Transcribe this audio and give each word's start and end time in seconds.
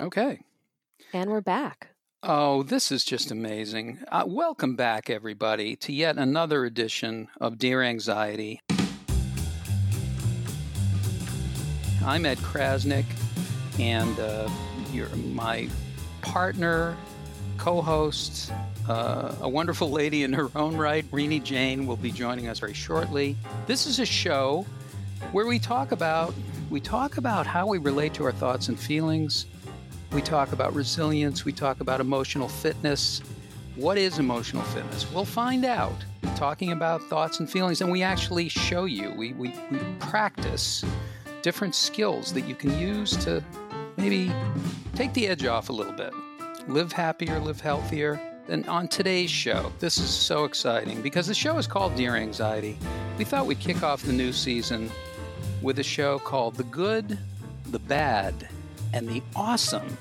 Okay. 0.00 0.40
And 1.12 1.30
we're 1.30 1.40
back. 1.40 1.90
Oh, 2.24 2.64
this 2.64 2.90
is 2.90 3.04
just 3.04 3.30
amazing. 3.30 4.00
Uh, 4.10 4.24
welcome 4.26 4.74
back, 4.74 5.08
everybody, 5.08 5.76
to 5.76 5.92
yet 5.92 6.16
another 6.16 6.64
edition 6.64 7.28
of 7.40 7.58
Dear 7.58 7.80
Anxiety. 7.80 8.60
I'm 12.04 12.26
Ed 12.26 12.38
Crasnick, 12.38 13.04
and 13.78 14.18
uh, 14.18 14.48
you're 14.92 15.08
my 15.10 15.68
partner, 16.22 16.96
co 17.56 17.80
host, 17.80 18.52
uh, 18.88 19.36
a 19.42 19.48
wonderful 19.48 19.90
lady 19.92 20.24
in 20.24 20.32
her 20.32 20.50
own 20.56 20.76
right, 20.76 21.04
Renee 21.12 21.38
Jain, 21.38 21.86
will 21.86 21.96
be 21.96 22.10
joining 22.10 22.48
us 22.48 22.58
very 22.58 22.74
shortly. 22.74 23.36
This 23.68 23.86
is 23.86 24.00
a 24.00 24.06
show 24.06 24.66
where 25.30 25.46
we 25.46 25.60
talk 25.60 25.92
about 25.92 26.34
we 26.68 26.80
talk 26.80 27.18
about 27.18 27.46
how 27.46 27.68
we 27.68 27.78
relate 27.78 28.14
to 28.14 28.24
our 28.24 28.32
thoughts 28.32 28.68
and 28.68 28.80
feelings 28.80 29.46
we 30.14 30.22
talk 30.22 30.52
about 30.52 30.72
resilience. 30.74 31.44
We 31.44 31.52
talk 31.52 31.80
about 31.80 32.00
emotional 32.00 32.48
fitness. 32.48 33.20
What 33.74 33.98
is 33.98 34.20
emotional 34.20 34.62
fitness? 34.62 35.10
We'll 35.12 35.24
find 35.24 35.64
out. 35.64 36.04
Talking 36.36 36.70
about 36.70 37.02
thoughts 37.02 37.40
and 37.40 37.50
feelings, 37.50 37.80
and 37.80 37.90
we 37.90 38.02
actually 38.02 38.48
show 38.48 38.84
you. 38.84 39.12
We, 39.16 39.32
we, 39.32 39.54
we 39.70 39.78
practice 39.98 40.84
different 41.42 41.74
skills 41.74 42.32
that 42.32 42.42
you 42.42 42.54
can 42.54 42.78
use 42.78 43.16
to 43.24 43.42
maybe 43.96 44.32
take 44.94 45.12
the 45.14 45.26
edge 45.26 45.44
off 45.44 45.68
a 45.68 45.72
little 45.72 45.92
bit. 45.92 46.12
Live 46.68 46.92
happier, 46.92 47.40
live 47.40 47.60
healthier. 47.60 48.20
And 48.48 48.66
on 48.68 48.88
today's 48.88 49.30
show, 49.30 49.72
this 49.80 49.98
is 49.98 50.10
so 50.10 50.44
exciting 50.44 51.02
because 51.02 51.26
the 51.26 51.34
show 51.34 51.58
is 51.58 51.66
called 51.66 51.96
Dear 51.96 52.14
Anxiety. 52.14 52.78
We 53.18 53.24
thought 53.24 53.46
we'd 53.46 53.60
kick 53.60 53.82
off 53.82 54.02
the 54.02 54.12
new 54.12 54.32
season 54.32 54.90
with 55.60 55.80
a 55.80 55.84
show 55.84 56.18
called 56.20 56.54
The 56.54 56.64
Good, 56.64 57.18
the 57.66 57.78
Bad, 57.80 58.48
and 58.92 59.08
the 59.08 59.22
awesome 59.34 59.98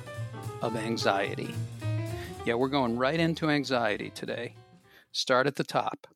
of 0.64 0.78
anxiety. 0.78 1.54
Yeah, 2.46 2.54
we're 2.54 2.70
going 2.70 2.98
right 2.98 3.20
into 3.20 3.50
anxiety 3.50 4.10
today. 4.12 4.56
Start 5.12 5.46
at 5.46 5.58
the 5.58 5.64
top. 5.66 6.08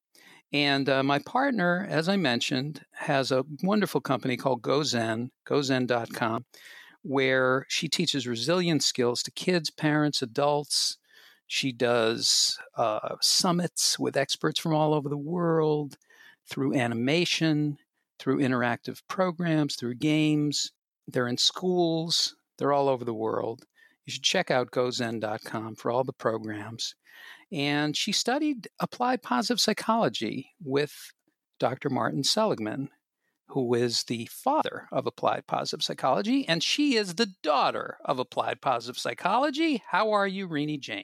And 0.53 0.87
uh, 0.87 1.03
my 1.03 1.19
partner, 1.19 1.85
as 1.89 2.07
I 2.07 2.15
mentioned, 2.15 2.85
has 2.93 3.29
a 3.29 3.43
wonderful 3.61 3.99
company 3.99 4.37
called 4.37 4.61
GoZen, 4.61 5.31
gozen.com, 5.45 6.45
where 7.01 7.65
she 7.67 7.89
teaches 7.89 8.25
resilience 8.25 8.85
skills 8.85 9.21
to 9.23 9.31
kids, 9.31 9.69
parents, 9.69 10.21
adults. 10.21 10.97
She 11.45 11.73
does 11.73 12.57
uh, 12.77 13.15
summits 13.19 13.99
with 13.99 14.15
experts 14.15 14.61
from 14.61 14.73
all 14.73 14.93
over 14.93 15.09
the 15.09 15.17
world 15.17 15.97
through 16.49 16.73
animation, 16.73 17.79
through 18.17 18.39
interactive 18.39 19.01
programs, 19.09 19.75
through 19.75 19.95
games. 19.95 20.71
They're 21.05 21.27
in 21.27 21.37
schools, 21.37 22.37
they're 22.57 22.71
all 22.71 22.87
over 22.87 23.03
the 23.03 23.13
world. 23.13 23.65
You 24.07 24.13
should 24.13 24.23
check 24.23 24.49
out 24.49 24.71
gozen.com 24.71 25.75
for 25.75 25.91
all 25.91 26.05
the 26.05 26.13
programs. 26.13 26.95
And 27.51 27.95
she 27.95 28.13
studied 28.13 28.69
applied 28.79 29.21
positive 29.21 29.59
psychology 29.59 30.51
with 30.63 31.11
Dr. 31.59 31.89
Martin 31.89 32.23
Seligman, 32.23 32.87
who 33.49 33.73
is 33.73 34.03
the 34.03 34.29
father 34.31 34.87
of 34.93 35.07
applied 35.07 35.45
positive 35.45 35.83
psychology, 35.83 36.47
and 36.47 36.63
she 36.63 36.95
is 36.95 37.15
the 37.15 37.33
daughter 37.43 37.97
of 38.05 38.17
applied 38.17 38.61
positive 38.61 38.97
psychology. 38.97 39.83
How 39.89 40.11
are 40.11 40.27
you, 40.27 40.47
Renee 40.47 40.77
Jain? 40.77 41.03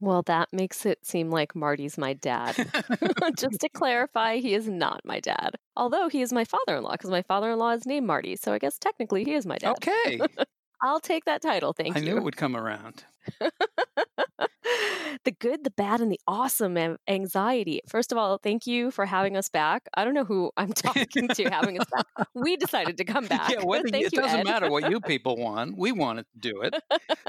Well, 0.00 0.22
that 0.22 0.48
makes 0.50 0.84
it 0.86 1.06
seem 1.06 1.30
like 1.30 1.54
Marty's 1.54 1.98
my 1.98 2.14
dad. 2.14 2.56
Just 3.38 3.60
to 3.60 3.68
clarify, 3.68 4.38
he 4.38 4.54
is 4.54 4.66
not 4.66 5.02
my 5.04 5.20
dad. 5.20 5.56
Although 5.76 6.08
he 6.08 6.20
is 6.20 6.32
my 6.32 6.44
father 6.44 6.78
in 6.78 6.82
law, 6.82 6.92
because 6.92 7.10
my 7.10 7.22
father 7.22 7.52
in 7.52 7.58
law 7.58 7.72
is 7.72 7.86
named 7.86 8.08
Marty. 8.08 8.34
So 8.34 8.52
I 8.52 8.58
guess 8.58 8.76
technically 8.76 9.22
he 9.22 9.34
is 9.34 9.46
my 9.46 9.58
dad. 9.58 9.76
Okay. 9.76 10.20
I'll 10.82 11.00
take 11.00 11.24
that 11.26 11.42
title. 11.42 11.72
Thank 11.72 11.96
I 11.96 12.00
you. 12.00 12.06
I 12.06 12.10
knew 12.10 12.16
it 12.18 12.24
would 12.24 12.36
come 12.36 12.56
around. 12.56 13.04
the 15.24 15.32
good, 15.38 15.64
the 15.64 15.70
bad, 15.70 16.00
and 16.00 16.10
the 16.10 16.20
awesome 16.26 16.76
and 16.76 16.96
anxiety. 17.08 17.80
First 17.88 18.12
of 18.12 18.18
all, 18.18 18.38
thank 18.38 18.66
you 18.66 18.90
for 18.90 19.04
having 19.06 19.36
us 19.36 19.48
back. 19.48 19.88
I 19.94 20.04
don't 20.04 20.14
know 20.14 20.24
who 20.24 20.50
I'm 20.56 20.72
talking 20.72 21.28
to 21.28 21.44
having 21.50 21.78
us 21.80 21.86
back. 21.94 22.06
We 22.34 22.56
decided 22.56 22.96
to 22.98 23.04
come 23.04 23.26
back. 23.28 23.50
Yeah, 23.50 23.64
whether, 23.64 23.88
thank 23.88 24.06
it 24.06 24.12
you, 24.12 24.20
doesn't 24.20 24.40
Ed. 24.40 24.44
matter 24.44 24.70
what 24.70 24.90
you 24.90 25.00
people 25.00 25.36
want. 25.36 25.76
We 25.76 25.92
want 25.92 26.20
to 26.20 26.24
do 26.38 26.62
it. 26.62 26.74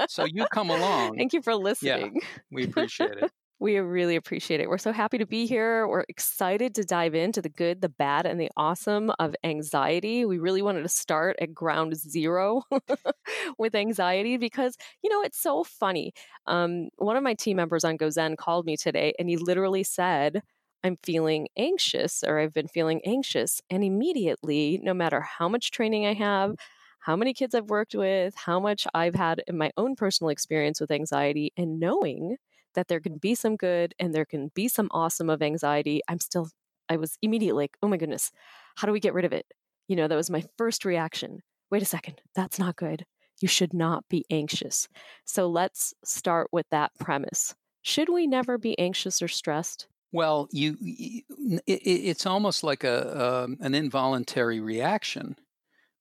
So 0.08 0.24
you 0.24 0.46
come 0.52 0.70
along. 0.70 1.16
Thank 1.16 1.32
you 1.32 1.42
for 1.42 1.54
listening. 1.54 2.20
Yeah, 2.22 2.28
We 2.50 2.64
appreciate 2.64 3.10
it. 3.18 3.30
We 3.62 3.78
really 3.78 4.16
appreciate 4.16 4.58
it. 4.58 4.68
We're 4.68 4.76
so 4.76 4.90
happy 4.90 5.18
to 5.18 5.26
be 5.26 5.46
here. 5.46 5.86
We're 5.86 6.04
excited 6.08 6.74
to 6.74 6.82
dive 6.82 7.14
into 7.14 7.40
the 7.40 7.48
good, 7.48 7.80
the 7.80 7.88
bad, 7.88 8.26
and 8.26 8.40
the 8.40 8.50
awesome 8.56 9.12
of 9.20 9.36
anxiety. 9.44 10.24
We 10.24 10.40
really 10.40 10.62
wanted 10.62 10.82
to 10.82 10.88
start 10.88 11.36
at 11.40 11.54
ground 11.54 11.94
zero 11.94 12.64
with 13.58 13.76
anxiety 13.76 14.36
because, 14.36 14.76
you 15.04 15.08
know, 15.10 15.22
it's 15.22 15.38
so 15.40 15.62
funny. 15.62 16.12
Um, 16.48 16.88
one 16.96 17.16
of 17.16 17.22
my 17.22 17.34
team 17.34 17.56
members 17.56 17.84
on 17.84 17.96
GoZen 17.98 18.36
called 18.36 18.66
me 18.66 18.76
today 18.76 19.14
and 19.16 19.28
he 19.28 19.36
literally 19.36 19.84
said, 19.84 20.42
I'm 20.82 20.96
feeling 21.04 21.46
anxious 21.56 22.24
or 22.24 22.40
I've 22.40 22.52
been 22.52 22.66
feeling 22.66 23.00
anxious. 23.06 23.60
And 23.70 23.84
immediately, 23.84 24.80
no 24.82 24.92
matter 24.92 25.20
how 25.20 25.48
much 25.48 25.70
training 25.70 26.04
I 26.04 26.14
have, 26.14 26.56
how 26.98 27.14
many 27.14 27.32
kids 27.32 27.54
I've 27.54 27.70
worked 27.70 27.94
with, 27.94 28.34
how 28.34 28.58
much 28.58 28.88
I've 28.92 29.14
had 29.14 29.40
in 29.46 29.56
my 29.56 29.70
own 29.76 29.94
personal 29.94 30.30
experience 30.30 30.80
with 30.80 30.90
anxiety, 30.90 31.52
and 31.56 31.78
knowing 31.78 32.38
that 32.74 32.88
there 32.88 33.00
can 33.00 33.18
be 33.18 33.34
some 33.34 33.56
good 33.56 33.94
and 33.98 34.14
there 34.14 34.24
can 34.24 34.50
be 34.54 34.68
some 34.68 34.88
awesome 34.90 35.30
of 35.30 35.42
anxiety, 35.42 36.00
I'm 36.08 36.20
still, 36.20 36.48
I 36.88 36.96
was 36.96 37.16
immediately 37.22 37.64
like, 37.64 37.76
oh 37.82 37.88
my 37.88 37.96
goodness, 37.96 38.30
how 38.76 38.86
do 38.86 38.92
we 38.92 39.00
get 39.00 39.14
rid 39.14 39.24
of 39.24 39.32
it? 39.32 39.46
You 39.88 39.96
know, 39.96 40.08
that 40.08 40.16
was 40.16 40.30
my 40.30 40.44
first 40.56 40.84
reaction. 40.84 41.40
Wait 41.70 41.82
a 41.82 41.86
second, 41.86 42.20
that's 42.34 42.58
not 42.58 42.76
good. 42.76 43.04
You 43.40 43.48
should 43.48 43.74
not 43.74 44.04
be 44.08 44.24
anxious. 44.30 44.88
So 45.24 45.48
let's 45.48 45.94
start 46.04 46.48
with 46.52 46.66
that 46.70 46.92
premise. 46.98 47.54
Should 47.82 48.08
we 48.08 48.26
never 48.26 48.58
be 48.58 48.78
anxious 48.78 49.20
or 49.20 49.28
stressed? 49.28 49.88
Well, 50.12 50.48
you, 50.52 50.76
you 50.80 51.22
it, 51.66 51.80
it's 51.82 52.26
almost 52.26 52.62
like 52.62 52.84
a 52.84 53.44
um, 53.44 53.56
an 53.60 53.74
involuntary 53.74 54.60
reaction, 54.60 55.36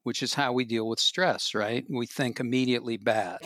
which 0.04 0.22
is 0.22 0.34
how 0.34 0.52
we 0.52 0.66
deal 0.66 0.88
with 0.88 1.00
stress, 1.00 1.56
right? 1.56 1.86
We 1.90 2.06
think 2.06 2.40
immediately 2.40 2.98
bad. 2.98 3.40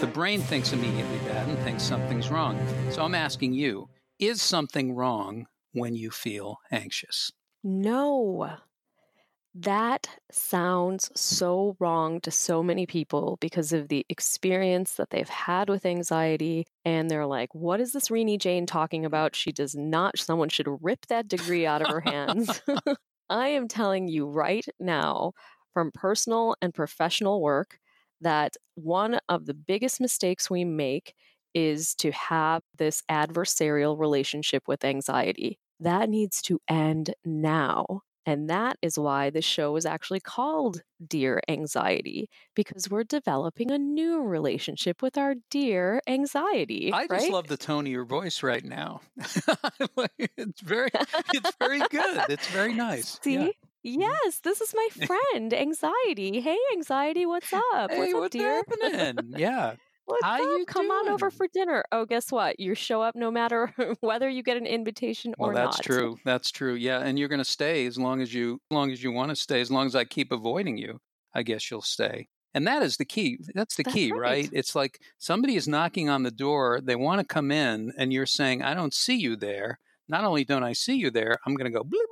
The 0.00 0.10
brain 0.12 0.40
thinks 0.40 0.72
immediately 0.72 1.18
bad 1.18 1.48
and 1.48 1.58
thinks 1.58 1.82
something's 1.82 2.30
wrong. 2.30 2.58
So 2.90 3.02
I'm 3.02 3.14
asking 3.14 3.54
you, 3.54 3.88
is 4.18 4.42
something 4.42 4.94
wrong 4.94 5.46
when 5.72 5.94
you 5.94 6.10
feel 6.10 6.58
anxious? 6.70 7.30
No. 7.62 8.50
That 9.54 10.08
sounds 10.30 11.10
so 11.14 11.76
wrong 11.78 12.20
to 12.22 12.30
so 12.30 12.62
many 12.62 12.86
people 12.86 13.36
because 13.40 13.72
of 13.72 13.88
the 13.88 14.06
experience 14.08 14.94
that 14.94 15.10
they've 15.10 15.28
had 15.28 15.68
with 15.68 15.84
anxiety. 15.84 16.66
And 16.84 17.10
they're 17.10 17.26
like, 17.26 17.54
what 17.54 17.80
is 17.80 17.92
this 17.92 18.10
Renee 18.10 18.38
Jain 18.38 18.64
talking 18.64 19.04
about? 19.04 19.36
She 19.36 19.52
does 19.52 19.74
not, 19.74 20.18
someone 20.18 20.48
should 20.48 20.68
rip 20.80 21.06
that 21.08 21.28
degree 21.28 21.66
out 21.66 21.82
of 21.82 21.88
her 21.88 22.00
hands. 22.00 22.62
I 23.30 23.48
am 23.48 23.68
telling 23.68 24.08
you 24.08 24.26
right 24.26 24.66
now 24.80 25.32
from 25.72 25.90
personal 25.92 26.56
and 26.62 26.74
professional 26.74 27.40
work 27.40 27.78
that 28.22 28.56
one 28.74 29.20
of 29.28 29.46
the 29.46 29.54
biggest 29.54 30.00
mistakes 30.00 30.50
we 30.50 30.64
make 30.64 31.14
is 31.54 31.94
to 31.96 32.10
have 32.12 32.62
this 32.78 33.02
adversarial 33.10 33.98
relationship 33.98 34.62
with 34.66 34.84
anxiety. 34.84 35.58
That 35.80 36.08
needs 36.08 36.40
to 36.42 36.60
end 36.68 37.14
now. 37.24 38.02
And 38.24 38.48
that 38.50 38.76
is 38.82 38.96
why 38.98 39.30
the 39.30 39.42
show 39.42 39.74
is 39.74 39.84
actually 39.84 40.20
called 40.20 40.82
Dear 41.04 41.40
Anxiety, 41.48 42.28
because 42.54 42.88
we're 42.88 43.02
developing 43.02 43.72
a 43.72 43.78
new 43.78 44.22
relationship 44.22 45.02
with 45.02 45.18
our 45.18 45.34
dear 45.50 46.00
anxiety. 46.06 46.92
I 46.92 47.08
just 47.08 47.30
love 47.30 47.48
the 47.48 47.56
tone 47.56 47.86
of 47.86 47.92
your 47.92 48.04
voice 48.04 48.44
right 48.44 48.64
now. 48.64 49.00
it's 49.18 50.60
very, 50.60 50.90
it's 51.34 51.56
very 51.58 51.80
good. 51.90 52.24
It's 52.28 52.46
very 52.48 52.74
nice. 52.74 53.18
See? 53.22 53.34
Yeah. 53.34 53.48
Mm-hmm. 53.86 54.00
Yes, 54.00 54.40
this 54.40 54.60
is 54.60 54.74
my 54.74 54.88
friend, 55.06 55.52
Anxiety. 55.52 56.40
Hey, 56.40 56.58
Anxiety, 56.72 57.26
what's 57.26 57.52
up? 57.52 57.90
Hey, 57.90 57.98
what's 57.98 58.14
up, 58.14 58.20
what's 58.20 58.32
dear? 58.32 58.62
happening? 58.68 59.34
Yeah. 59.38 59.74
What's 60.04 60.24
How 60.24 60.34
up? 60.34 60.58
you 60.58 60.64
Come 60.66 60.90
on 60.90 61.08
over 61.08 61.30
for 61.30 61.46
dinner. 61.52 61.84
Oh, 61.92 62.04
guess 62.04 62.32
what? 62.32 62.58
You 62.58 62.74
show 62.74 63.02
up 63.02 63.14
no 63.14 63.30
matter 63.30 63.72
whether 64.00 64.28
you 64.28 64.42
get 64.42 64.56
an 64.56 64.66
invitation 64.66 65.32
or 65.38 65.52
not. 65.52 65.54
Well, 65.54 65.64
that's 65.64 65.78
true. 65.78 66.16
That's 66.24 66.50
true. 66.50 66.74
Yeah, 66.74 66.98
and 66.98 67.16
you're 67.18 67.28
going 67.28 67.38
to 67.38 67.44
stay 67.44 67.86
as 67.86 67.96
long 67.96 68.20
as 68.20 68.34
you, 68.34 68.54
as 68.70 68.74
long 68.74 68.90
as 68.90 69.02
you 69.02 69.12
want 69.12 69.30
to 69.30 69.36
stay. 69.36 69.60
As 69.60 69.70
long 69.70 69.86
as 69.86 69.94
I 69.94 70.04
keep 70.04 70.32
avoiding 70.32 70.76
you, 70.76 70.98
I 71.34 71.44
guess 71.44 71.70
you'll 71.70 71.82
stay. 71.82 72.26
And 72.52 72.66
that 72.66 72.82
is 72.82 72.96
the 72.96 73.04
key. 73.04 73.38
That's 73.54 73.76
the 73.76 73.84
That's 73.84 73.94
key, 73.94 74.10
right. 74.10 74.20
right? 74.20 74.50
It's 74.52 74.74
like 74.74 74.98
somebody 75.18 75.54
is 75.54 75.68
knocking 75.68 76.08
on 76.08 76.24
the 76.24 76.32
door. 76.32 76.80
They 76.82 76.96
want 76.96 77.20
to 77.20 77.24
come 77.26 77.52
in, 77.52 77.92
and 77.96 78.12
you're 78.12 78.26
saying, 78.26 78.60
"I 78.62 78.74
don't 78.74 78.92
see 78.92 79.16
you 79.16 79.36
there." 79.36 79.78
Not 80.08 80.24
only 80.24 80.44
don't 80.44 80.64
I 80.64 80.72
see 80.72 80.96
you 80.96 81.10
there, 81.10 81.38
I'm 81.46 81.54
going 81.54 81.72
to 81.72 81.78
go, 81.78 81.84
bleep, 81.84 82.04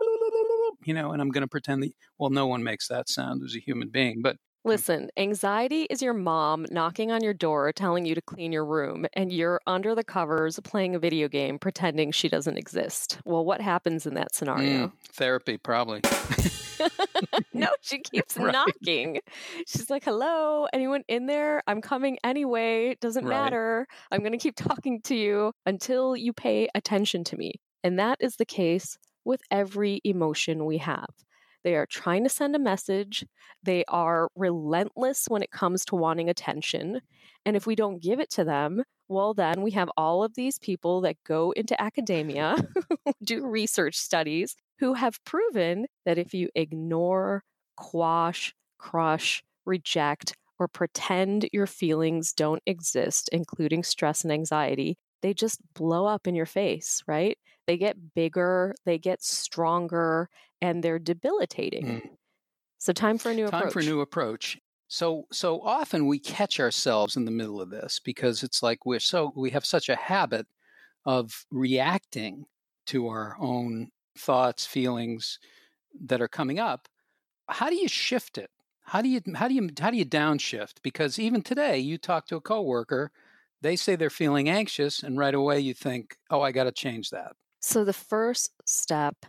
you 0.84 0.94
know, 0.94 1.12
and 1.12 1.20
I'm 1.22 1.30
going 1.30 1.42
to 1.42 1.48
pretend 1.48 1.82
that. 1.82 1.92
Well, 2.18 2.30
no 2.30 2.46
one 2.46 2.62
makes 2.62 2.88
that 2.88 3.08
sound 3.08 3.42
as 3.44 3.54
a 3.56 3.60
human 3.60 3.88
being, 3.88 4.20
but 4.22 4.36
Listen, 4.62 5.08
anxiety 5.16 5.84
is 5.88 6.02
your 6.02 6.12
mom 6.12 6.66
knocking 6.70 7.10
on 7.10 7.22
your 7.24 7.32
door 7.32 7.72
telling 7.72 8.04
you 8.04 8.14
to 8.14 8.20
clean 8.20 8.52
your 8.52 8.66
room, 8.66 9.06
and 9.14 9.32
you're 9.32 9.58
under 9.66 9.94
the 9.94 10.04
covers 10.04 10.60
playing 10.62 10.94
a 10.94 10.98
video 10.98 11.28
game 11.28 11.58
pretending 11.58 12.10
she 12.12 12.28
doesn't 12.28 12.58
exist. 12.58 13.20
Well, 13.24 13.42
what 13.42 13.62
happens 13.62 14.04
in 14.04 14.12
that 14.14 14.34
scenario? 14.34 14.88
Mm, 14.88 14.92
therapy, 15.14 15.56
probably. 15.56 16.02
no, 17.54 17.68
she 17.80 17.98
keeps 18.12 18.36
Right. 18.36 18.52
knocking. 18.52 19.20
She's 19.66 19.88
like, 19.90 20.04
hello, 20.04 20.66
anyone 20.72 21.04
in 21.08 21.26
there? 21.26 21.62
I'm 21.66 21.80
coming 21.80 22.18
anyway. 22.24 22.96
Doesn't 23.00 23.24
Right. 23.24 23.40
matter. 23.40 23.86
I'm 24.10 24.20
going 24.20 24.32
to 24.32 24.38
keep 24.38 24.56
talking 24.56 25.00
to 25.02 25.14
you 25.14 25.52
until 25.66 26.16
you 26.16 26.32
pay 26.32 26.68
attention 26.74 27.24
to 27.24 27.36
me. 27.36 27.54
And 27.82 27.98
that 27.98 28.18
is 28.20 28.36
the 28.36 28.44
case 28.44 28.98
with 29.24 29.42
every 29.50 30.00
emotion 30.04 30.64
we 30.64 30.78
have. 30.78 31.08
They 31.62 31.74
are 31.74 31.86
trying 31.86 32.24
to 32.24 32.30
send 32.30 32.56
a 32.56 32.58
message. 32.58 33.24
They 33.62 33.84
are 33.88 34.28
relentless 34.34 35.26
when 35.28 35.42
it 35.42 35.50
comes 35.50 35.84
to 35.86 35.96
wanting 35.96 36.30
attention. 36.30 37.00
And 37.44 37.56
if 37.56 37.66
we 37.66 37.74
don't 37.74 38.02
give 38.02 38.20
it 38.20 38.30
to 38.30 38.44
them, 38.44 38.82
well, 39.08 39.34
then 39.34 39.62
we 39.62 39.72
have 39.72 39.90
all 39.96 40.22
of 40.22 40.34
these 40.34 40.58
people 40.58 41.00
that 41.02 41.16
go 41.26 41.50
into 41.52 41.80
academia, 41.80 42.56
do 43.24 43.46
research 43.46 43.96
studies, 43.96 44.56
who 44.78 44.94
have 44.94 45.22
proven 45.24 45.86
that 46.06 46.16
if 46.16 46.32
you 46.32 46.48
ignore, 46.54 47.42
quash, 47.76 48.54
crush, 48.78 49.42
reject, 49.66 50.34
or 50.58 50.68
pretend 50.68 51.48
your 51.52 51.66
feelings 51.66 52.32
don't 52.32 52.62
exist, 52.66 53.28
including 53.32 53.82
stress 53.82 54.22
and 54.22 54.32
anxiety, 54.32 54.96
they 55.22 55.34
just 55.34 55.60
blow 55.74 56.06
up 56.06 56.26
in 56.26 56.34
your 56.34 56.46
face, 56.46 57.02
right? 57.06 57.38
They 57.66 57.76
get 57.76 58.14
bigger, 58.14 58.74
they 58.84 58.98
get 58.98 59.22
stronger, 59.22 60.28
and 60.60 60.82
they're 60.82 60.98
debilitating. 60.98 61.86
Mm. 61.86 62.10
So, 62.78 62.92
time 62.92 63.18
for 63.18 63.30
a 63.30 63.34
new 63.34 63.46
Time 63.46 63.60
approach. 63.60 63.72
for 63.72 63.80
a 63.80 63.84
new 63.84 64.00
approach. 64.00 64.58
So 64.92 65.26
so 65.30 65.60
often 65.62 66.08
we 66.08 66.18
catch 66.18 66.58
ourselves 66.58 67.16
in 67.16 67.24
the 67.24 67.30
middle 67.30 67.60
of 67.60 67.70
this 67.70 68.00
because 68.04 68.42
it's 68.42 68.60
like 68.60 68.84
we're 68.84 68.98
so 68.98 69.32
we 69.36 69.50
have 69.50 69.64
such 69.64 69.88
a 69.88 69.94
habit 69.94 70.48
of 71.06 71.46
reacting 71.52 72.44
to 72.86 73.06
our 73.06 73.36
own 73.38 73.90
thoughts, 74.18 74.66
feelings 74.66 75.38
that 76.06 76.20
are 76.20 76.28
coming 76.28 76.58
up. 76.58 76.88
How 77.48 77.70
do 77.70 77.76
you 77.76 77.86
shift 77.86 78.36
it? 78.36 78.50
How 78.82 79.00
do 79.00 79.08
you 79.08 79.20
how 79.36 79.46
do 79.46 79.54
you 79.54 79.70
how 79.78 79.92
do 79.92 79.96
you 79.96 80.04
downshift? 80.04 80.82
Because 80.82 81.20
even 81.20 81.42
today 81.42 81.78
you 81.78 81.96
talk 81.96 82.26
to 82.26 82.36
a 82.36 82.40
coworker, 82.40 83.12
they 83.62 83.76
say 83.76 83.96
they're 83.96 84.10
feeling 84.10 84.48
anxious 84.48 85.02
and 85.02 85.18
right 85.18 85.34
away 85.34 85.60
you 85.60 85.74
think, 85.74 86.16
"Oh, 86.30 86.40
I 86.42 86.52
got 86.52 86.64
to 86.64 86.72
change 86.72 87.10
that." 87.10 87.32
So, 87.60 87.84
the 87.84 87.92
first 87.92 88.52
step 88.66 89.26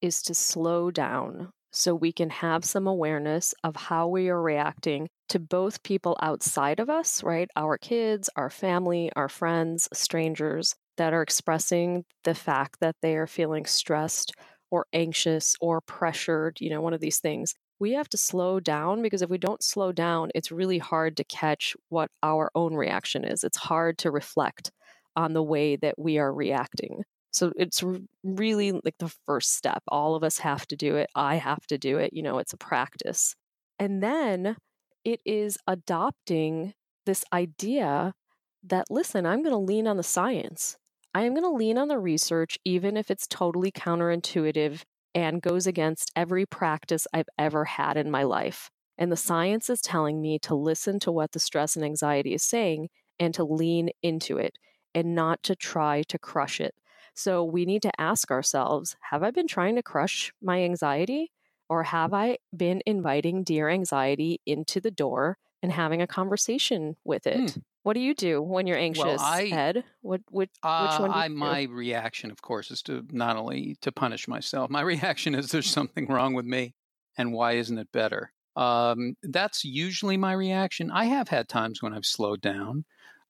is 0.00 0.22
to 0.22 0.34
slow 0.34 0.90
down 0.90 1.50
so 1.72 1.94
we 1.94 2.12
can 2.12 2.30
have 2.30 2.64
some 2.64 2.86
awareness 2.86 3.54
of 3.64 3.76
how 3.76 4.06
we 4.08 4.28
are 4.28 4.40
reacting 4.40 5.08
to 5.28 5.38
both 5.38 5.82
people 5.82 6.16
outside 6.22 6.78
of 6.78 6.88
us, 6.88 7.22
right? 7.22 7.48
Our 7.56 7.78
kids, 7.78 8.30
our 8.36 8.50
family, 8.50 9.10
our 9.16 9.28
friends, 9.28 9.88
strangers 9.92 10.74
that 10.96 11.12
are 11.12 11.22
expressing 11.22 12.04
the 12.22 12.34
fact 12.34 12.78
that 12.80 12.96
they 13.02 13.16
are 13.16 13.26
feeling 13.26 13.66
stressed 13.66 14.32
or 14.70 14.86
anxious 14.92 15.56
or 15.60 15.80
pressured, 15.80 16.60
you 16.60 16.70
know, 16.70 16.80
one 16.80 16.94
of 16.94 17.00
these 17.00 17.18
things. 17.18 17.54
We 17.80 17.92
have 17.92 18.08
to 18.10 18.16
slow 18.16 18.60
down 18.60 19.02
because 19.02 19.22
if 19.22 19.30
we 19.30 19.38
don't 19.38 19.62
slow 19.62 19.92
down, 19.92 20.30
it's 20.34 20.52
really 20.52 20.78
hard 20.78 21.16
to 21.16 21.24
catch 21.24 21.76
what 21.88 22.10
our 22.22 22.50
own 22.54 22.74
reaction 22.74 23.24
is. 23.24 23.44
It's 23.44 23.58
hard 23.58 23.98
to 23.98 24.10
reflect 24.10 24.70
on 25.16 25.32
the 25.32 25.42
way 25.42 25.76
that 25.76 25.98
we 25.98 26.18
are 26.18 26.32
reacting. 26.32 27.02
So 27.32 27.52
it's 27.56 27.82
really 28.22 28.72
like 28.72 28.96
the 28.98 29.12
first 29.26 29.54
step. 29.54 29.82
All 29.88 30.14
of 30.14 30.22
us 30.22 30.38
have 30.38 30.66
to 30.68 30.76
do 30.76 30.96
it. 30.96 31.10
I 31.16 31.36
have 31.36 31.66
to 31.66 31.78
do 31.78 31.98
it. 31.98 32.12
You 32.12 32.22
know, 32.22 32.38
it's 32.38 32.52
a 32.52 32.56
practice. 32.56 33.34
And 33.78 34.02
then 34.02 34.56
it 35.04 35.20
is 35.24 35.58
adopting 35.66 36.74
this 37.06 37.24
idea 37.32 38.14
that, 38.62 38.86
listen, 38.88 39.26
I'm 39.26 39.42
going 39.42 39.52
to 39.52 39.58
lean 39.58 39.86
on 39.88 39.96
the 39.96 40.02
science. 40.04 40.76
I 41.12 41.22
am 41.22 41.34
going 41.34 41.44
to 41.44 41.50
lean 41.50 41.76
on 41.76 41.88
the 41.88 41.98
research, 41.98 42.58
even 42.64 42.96
if 42.96 43.10
it's 43.10 43.26
totally 43.26 43.70
counterintuitive 43.70 44.82
and 45.14 45.42
goes 45.42 45.66
against 45.66 46.10
every 46.16 46.46
practice 46.46 47.06
I've 47.12 47.28
ever 47.38 47.64
had 47.64 47.96
in 47.96 48.10
my 48.10 48.24
life. 48.24 48.70
And 48.98 49.10
the 49.10 49.16
science 49.16 49.70
is 49.70 49.80
telling 49.80 50.20
me 50.20 50.38
to 50.40 50.54
listen 50.54 51.00
to 51.00 51.12
what 51.12 51.32
the 51.32 51.40
stress 51.40 51.76
and 51.76 51.84
anxiety 51.84 52.34
is 52.34 52.42
saying 52.42 52.88
and 53.18 53.34
to 53.34 53.44
lean 53.44 53.90
into 54.02 54.38
it 54.38 54.56
and 54.94 55.14
not 55.14 55.42
to 55.44 55.56
try 55.56 56.02
to 56.08 56.18
crush 56.18 56.60
it. 56.60 56.74
So 57.14 57.44
we 57.44 57.64
need 57.64 57.82
to 57.82 58.00
ask 58.00 58.30
ourselves 58.30 58.96
Have 59.10 59.22
I 59.22 59.30
been 59.30 59.46
trying 59.46 59.76
to 59.76 59.82
crush 59.82 60.32
my 60.42 60.62
anxiety? 60.62 61.30
Or 61.68 61.84
have 61.84 62.12
I 62.12 62.38
been 62.54 62.82
inviting 62.84 63.42
dear 63.42 63.70
anxiety 63.70 64.40
into 64.44 64.80
the 64.80 64.90
door 64.90 65.38
and 65.62 65.72
having 65.72 66.02
a 66.02 66.06
conversation 66.06 66.96
with 67.04 67.24
hmm. 67.24 67.30
it? 67.30 67.56
What 67.84 67.92
do 67.92 68.00
you 68.00 68.14
do 68.14 68.42
when 68.42 68.66
you're 68.66 68.76
anxious, 68.76 69.20
I- 69.22 69.52
Ed? 69.52 69.84
What, 70.00 70.22
what, 70.28 70.50
Uh, 70.62 70.98
one 70.98 71.12
do 71.12 71.18
you 71.18 71.24
I, 71.24 71.28
my 71.28 71.62
reaction, 71.64 72.30
of 72.30 72.40
course, 72.40 72.70
is 72.70 72.80
to 72.84 73.06
not 73.10 73.36
only 73.36 73.76
to 73.82 73.92
punish 73.92 74.26
myself. 74.26 74.70
My 74.70 74.80
reaction 74.94 75.34
is 75.34 75.50
there's 75.50 75.70
something 75.70 76.06
wrong 76.08 76.32
with 76.34 76.46
me, 76.46 76.74
and 77.18 77.32
why 77.34 77.52
isn't 77.52 77.76
it 77.78 77.92
better? 77.92 78.32
Um, 78.56 79.14
that's 79.22 79.64
usually 79.64 80.16
my 80.16 80.32
reaction. 80.32 80.90
I 80.90 81.04
have 81.04 81.28
had 81.28 81.48
times 81.48 81.82
when 81.82 81.92
I've 81.92 82.06
slowed 82.06 82.40
down, 82.40 82.84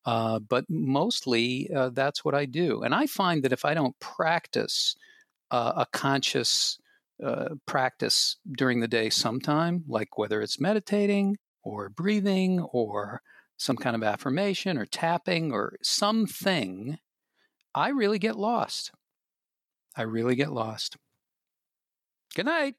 uh, 0.05 0.39
but 0.39 0.65
mostly 0.69 1.69
uh, 1.75 1.91
that's 1.91 2.25
what 2.25 2.35
I 2.37 2.45
do. 2.45 2.83
And 2.83 2.95
I 2.95 3.07
find 3.07 3.43
that 3.43 3.53
if 3.53 3.65
I 3.65 3.75
don't 3.75 3.99
practice 3.99 4.95
uh, 5.51 5.73
a 5.77 5.87
conscious 5.87 6.79
uh, 7.25 7.55
practice 7.67 8.37
during 8.53 8.81
the 8.81 8.89
day, 8.89 9.11
sometime, 9.11 9.85
like 9.89 10.19
whether 10.19 10.43
it's 10.43 10.61
meditating 10.61 11.37
or 11.63 11.89
breathing 11.89 12.61
or 12.61 13.23
some 13.57 13.77
kind 13.77 13.97
of 13.97 14.03
affirmation 14.03 14.79
or 14.79 14.87
tapping 14.87 15.53
or 15.53 15.77
something, 15.83 16.99
I 17.75 17.91
really 17.91 18.19
get 18.19 18.37
lost. 18.37 18.93
I 19.97 20.03
really 20.03 20.37
get 20.37 20.53
lost. 20.53 20.97
Good 22.35 22.47
night. 22.47 22.77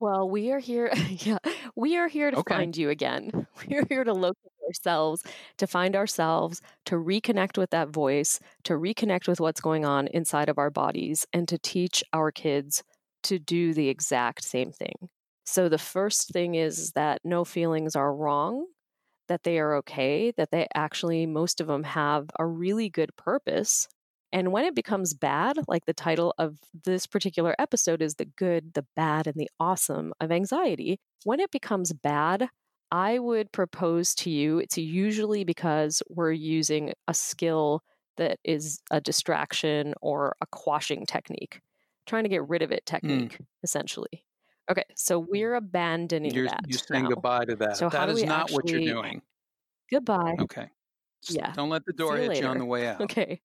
Well, 0.00 0.28
we 0.30 0.50
are 0.50 0.58
here. 0.58 0.90
yeah, 1.08 1.38
we 1.76 1.96
are 1.96 2.08
here 2.08 2.30
to 2.30 2.36
Okay. 2.36 2.56
find 2.56 2.76
you 2.76 2.88
again. 2.90 3.46
We're 3.68 3.84
here 3.88 4.04
to 4.04 4.14
locate 4.14 4.36
ourselves, 4.66 5.22
to 5.58 5.66
find 5.66 5.94
ourselves, 5.94 6.62
to 6.86 6.94
reconnect 6.96 7.58
with 7.58 7.70
that 7.70 7.88
voice, 7.90 8.40
to 8.64 8.74
reconnect 8.74 9.28
with 9.28 9.40
what's 9.40 9.60
going 9.60 9.84
on 9.84 10.06
inside 10.08 10.48
of 10.48 10.58
our 10.58 10.70
bodies, 10.70 11.26
and 11.32 11.46
to 11.48 11.58
teach 11.58 12.02
our 12.12 12.32
kids 12.32 12.82
to 13.24 13.38
do 13.38 13.74
the 13.74 13.88
exact 13.88 14.42
same 14.42 14.72
thing. 14.72 15.10
So, 15.44 15.68
the 15.68 15.78
first 15.78 16.30
thing 16.30 16.54
is 16.54 16.92
that 16.92 17.20
no 17.24 17.44
feelings 17.44 17.94
are 17.96 18.14
wrong, 18.14 18.66
that 19.30 19.44
they 19.44 19.60
are 19.60 19.76
okay, 19.76 20.32
that 20.36 20.50
they 20.50 20.66
actually, 20.74 21.24
most 21.24 21.60
of 21.60 21.68
them 21.68 21.84
have 21.84 22.28
a 22.38 22.44
really 22.44 22.90
good 22.90 23.14
purpose. 23.16 23.86
And 24.32 24.50
when 24.50 24.64
it 24.64 24.74
becomes 24.74 25.14
bad, 25.14 25.56
like 25.68 25.86
the 25.86 25.94
title 25.94 26.34
of 26.36 26.58
this 26.84 27.06
particular 27.06 27.54
episode 27.56 28.02
is 28.02 28.16
The 28.16 28.24
Good, 28.24 28.74
the 28.74 28.84
Bad, 28.96 29.28
and 29.28 29.36
the 29.36 29.48
Awesome 29.60 30.12
of 30.20 30.32
Anxiety, 30.32 30.98
when 31.22 31.38
it 31.38 31.52
becomes 31.52 31.92
bad, 31.92 32.48
I 32.90 33.20
would 33.20 33.52
propose 33.52 34.16
to 34.16 34.30
you 34.30 34.58
it's 34.58 34.76
usually 34.76 35.44
because 35.44 36.02
we're 36.08 36.32
using 36.32 36.92
a 37.06 37.14
skill 37.14 37.84
that 38.16 38.40
is 38.42 38.80
a 38.90 39.00
distraction 39.00 39.94
or 40.02 40.34
a 40.40 40.46
quashing 40.50 41.06
technique, 41.06 41.60
trying 42.04 42.24
to 42.24 42.28
get 42.28 42.48
rid 42.48 42.62
of 42.62 42.72
it 42.72 42.82
hmm. 42.88 42.96
technique, 42.96 43.38
essentially. 43.62 44.24
Okay, 44.70 44.84
so 44.94 45.18
we're 45.18 45.54
abandoning 45.54 46.32
You're, 46.34 46.46
that. 46.46 46.60
you're 46.66 46.78
saying 46.78 47.04
now. 47.04 47.10
goodbye 47.10 47.44
to 47.46 47.56
that. 47.56 47.76
So 47.76 47.88
that 47.88 47.92
is 47.92 47.92
that 47.92 48.06
do 48.06 48.12
is 48.16 48.22
we 48.22 48.26
not 48.28 48.50
what 48.50 48.68
you're 48.68 48.80
doing. 48.80 49.22
Goodbye. 49.90 50.36
Okay. 50.40 50.68
S- 51.28 51.34
Yeah. 51.34 51.52
Don't 51.52 51.70
let 51.70 51.84
the 51.84 51.92
door 51.92 52.16
you 52.16 52.30
hit 52.30 52.40
you 52.40 52.46
on 52.46 52.58
the 52.58 52.64
way 52.64 52.86
out. 52.88 53.00
Okay, 53.02 53.40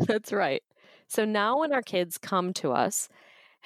that's 0.00 0.32
right. 0.32 0.62
So 1.08 1.24
now 1.24 1.60
when 1.60 1.72
our 1.72 1.82
kids 1.82 2.18
come 2.18 2.52
to 2.54 2.72
us 2.72 3.08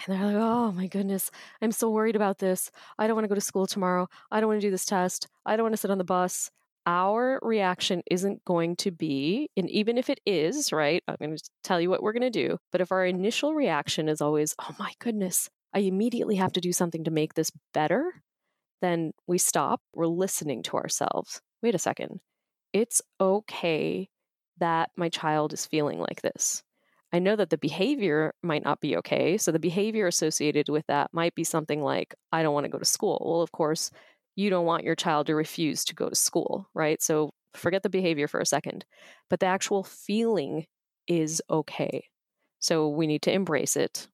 and 0.06 0.14
they're 0.16 0.26
like, 0.26 0.36
oh 0.36 0.72
my 0.72 0.86
goodness, 0.86 1.30
I'm 1.62 1.72
so 1.72 1.90
worried 1.90 2.16
about 2.16 2.38
this. 2.38 2.70
I 2.98 3.06
don't 3.06 3.16
want 3.16 3.24
to 3.24 3.28
go 3.28 3.34
to 3.34 3.40
school 3.40 3.66
tomorrow. 3.66 4.08
I 4.30 4.40
don't 4.40 4.48
want 4.48 4.60
to 4.60 4.66
do 4.66 4.70
this 4.70 4.84
test. 4.84 5.26
I 5.46 5.56
don't 5.56 5.64
want 5.64 5.72
to 5.72 5.78
sit 5.78 5.90
on 5.90 5.98
the 5.98 6.04
bus. 6.04 6.50
Our 6.86 7.38
reaction 7.42 8.02
isn't 8.10 8.44
going 8.46 8.76
to 8.76 8.90
be, 8.90 9.50
and 9.58 9.68
even 9.68 9.98
if 9.98 10.08
it 10.08 10.20
is, 10.24 10.72
right, 10.72 11.02
I'm 11.06 11.16
going 11.20 11.36
to 11.36 11.50
tell 11.62 11.80
you 11.82 11.90
what 11.90 12.02
we're 12.02 12.14
going 12.14 12.22
to 12.22 12.30
do. 12.30 12.56
But 12.72 12.80
if 12.80 12.90
our 12.92 13.04
initial 13.04 13.54
reaction 13.54 14.08
is 14.08 14.22
always, 14.22 14.54
oh 14.58 14.74
my 14.78 14.92
goodness, 14.98 15.50
I 15.74 15.80
immediately 15.80 16.36
have 16.36 16.52
to 16.52 16.60
do 16.60 16.72
something 16.72 17.04
to 17.04 17.10
make 17.10 17.34
this 17.34 17.52
better, 17.74 18.22
then 18.80 19.12
we 19.26 19.38
stop. 19.38 19.80
We're 19.94 20.06
listening 20.06 20.62
to 20.64 20.76
ourselves. 20.76 21.40
Wait 21.62 21.74
a 21.74 21.78
second. 21.78 22.20
It's 22.72 23.02
okay 23.20 24.08
that 24.58 24.90
my 24.96 25.08
child 25.08 25.52
is 25.52 25.66
feeling 25.66 25.98
like 25.98 26.22
this. 26.22 26.62
I 27.12 27.18
know 27.20 27.36
that 27.36 27.50
the 27.50 27.58
behavior 27.58 28.34
might 28.42 28.64
not 28.64 28.80
be 28.80 28.96
okay. 28.98 29.38
So 29.38 29.50
the 29.50 29.58
behavior 29.58 30.06
associated 30.06 30.68
with 30.68 30.86
that 30.88 31.10
might 31.12 31.34
be 31.34 31.44
something 31.44 31.82
like, 31.82 32.14
I 32.32 32.42
don't 32.42 32.52
want 32.52 32.64
to 32.64 32.70
go 32.70 32.78
to 32.78 32.84
school. 32.84 33.22
Well, 33.24 33.40
of 33.40 33.52
course, 33.52 33.90
you 34.36 34.50
don't 34.50 34.66
want 34.66 34.84
your 34.84 34.94
child 34.94 35.26
to 35.26 35.34
refuse 35.34 35.84
to 35.86 35.94
go 35.94 36.08
to 36.08 36.14
school, 36.14 36.68
right? 36.74 37.00
So 37.02 37.30
forget 37.54 37.82
the 37.82 37.88
behavior 37.88 38.28
for 38.28 38.40
a 38.40 38.46
second. 38.46 38.84
But 39.30 39.40
the 39.40 39.46
actual 39.46 39.84
feeling 39.84 40.66
is 41.06 41.42
okay. 41.50 42.04
So 42.60 42.88
we 42.88 43.06
need 43.06 43.22
to 43.22 43.32
embrace 43.32 43.76
it. 43.76 44.06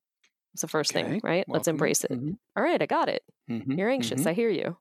It's 0.54 0.62
the 0.62 0.68
first 0.68 0.92
thing, 0.92 1.14
Okay, 1.14 1.22
right? 1.22 1.46
Let's 1.52 1.68
embrace 1.68 2.04
it. 2.04 2.12
Mhm, 2.12 2.38
All 2.56 2.62
right, 2.62 2.80
I 2.80 2.86
got 2.86 3.08
it. 3.08 3.22
mhm, 3.48 3.76
You're 3.76 3.90
anxious. 3.90 4.26
mhm. 4.26 4.28
I 4.28 4.32
hear 4.34 4.50
you. 4.50 4.76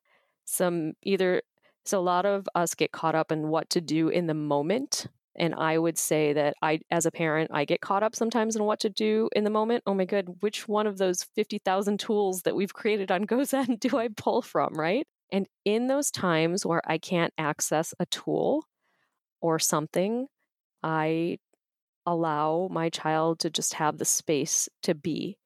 some 0.45 0.93
either 1.03 1.41
so 1.85 1.99
a 1.99 2.01
lot 2.01 2.25
of 2.25 2.47
us 2.55 2.75
get 2.75 2.91
caught 2.91 3.15
up 3.15 3.31
in 3.31 3.49
what 3.49 3.69
to 3.71 3.81
do 3.81 4.09
in 4.09 4.27
the 4.27 4.33
moment 4.33 5.07
and 5.35 5.55
I 5.55 5.79
would 5.79 5.97
say 5.97 6.31
that 6.33 6.55
I, 6.61 6.79
as 6.91 7.07
a 7.07 7.11
parent, 7.11 7.49
I 7.53 7.65
get 7.65 7.81
caught 7.81 8.03
up 8.03 8.15
sometimes 8.15 8.55
in 8.55 8.65
what 8.65 8.79
to 8.81 8.89
do 8.89 9.29
in 9.35 9.43
the 9.45 9.49
moment. 9.49 9.81
Oh 9.87 9.95
my 9.95 10.05
God, 10.05 10.25
which 10.41 10.67
one 10.67 10.85
of 10.85 10.99
those 10.99 11.23
50,000 11.23 11.99
tools 11.99 12.43
that 12.43 12.55
we've 12.55 12.73
created 12.73 13.11
on 13.11 13.25
GoZen 13.27 13.79
do 13.79 13.97
I 13.97 14.09
pull 14.15 14.43
from, 14.43 14.75
right? 14.75 15.07
And 15.31 15.47
in 15.65 15.87
those 15.87 16.11
times 16.11 16.65
where 16.65 16.81
I 16.85 16.99
can't 16.99 17.33
access 17.39 17.95
a 17.99 18.05
tool 18.07 18.65
or 19.41 19.59
something, 19.59 20.27
I 20.83 21.39
allow 22.05 22.69
my 22.71 22.89
child 22.89 23.39
to 23.41 23.49
just 23.51 23.75
have 23.75 23.97
the 23.99 24.05
space 24.05 24.69
to 24.83 24.95
be. 24.95 25.37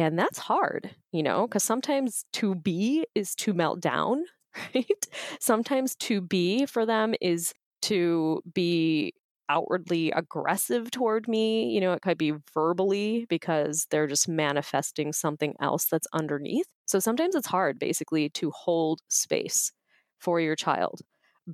And 0.00 0.18
that's 0.18 0.38
hard, 0.38 0.94
you 1.12 1.22
know, 1.22 1.46
because 1.46 1.62
sometimes 1.64 2.24
to 2.34 2.54
be 2.54 3.06
is 3.14 3.34
to 3.36 3.52
melt 3.52 3.80
down, 3.80 4.24
right? 4.74 5.06
Sometimes 5.40 5.94
to 5.96 6.20
be 6.20 6.66
for 6.66 6.86
them 6.86 7.14
is 7.20 7.52
to 7.82 8.42
be 8.54 9.14
outwardly 9.48 10.12
aggressive 10.12 10.90
toward 10.90 11.26
me. 11.28 11.70
You 11.70 11.80
know, 11.80 11.92
it 11.92 12.02
could 12.02 12.18
be 12.18 12.32
verbally 12.54 13.26
because 13.28 13.86
they're 13.90 14.06
just 14.06 14.28
manifesting 14.28 15.12
something 15.12 15.54
else 15.60 15.86
that's 15.86 16.06
underneath. 16.12 16.66
So 16.86 17.00
sometimes 17.00 17.34
it's 17.34 17.48
hard 17.48 17.78
basically 17.78 18.28
to 18.30 18.50
hold 18.52 19.00
space 19.08 19.72
for 20.18 20.40
your 20.40 20.56
child. 20.56 21.00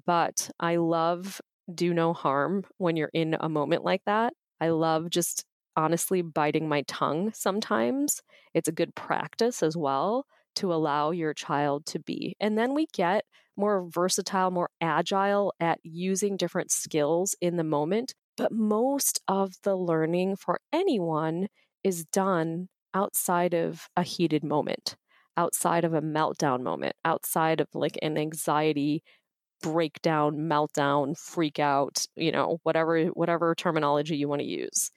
But 0.05 0.51
I 0.61 0.77
love 0.77 1.41
do 1.75 1.95
no 1.95 2.13
harm 2.13 2.65
when 2.79 2.97
you're 2.97 3.11
in 3.13 3.37
a 3.41 3.49
moment 3.49 3.83
like 3.85 4.03
that. 4.07 4.35
I 4.61 4.69
love 4.69 5.11
just 5.11 5.45
honestly 5.77 6.23
biting 6.23 6.69
my 6.69 6.83
tongue 6.89 7.33
sometimes. 7.33 8.23
It's 8.55 8.69
a 8.69 8.73
good 8.73 8.95
practice 8.95 9.63
as 9.63 9.77
well 9.77 10.27
to 10.57 10.73
allow 10.73 11.11
your 11.11 11.35
child 11.35 11.87
to 11.87 11.99
be. 11.99 12.35
And 12.41 12.57
then 12.59 12.75
we 12.75 12.87
get 12.95 13.25
more 13.57 13.87
versatile, 13.89 14.51
more 14.51 14.71
agile 14.81 15.53
at 15.61 15.79
using 15.83 16.37
different 16.37 16.71
skills 16.71 17.35
in 17.41 17.57
the 17.57 17.65
moment. 17.65 18.15
But 18.37 18.53
most 18.53 19.21
of 19.29 19.55
the 19.63 19.77
learning 19.77 20.37
for 20.37 20.61
anyone 20.73 21.49
is 21.85 22.05
done 22.07 22.69
outside 22.95 23.55
of 23.55 23.89
a 23.97 24.03
heated 24.03 24.45
moment, 24.45 24.97
outside 25.37 25.85
of 25.85 25.95
a 25.95 26.03
meltdown 26.03 26.63
moment, 26.63 26.97
outside 27.05 27.61
of 27.61 27.69
like 27.75 27.99
an 28.03 28.19
anxiety 28.19 29.03
breakdown, 29.63 30.37
meltdown, 30.39 31.19
freak 31.19 31.59
out, 31.59 32.05
you 32.17 32.31
know, 32.33 32.59
whatever 32.63 33.07
whatever 33.07 33.55
terminology 33.55 34.17
you 34.17 34.29
want 34.29 34.41
to 34.41 34.47
use 34.47 34.91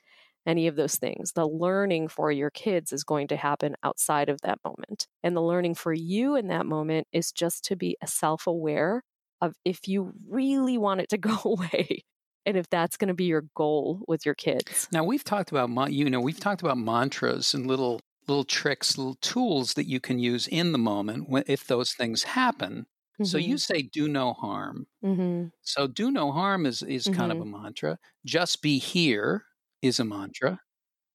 any 0.50 0.68
of 0.68 0.75
those 0.75 0.96
things. 0.96 1.34
The 1.34 1.48
learning 1.48 2.08
for 2.08 2.32
your 2.32 2.50
kids 2.50 2.91
is 2.91 3.03
going 3.03 3.27
to 3.27 3.38
happen 3.38 3.75
outside 3.84 4.29
of 4.29 4.41
that 4.41 4.60
moment. 4.65 5.08
And 5.24 5.36
the 5.36 5.41
learning 5.41 5.75
for 5.75 5.94
you 5.94 6.36
in 6.36 6.48
that 6.48 6.65
moment 6.65 7.08
is 7.13 7.32
just 7.32 7.63
to 7.65 7.75
be 7.75 7.98
self 8.06 8.48
aware 8.48 9.03
of 9.41 9.53
if 9.63 9.88
you 9.88 10.12
really 10.27 10.77
want 10.77 11.01
it 11.01 11.10
to 11.10 11.18
go 11.29 11.38
away 11.46 12.03
and 12.46 12.58
if 12.58 12.68
that's 12.70 12.98
going 12.98 13.10
to 13.10 13.13
be 13.13 13.25
your 13.25 13.44
goal 13.56 14.01
with 14.08 14.25
your 14.25 14.36
kids. 14.36 14.88
Now 14.91 15.03
we've 15.03 15.24
talked 15.24 15.51
about 15.51 15.94
you 15.94 16.10
know 16.10 16.20
we've 16.20 16.39
talked 16.39 16.62
about 16.62 16.77
mantras 16.77 17.53
and 17.53 17.68
little 17.68 18.01
little 18.27 18.44
tricks, 18.44 18.98
little 18.98 19.18
tools 19.22 19.74
that 19.75 19.88
you 19.88 20.00
can 20.00 20.20
use 20.20 20.48
in 20.48 20.72
the 20.72 20.77
moment 20.77 21.27
if 21.48 21.65
those 21.68 21.94
things 21.94 22.24
happen. 22.24 22.86
Mm-hmm. 23.15 23.25
So 23.25 23.38
you 23.38 23.56
mm-hmm. 23.56 23.58
say 23.58 23.82
do 23.84 24.08
no 24.08 24.34
harm. 24.34 24.88
Mm-hmm. 25.03 25.48
So 25.62 25.88
do 25.88 26.10
no 26.10 26.32
harm 26.32 26.65
is 26.65 26.82
is 26.82 27.06
mm-hmm. 27.06 27.20
kind 27.20 27.32
of 27.32 27.38
mm-hmm. 27.38 27.53
a 27.53 27.62
mantra. 27.62 27.98
Just 28.25 28.62
be 28.63 28.79
here 28.79 29.44
is 29.81 30.00
a 30.00 30.05
mantra. 30.05 30.59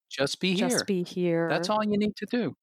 Just 0.09 0.39
be 0.39 0.53
here. 0.55 0.69
Just 0.69 0.87
be 0.87 1.03
here. 1.03 1.47
That's 1.49 1.69
all 1.69 1.83
you 1.83 1.97
need 1.97 2.15
to 2.17 2.25
do. 2.25 2.55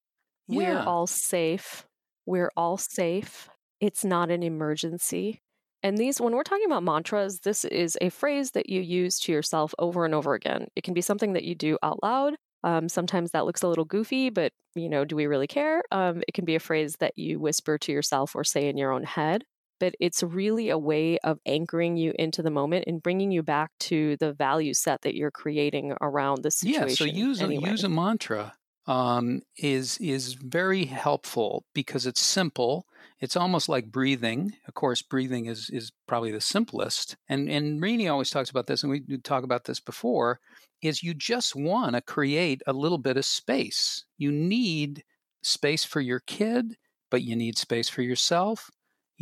We're 0.47 0.79
all 0.79 1.07
safe. 1.07 1.85
We're 2.25 2.51
all 2.55 2.77
safe. 2.77 3.49
It's 3.79 4.05
not 4.05 4.31
an 4.31 4.43
emergency. 4.43 5.41
And 5.81 5.97
these, 5.97 6.21
when 6.21 6.33
we're 6.33 6.43
talking 6.43 6.65
about 6.65 6.83
mantras, 6.83 7.39
this 7.39 7.65
is 7.65 7.97
a 7.99 8.09
phrase 8.09 8.51
that 8.51 8.69
you 8.69 8.79
use 8.81 9.19
to 9.19 9.33
yourself 9.33 9.73
over 9.77 10.05
and 10.05 10.15
over 10.15 10.33
again. 10.33 10.67
It 10.75 10.83
can 10.83 10.93
be 10.93 11.01
something 11.01 11.33
that 11.33 11.43
you 11.43 11.55
do 11.55 11.77
out 11.83 12.01
loud. 12.01 12.35
Um, 12.63 12.87
sometimes 12.87 13.31
that 13.31 13.45
looks 13.45 13.61
a 13.61 13.67
little 13.67 13.83
goofy, 13.83 14.29
but 14.29 14.53
you 14.75 14.87
know, 14.87 15.03
do 15.03 15.17
we 15.17 15.27
really 15.27 15.47
care? 15.47 15.83
Um, 15.91 16.23
it 16.27 16.33
can 16.33 16.45
be 16.45 16.55
a 16.55 16.61
phrase 16.61 16.95
that 17.01 17.17
you 17.17 17.39
whisper 17.39 17.77
to 17.79 17.91
yourself 17.91 18.35
or 18.35 18.45
say 18.45 18.69
in 18.69 18.77
your 18.77 18.93
own 18.93 19.03
head 19.03 19.43
but 19.79 19.95
it's 19.99 20.23
really 20.23 20.69
a 20.69 20.77
way 20.77 21.17
of 21.19 21.39
anchoring 21.45 21.97
you 21.97 22.13
into 22.17 22.41
the 22.41 22.51
moment 22.51 22.85
and 22.87 23.03
bringing 23.03 23.31
you 23.31 23.43
back 23.43 23.71
to 23.79 24.17
the 24.17 24.33
value 24.33 24.73
set 24.73 25.01
that 25.01 25.15
you're 25.15 25.31
creating 25.31 25.93
around 26.01 26.43
the 26.43 26.51
situation. 26.51 26.87
Yeah, 26.87 26.93
so 26.93 27.05
use 27.05 27.41
anyway. 27.41 27.69
a, 27.69 27.71
use 27.71 27.83
a 27.83 27.89
mantra 27.89 28.53
um, 28.87 29.41
is 29.57 29.97
is 29.99 30.33
very 30.33 30.85
helpful 30.85 31.65
because 31.73 32.05
it's 32.05 32.21
simple. 32.21 32.85
It's 33.19 33.37
almost 33.37 33.69
like 33.69 33.91
breathing. 33.91 34.53
Of 34.67 34.73
course, 34.73 35.01
breathing 35.01 35.45
is 35.45 35.69
is 35.69 35.91
probably 36.07 36.31
the 36.31 36.41
simplest. 36.41 37.15
And 37.29 37.49
and 37.49 37.81
Renee 37.81 38.07
always 38.07 38.29
talks 38.29 38.49
about 38.49 38.67
this, 38.67 38.83
and 38.83 38.91
we 38.91 39.17
talk 39.19 39.43
about 39.43 39.65
this 39.65 39.79
before. 39.79 40.39
Is 40.81 41.01
you 41.01 41.13
just 41.13 41.55
want 41.55 41.95
to 41.95 42.01
create 42.01 42.61
a 42.67 42.73
little 42.73 42.97
bit 42.97 43.15
of 43.15 43.23
space. 43.23 44.03
You 44.17 44.33
need 44.33 45.03
space 45.41 45.85
for 45.85 46.01
your 46.01 46.19
kid, 46.19 46.75
but 47.09 47.21
you 47.21 47.37
need 47.37 47.57
space 47.57 47.87
for 47.87 48.01
yourself 48.01 48.69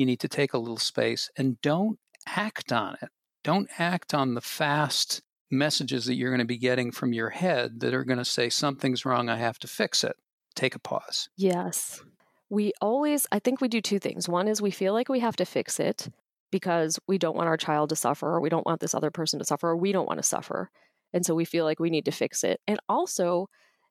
you 0.01 0.05
need 0.07 0.19
to 0.19 0.27
take 0.27 0.53
a 0.53 0.57
little 0.57 0.77
space 0.77 1.29
and 1.37 1.61
don't 1.61 1.99
act 2.27 2.73
on 2.73 2.97
it. 3.03 3.09
Don't 3.43 3.69
act 3.77 4.15
on 4.15 4.33
the 4.33 4.41
fast 4.41 5.21
messages 5.51 6.05
that 6.05 6.15
you're 6.15 6.31
going 6.31 6.39
to 6.39 6.45
be 6.45 6.57
getting 6.57 6.91
from 6.91 7.13
your 7.13 7.29
head 7.29 7.79
that 7.81 7.93
are 7.93 8.03
going 8.03 8.17
to 8.17 8.25
say, 8.25 8.49
something's 8.49 9.05
wrong, 9.05 9.29
I 9.29 9.37
have 9.37 9.59
to 9.59 9.67
fix 9.67 10.03
it. 10.03 10.15
Take 10.55 10.73
a 10.73 10.79
pause. 10.79 11.29
Yes. 11.37 12.01
We 12.49 12.73
always, 12.81 13.27
I 13.31 13.37
think 13.37 13.61
we 13.61 13.67
do 13.67 13.79
two 13.79 13.99
things. 13.99 14.27
One 14.27 14.47
is 14.47 14.59
we 14.59 14.71
feel 14.71 14.93
like 14.93 15.07
we 15.07 15.19
have 15.19 15.35
to 15.35 15.45
fix 15.45 15.79
it 15.79 16.09
because 16.51 16.99
we 17.07 17.19
don't 17.19 17.37
want 17.37 17.47
our 17.47 17.57
child 17.57 17.89
to 17.89 17.95
suffer, 17.95 18.27
or 18.27 18.41
we 18.41 18.49
don't 18.49 18.65
want 18.65 18.81
this 18.81 18.95
other 18.95 19.11
person 19.11 19.37
to 19.37 19.45
suffer, 19.45 19.69
or 19.69 19.77
we 19.77 19.91
don't 19.91 20.07
want 20.07 20.17
to 20.17 20.23
suffer. 20.23 20.71
And 21.13 21.23
so 21.23 21.35
we 21.35 21.45
feel 21.45 21.63
like 21.63 21.79
we 21.79 21.91
need 21.91 22.05
to 22.05 22.11
fix 22.11 22.43
it. 22.43 22.59
And 22.67 22.79
also, 22.89 23.47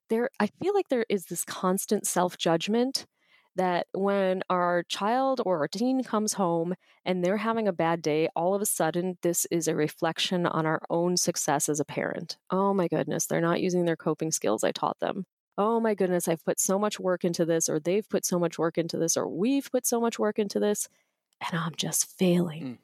there, 0.08 0.28
I 0.40 0.48
feel 0.60 0.74
like 0.74 0.88
there 0.88 1.06
is 1.08 1.26
this 1.26 1.44
constant 1.44 2.06
self 2.06 2.36
judgment 2.36 3.06
that 3.56 3.86
when 3.92 4.42
our 4.48 4.84
child 4.84 5.40
or 5.44 5.58
our 5.58 5.68
teen 5.68 6.02
comes 6.04 6.34
home 6.34 6.74
and 7.04 7.24
they're 7.24 7.36
having 7.36 7.68
a 7.68 7.72
bad 7.72 8.02
day, 8.02 8.28
all 8.36 8.54
of 8.54 8.62
a 8.62 8.66
sudden 8.66 9.18
this 9.22 9.46
is 9.50 9.68
a 9.68 9.74
reflection 9.74 10.46
on 10.46 10.66
our 10.66 10.80
own 10.90 11.16
success 11.16 11.68
as 11.68 11.80
a 11.80 11.84
parent. 11.84 12.38
Oh 12.50 12.72
my 12.74 12.88
goodness, 12.88 13.26
they're 13.26 13.40
not 13.40 13.60
using 13.60 13.84
their 13.84 13.96
coping 13.96 14.30
skills 14.30 14.64
I 14.64 14.72
taught 14.72 15.00
them. 15.00 15.24
Oh 15.58 15.80
my 15.80 15.94
goodness, 15.94 16.28
I've 16.28 16.44
put 16.44 16.58
so 16.60 16.78
much 16.78 16.98
work 16.98 17.24
into 17.24 17.44
this, 17.44 17.68
or 17.68 17.78
they've 17.78 18.08
put 18.08 18.24
so 18.24 18.38
much 18.38 18.58
work 18.58 18.78
into 18.78 18.96
this, 18.96 19.16
or 19.16 19.28
we've 19.28 19.70
put 19.70 19.84
so 19.86 20.00
much 20.00 20.18
work 20.18 20.38
into 20.38 20.58
this, 20.58 20.88
and 21.40 21.58
I'm 21.60 21.74
just 21.76 22.16
failing. 22.18 22.62
Mm. 22.62 22.78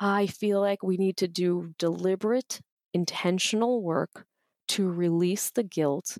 I 0.00 0.26
feel 0.26 0.60
like 0.60 0.82
we 0.82 0.96
need 0.96 1.16
to 1.18 1.28
do 1.28 1.74
deliberate, 1.78 2.60
intentional 2.92 3.82
work 3.82 4.26
to 4.68 4.90
release 4.90 5.50
the 5.50 5.62
guilt 5.62 6.18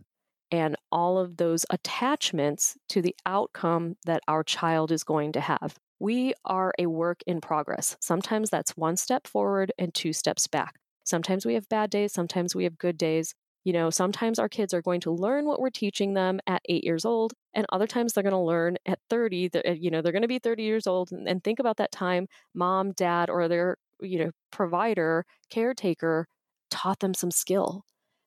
and 0.50 0.76
all 0.92 1.18
of 1.18 1.36
those 1.36 1.64
attachments 1.70 2.76
to 2.88 3.02
the 3.02 3.14
outcome 3.26 3.96
that 4.04 4.22
our 4.28 4.42
child 4.42 4.92
is 4.92 5.04
going 5.04 5.32
to 5.32 5.40
have. 5.40 5.76
We 5.98 6.34
are 6.44 6.72
a 6.78 6.86
work 6.86 7.22
in 7.26 7.40
progress. 7.40 7.96
Sometimes 8.00 8.50
that's 8.50 8.76
one 8.76 8.96
step 8.96 9.26
forward 9.26 9.72
and 9.78 9.94
two 9.94 10.12
steps 10.12 10.46
back. 10.46 10.74
Sometimes 11.04 11.46
we 11.46 11.54
have 11.54 11.68
bad 11.68 11.90
days, 11.90 12.12
sometimes 12.12 12.54
we 12.54 12.64
have 12.64 12.78
good 12.78 12.98
days. 12.98 13.34
You 13.64 13.72
know, 13.72 13.90
sometimes 13.90 14.38
our 14.38 14.48
kids 14.48 14.72
are 14.72 14.82
going 14.82 15.00
to 15.00 15.10
learn 15.10 15.44
what 15.46 15.60
we're 15.60 15.70
teaching 15.70 16.14
them 16.14 16.38
at 16.46 16.62
eight 16.68 16.84
years 16.84 17.04
old, 17.04 17.32
and 17.52 17.66
other 17.72 17.88
times 17.88 18.12
they're 18.12 18.22
going 18.22 18.32
to 18.32 18.38
learn 18.38 18.76
at 18.86 19.00
30. 19.10 19.48
That, 19.48 19.80
You 19.80 19.90
know, 19.90 20.02
they're 20.02 20.12
going 20.12 20.22
to 20.22 20.28
be 20.28 20.38
30 20.38 20.62
years 20.62 20.86
old 20.86 21.10
and, 21.10 21.26
and 21.28 21.42
think 21.42 21.58
about 21.58 21.78
that 21.78 21.90
time 21.90 22.28
mom, 22.54 22.92
dad, 22.92 23.28
or 23.28 23.48
their, 23.48 23.76
you 24.00 24.18
know, 24.20 24.30
provider, 24.52 25.24
caretaker 25.50 26.28
taught 26.70 27.00
them 27.00 27.14
some 27.14 27.30
skill 27.32 27.84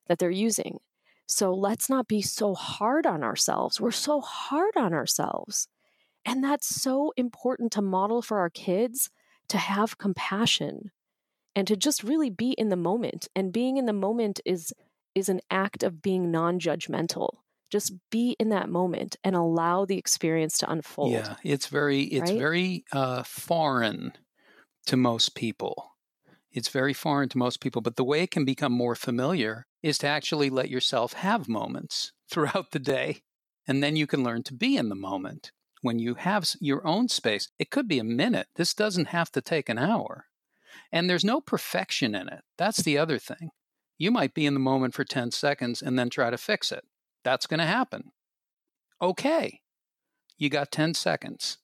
that 0.08 0.18
they're 0.18 0.30
using. 0.30 0.78
So 1.30 1.54
let's 1.54 1.88
not 1.88 2.08
be 2.08 2.22
so 2.22 2.56
hard 2.56 3.06
on 3.06 3.22
ourselves. 3.22 3.80
We're 3.80 3.92
so 3.92 4.20
hard 4.20 4.76
on 4.76 4.92
ourselves. 4.92 5.68
And 6.24 6.42
that's 6.42 6.66
so 6.66 7.12
important 7.16 7.70
to 7.72 7.82
model 7.82 8.20
for 8.20 8.40
our 8.40 8.50
kids 8.50 9.10
to 9.48 9.56
have 9.56 9.96
compassion 9.96 10.90
and 11.54 11.68
to 11.68 11.76
just 11.76 12.02
really 12.02 12.30
be 12.30 12.50
in 12.50 12.68
the 12.68 12.76
moment. 12.76 13.28
And 13.36 13.52
being 13.52 13.76
in 13.76 13.86
the 13.86 13.92
moment 13.92 14.40
is 14.44 14.74
is 15.14 15.28
an 15.28 15.40
act 15.52 15.84
of 15.84 16.02
being 16.02 16.32
non-judgmental. 16.32 17.36
Just 17.70 17.92
be 18.10 18.34
in 18.40 18.48
that 18.48 18.68
moment 18.68 19.14
and 19.22 19.36
allow 19.36 19.84
the 19.84 19.98
experience 19.98 20.58
to 20.58 20.70
unfold. 20.70 21.12
Yeah, 21.12 21.36
it's 21.44 21.68
very 21.68 22.02
it's 22.02 22.32
right? 22.32 22.40
very 22.40 22.84
uh, 22.90 23.22
foreign 23.22 24.14
to 24.86 24.96
most 24.96 25.36
people. 25.36 25.92
It's 26.52 26.68
very 26.68 26.92
foreign 26.92 27.28
to 27.30 27.38
most 27.38 27.60
people, 27.60 27.80
but 27.80 27.96
the 27.96 28.04
way 28.04 28.22
it 28.22 28.30
can 28.30 28.44
become 28.44 28.72
more 28.72 28.94
familiar 28.94 29.66
is 29.82 29.98
to 29.98 30.08
actually 30.08 30.50
let 30.50 30.68
yourself 30.68 31.12
have 31.14 31.48
moments 31.48 32.12
throughout 32.30 32.72
the 32.72 32.78
day. 32.78 33.22
And 33.66 33.82
then 33.82 33.96
you 33.96 34.06
can 34.06 34.24
learn 34.24 34.42
to 34.44 34.54
be 34.54 34.76
in 34.76 34.88
the 34.88 34.94
moment 34.94 35.52
when 35.82 35.98
you 35.98 36.14
have 36.14 36.48
your 36.60 36.86
own 36.86 37.08
space. 37.08 37.48
It 37.58 37.70
could 37.70 37.86
be 37.86 37.98
a 37.98 38.04
minute. 38.04 38.48
This 38.56 38.74
doesn't 38.74 39.08
have 39.08 39.30
to 39.32 39.40
take 39.40 39.68
an 39.68 39.78
hour. 39.78 40.26
And 40.92 41.08
there's 41.08 41.24
no 41.24 41.40
perfection 41.40 42.14
in 42.14 42.28
it. 42.28 42.42
That's 42.58 42.82
the 42.82 42.98
other 42.98 43.18
thing. 43.18 43.50
You 43.96 44.10
might 44.10 44.34
be 44.34 44.46
in 44.46 44.54
the 44.54 44.60
moment 44.60 44.94
for 44.94 45.04
10 45.04 45.30
seconds 45.30 45.82
and 45.82 45.98
then 45.98 46.10
try 46.10 46.30
to 46.30 46.38
fix 46.38 46.72
it. 46.72 46.84
That's 47.22 47.46
going 47.46 47.60
to 47.60 47.66
happen. 47.66 48.12
Okay. 49.00 49.60
You 50.36 50.48
got 50.48 50.72
10 50.72 50.94
seconds. 50.94 51.58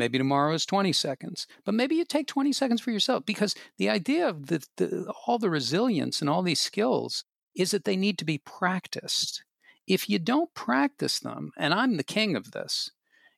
Maybe 0.00 0.16
tomorrow 0.16 0.54
is 0.54 0.64
20 0.64 0.94
seconds, 0.94 1.46
but 1.66 1.74
maybe 1.74 1.94
you 1.94 2.06
take 2.06 2.26
20 2.26 2.54
seconds 2.54 2.80
for 2.80 2.90
yourself 2.90 3.26
because 3.26 3.54
the 3.76 3.90
idea 3.90 4.26
of 4.26 4.46
the, 4.46 4.64
the, 4.78 5.12
all 5.26 5.38
the 5.38 5.50
resilience 5.50 6.22
and 6.22 6.30
all 6.30 6.40
these 6.40 6.62
skills 6.62 7.24
is 7.54 7.70
that 7.72 7.84
they 7.84 7.96
need 7.96 8.16
to 8.16 8.24
be 8.24 8.38
practiced. 8.38 9.44
If 9.86 10.08
you 10.08 10.18
don't 10.18 10.54
practice 10.54 11.20
them, 11.20 11.50
and 11.58 11.74
I'm 11.74 11.98
the 11.98 12.02
king 12.02 12.34
of 12.34 12.52
this, 12.52 12.90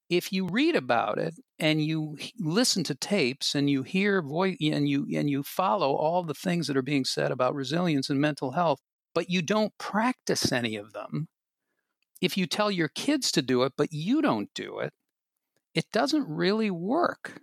if 0.08 0.32
you 0.32 0.46
read 0.46 0.76
about 0.76 1.18
it 1.18 1.34
and 1.58 1.84
you 1.84 2.16
listen 2.38 2.84
to 2.84 2.94
tapes 2.94 3.56
and 3.56 3.68
you 3.68 3.82
hear 3.82 4.22
voice 4.22 4.56
and 4.60 4.88
you 4.88 5.08
and 5.12 5.28
you 5.28 5.42
follow 5.42 5.96
all 5.96 6.22
the 6.22 6.32
things 6.32 6.68
that 6.68 6.76
are 6.76 6.82
being 6.82 7.04
said 7.04 7.32
about 7.32 7.56
resilience 7.56 8.08
and 8.08 8.20
mental 8.20 8.52
health, 8.52 8.78
but 9.16 9.28
you 9.28 9.42
don't 9.42 9.76
practice 9.78 10.52
any 10.52 10.76
of 10.76 10.92
them, 10.92 11.26
if 12.20 12.36
you 12.36 12.46
tell 12.46 12.70
your 12.70 12.86
kids 12.88 13.32
to 13.32 13.42
do 13.42 13.64
it 13.64 13.72
but 13.76 13.92
you 13.92 14.22
don't 14.22 14.54
do 14.54 14.78
it, 14.78 14.92
it 15.74 15.90
doesn't 15.92 16.28
really 16.28 16.70
work. 16.70 17.40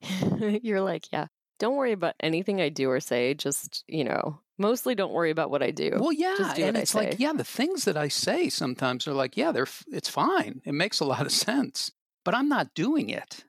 You're 0.62 0.80
like, 0.80 1.12
yeah, 1.12 1.26
don't 1.58 1.76
worry 1.76 1.92
about 1.92 2.14
anything 2.20 2.60
I 2.60 2.68
do 2.68 2.90
or 2.90 3.00
say. 3.00 3.34
Just, 3.34 3.84
you 3.86 4.04
know, 4.04 4.40
mostly 4.58 4.94
don't 4.94 5.12
worry 5.12 5.30
about 5.30 5.50
what 5.50 5.62
I 5.62 5.70
do. 5.70 5.92
Well, 5.98 6.12
yeah. 6.12 6.54
and 6.56 6.76
it's 6.76 6.94
like, 6.94 7.18
yeah, 7.18 7.32
the 7.32 7.44
things 7.44 7.84
that 7.84 7.96
I 7.96 8.08
say 8.08 8.48
sometimes 8.48 9.06
are 9.06 9.14
like, 9.14 9.36
yeah, 9.36 9.52
they're, 9.52 9.66
it's 9.88 10.08
fine. 10.08 10.62
It 10.64 10.74
makes 10.74 11.00
a 11.00 11.04
lot 11.04 11.26
of 11.26 11.32
sense, 11.32 11.90
but 12.24 12.34
I'm 12.34 12.48
not 12.48 12.74
doing 12.74 13.10
it. 13.10 13.44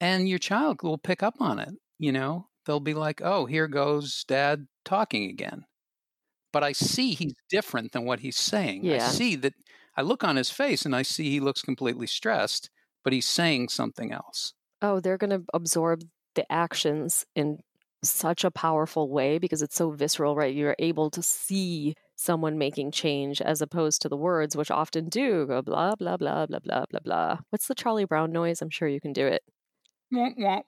And 0.00 0.28
your 0.28 0.38
child 0.38 0.82
will 0.82 0.98
pick 0.98 1.22
up 1.22 1.36
on 1.40 1.58
it. 1.58 1.74
You 1.98 2.12
know, 2.12 2.48
they'll 2.66 2.80
be 2.80 2.94
like, 2.94 3.20
oh, 3.22 3.46
here 3.46 3.68
goes 3.68 4.24
dad 4.26 4.66
talking 4.84 5.30
again. 5.30 5.64
But 6.52 6.62
I 6.62 6.72
see 6.72 7.14
he's 7.14 7.34
different 7.50 7.92
than 7.92 8.04
what 8.04 8.20
he's 8.20 8.36
saying. 8.36 8.84
Yeah. 8.84 9.06
I 9.06 9.08
see 9.08 9.34
that 9.36 9.54
I 9.96 10.02
look 10.02 10.22
on 10.22 10.36
his 10.36 10.50
face 10.50 10.84
and 10.84 10.94
I 10.94 11.02
see 11.02 11.30
he 11.30 11.40
looks 11.40 11.62
completely 11.62 12.06
stressed 12.06 12.70
but 13.04 13.12
he's 13.12 13.28
saying 13.28 13.68
something 13.68 14.12
else. 14.12 14.54
Oh, 14.82 14.98
they're 14.98 15.18
going 15.18 15.30
to 15.30 15.44
absorb 15.54 16.02
the 16.34 16.50
actions 16.50 17.24
in 17.36 17.58
such 18.02 18.44
a 18.44 18.50
powerful 18.50 19.10
way 19.10 19.38
because 19.38 19.62
it's 19.62 19.76
so 19.76 19.90
visceral, 19.90 20.34
right? 20.34 20.54
You're 20.54 20.76
able 20.78 21.10
to 21.10 21.22
see 21.22 21.94
someone 22.16 22.58
making 22.58 22.90
change 22.90 23.40
as 23.40 23.60
opposed 23.60 24.02
to 24.02 24.08
the 24.08 24.16
words, 24.16 24.56
which 24.56 24.70
often 24.70 25.08
do 25.08 25.46
go 25.46 25.62
blah, 25.62 25.94
blah, 25.96 26.16
blah, 26.16 26.46
blah, 26.46 26.58
blah, 26.60 26.84
blah, 26.90 27.00
blah. 27.02 27.38
What's 27.50 27.66
the 27.66 27.74
Charlie 27.74 28.04
Brown 28.04 28.32
noise? 28.32 28.60
I'm 28.60 28.70
sure 28.70 28.88
you 28.88 29.00
can 29.00 29.12
do 29.12 29.26
it. 29.26 29.42
yeah, 30.36 30.60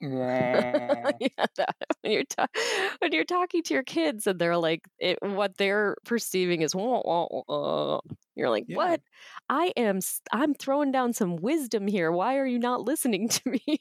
that, 1.56 1.76
when 2.00 2.12
you're 2.12 2.24
ta- 2.24 2.48
when 2.98 3.12
you're 3.12 3.24
talking 3.24 3.62
to 3.64 3.74
your 3.74 3.82
kids 3.82 4.26
and 4.26 4.38
they're 4.38 4.56
like 4.56 4.82
it, 4.98 5.18
what 5.22 5.56
they're 5.56 5.96
perceiving 6.04 6.62
is 6.62 6.74
wah, 6.74 7.02
wah, 7.04 7.26
wah. 7.48 8.00
you're 8.34 8.50
like 8.50 8.64
yeah. 8.68 8.76
what 8.76 9.00
I 9.48 9.72
am 9.76 10.00
I'm 10.32 10.54
throwing 10.54 10.92
down 10.92 11.12
some 11.12 11.36
wisdom 11.36 11.86
here 11.86 12.10
why 12.10 12.36
are 12.36 12.46
you 12.46 12.58
not 12.58 12.82
listening 12.82 13.28
to 13.28 13.50
me 13.50 13.80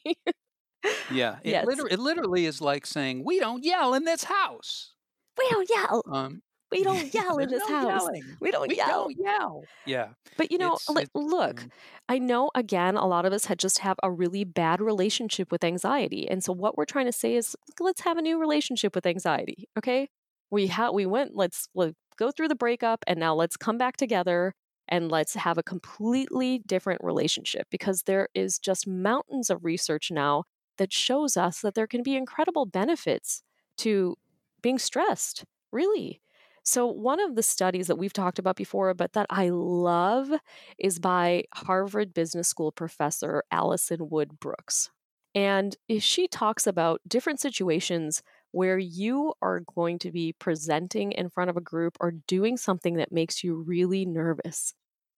yeah 1.12 1.38
it, 1.44 1.52
yes. 1.52 1.66
literally, 1.66 1.94
it 1.94 2.00
literally 2.00 2.46
is 2.46 2.62
like 2.62 2.86
saying 2.86 3.24
we 3.26 3.40
don't 3.40 3.64
yell 3.64 3.94
in 3.94 4.04
this 4.04 4.24
house 4.24 4.94
we 5.38 5.48
don't 5.50 5.70
yell 5.70 6.04
um, 6.12 6.42
we 6.72 6.84
don't 6.84 7.14
yell 7.14 7.38
in 7.38 7.50
this 7.50 7.64
no 7.68 7.76
house. 7.76 8.02
Yelling. 8.04 8.24
We 8.40 8.52
don't 8.52 8.70
we 8.70 8.76
yell. 8.76 8.88
Don't 8.88 9.18
yell. 9.18 9.64
Yeah. 9.86 10.10
But 10.38 10.52
you 10.52 10.58
know, 10.58 10.74
it's, 10.74 10.90
it's, 10.90 11.12
look, 11.14 11.62
mm. 11.62 11.70
I 12.10 12.20
know 12.20 12.52
again, 12.56 12.96
a 12.98 13.08
lot 13.08 13.26
of 13.26 13.34
us 13.34 13.46
had 13.46 13.60
just 13.60 13.80
have 13.80 13.98
a 14.04 14.12
really 14.12 14.44
bad 14.44 14.82
relationship 14.82 15.52
with 15.52 15.64
anxiety. 15.64 16.30
And 16.30 16.44
so 16.44 16.54
what 16.54 16.78
we're 16.78 16.86
trying 16.86 17.06
to 17.06 17.12
say 17.12 17.36
is 17.36 17.56
let's 17.80 18.02
have 18.02 18.18
a 18.18 18.22
new 18.22 18.40
relationship 18.40 18.96
with 18.96 19.06
anxiety. 19.06 19.68
Okay. 19.78 20.10
We 20.52 20.68
have 20.68 20.94
we 20.94 21.06
went, 21.06 21.36
let's, 21.36 21.68
let's 21.74 21.96
go 22.18 22.32
through 22.32 22.48
the 22.48 22.56
breakup 22.56 23.04
and 23.08 23.20
now 23.20 23.34
let's 23.34 23.58
come 23.58 23.78
back 23.78 23.98
together 23.98 24.54
and 24.88 25.12
let's 25.12 25.34
have 25.34 25.58
a 25.58 25.64
completely 25.64 26.62
different 26.66 27.04
relationship 27.04 27.68
because 27.72 28.04
there 28.04 28.30
is 28.36 28.60
just 28.60 28.88
mountains 28.88 29.50
of 29.50 29.66
research 29.66 30.12
now 30.12 30.44
that 30.78 30.94
shows 30.94 31.38
us 31.38 31.62
that 31.62 31.74
there 31.74 31.88
can 31.88 32.04
be 32.04 32.16
incredible 32.16 32.66
benefits 32.66 33.42
to 33.78 34.16
being 34.62 34.78
stressed. 34.78 35.44
Really. 35.72 36.22
So, 36.68 36.88
one 36.88 37.20
of 37.20 37.36
the 37.36 37.44
studies 37.44 37.88
that 37.88 37.98
we've 37.98 38.14
talked 38.14 38.40
about 38.40 38.56
before, 38.56 38.94
but 38.96 39.14
that 39.14 39.28
I 39.30 39.50
love, 39.50 40.32
is 40.80 40.98
by 41.00 41.44
Harvard 41.54 42.14
Business 42.14 42.48
School 42.48 42.72
professor 42.72 43.44
Alison 43.52 44.10
Wood 44.10 44.40
Brooks. 44.40 44.90
And 45.36 45.76
she 46.00 46.28
talks 46.28 46.66
about 46.66 47.02
different 47.08 47.40
situations 47.40 48.24
where 48.52 48.80
you 48.80 49.34
are 49.42 49.60
going 49.76 50.00
to 50.00 50.12
be 50.12 50.34
presenting 50.34 51.12
in 51.12 51.30
front 51.30 51.50
of 51.50 51.58
a 51.58 51.62
group 51.62 51.98
or 52.00 52.12
doing 52.28 52.58
something 52.58 52.96
that 52.96 53.12
makes 53.12 53.44
you 53.44 53.56
really 53.56 54.06
nervous, 54.06 54.74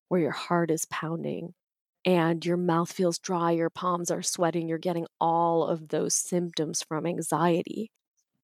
where 0.09 0.21
your 0.21 0.31
heart 0.31 0.71
is 0.71 0.85
pounding 0.85 1.53
and 2.05 2.45
your 2.45 2.57
mouth 2.57 2.91
feels 2.91 3.19
dry, 3.19 3.51
your 3.51 3.69
palms 3.69 4.11
are 4.11 4.23
sweating, 4.23 4.67
you're 4.69 4.77
getting 4.79 5.07
all 5.21 5.65
of 5.65 5.89
those 5.89 6.15
symptoms 6.15 6.83
from 6.83 7.05
anxiety. 7.05 7.91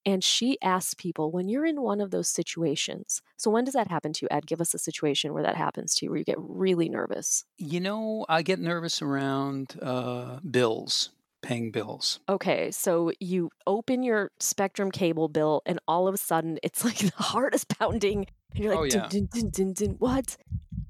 And 0.06 0.24
she 0.24 0.58
asks 0.62 0.94
people 0.94 1.32
when 1.32 1.48
you're 1.48 1.66
in 1.66 1.82
one 1.82 2.02
of 2.02 2.12
those 2.12 2.30
situations. 2.30 3.22
So, 3.38 3.50
when 3.50 3.64
does 3.64 3.74
that 3.74 3.90
happen 3.90 4.14
to 4.14 4.26
you, 4.26 4.28
Ed? 4.32 4.46
Give 4.46 4.62
us 4.62 4.74
a 4.74 4.80
situation 4.80 5.34
where 5.34 5.44
that 5.44 5.56
happens 5.56 5.96
to 5.96 6.06
you, 6.06 6.10
where 6.10 6.18
you 6.18 6.26
get 6.26 6.38
really 6.40 6.90
nervous. 6.90 7.46
You 7.58 7.80
know, 7.80 8.26
I 8.28 8.42
get 8.42 8.60
nervous 8.60 9.02
around 9.02 9.76
uh, 9.82 10.40
bills, 10.50 11.10
paying 11.42 11.72
bills. 11.72 12.20
Okay. 12.28 12.72
So, 12.72 13.12
you 13.20 13.50
open 13.66 14.04
your 14.04 14.32
Spectrum 14.40 14.92
cable 14.92 15.30
bill, 15.30 15.62
and 15.66 15.80
all 15.88 16.08
of 16.08 16.14
a 16.14 16.18
sudden, 16.18 16.60
it's 16.64 16.84
like 16.84 16.98
the 17.16 17.24
heart 17.24 17.56
is 17.56 17.64
pounding. 17.64 18.28
And 18.54 18.64
you're 18.64 18.76
like, 18.76 18.94
oh, 18.96 18.98
yeah. 18.98 19.08
dun, 19.08 19.30
dun, 19.34 19.50
dun, 19.50 19.74
dun, 19.74 19.90
what? 20.00 20.38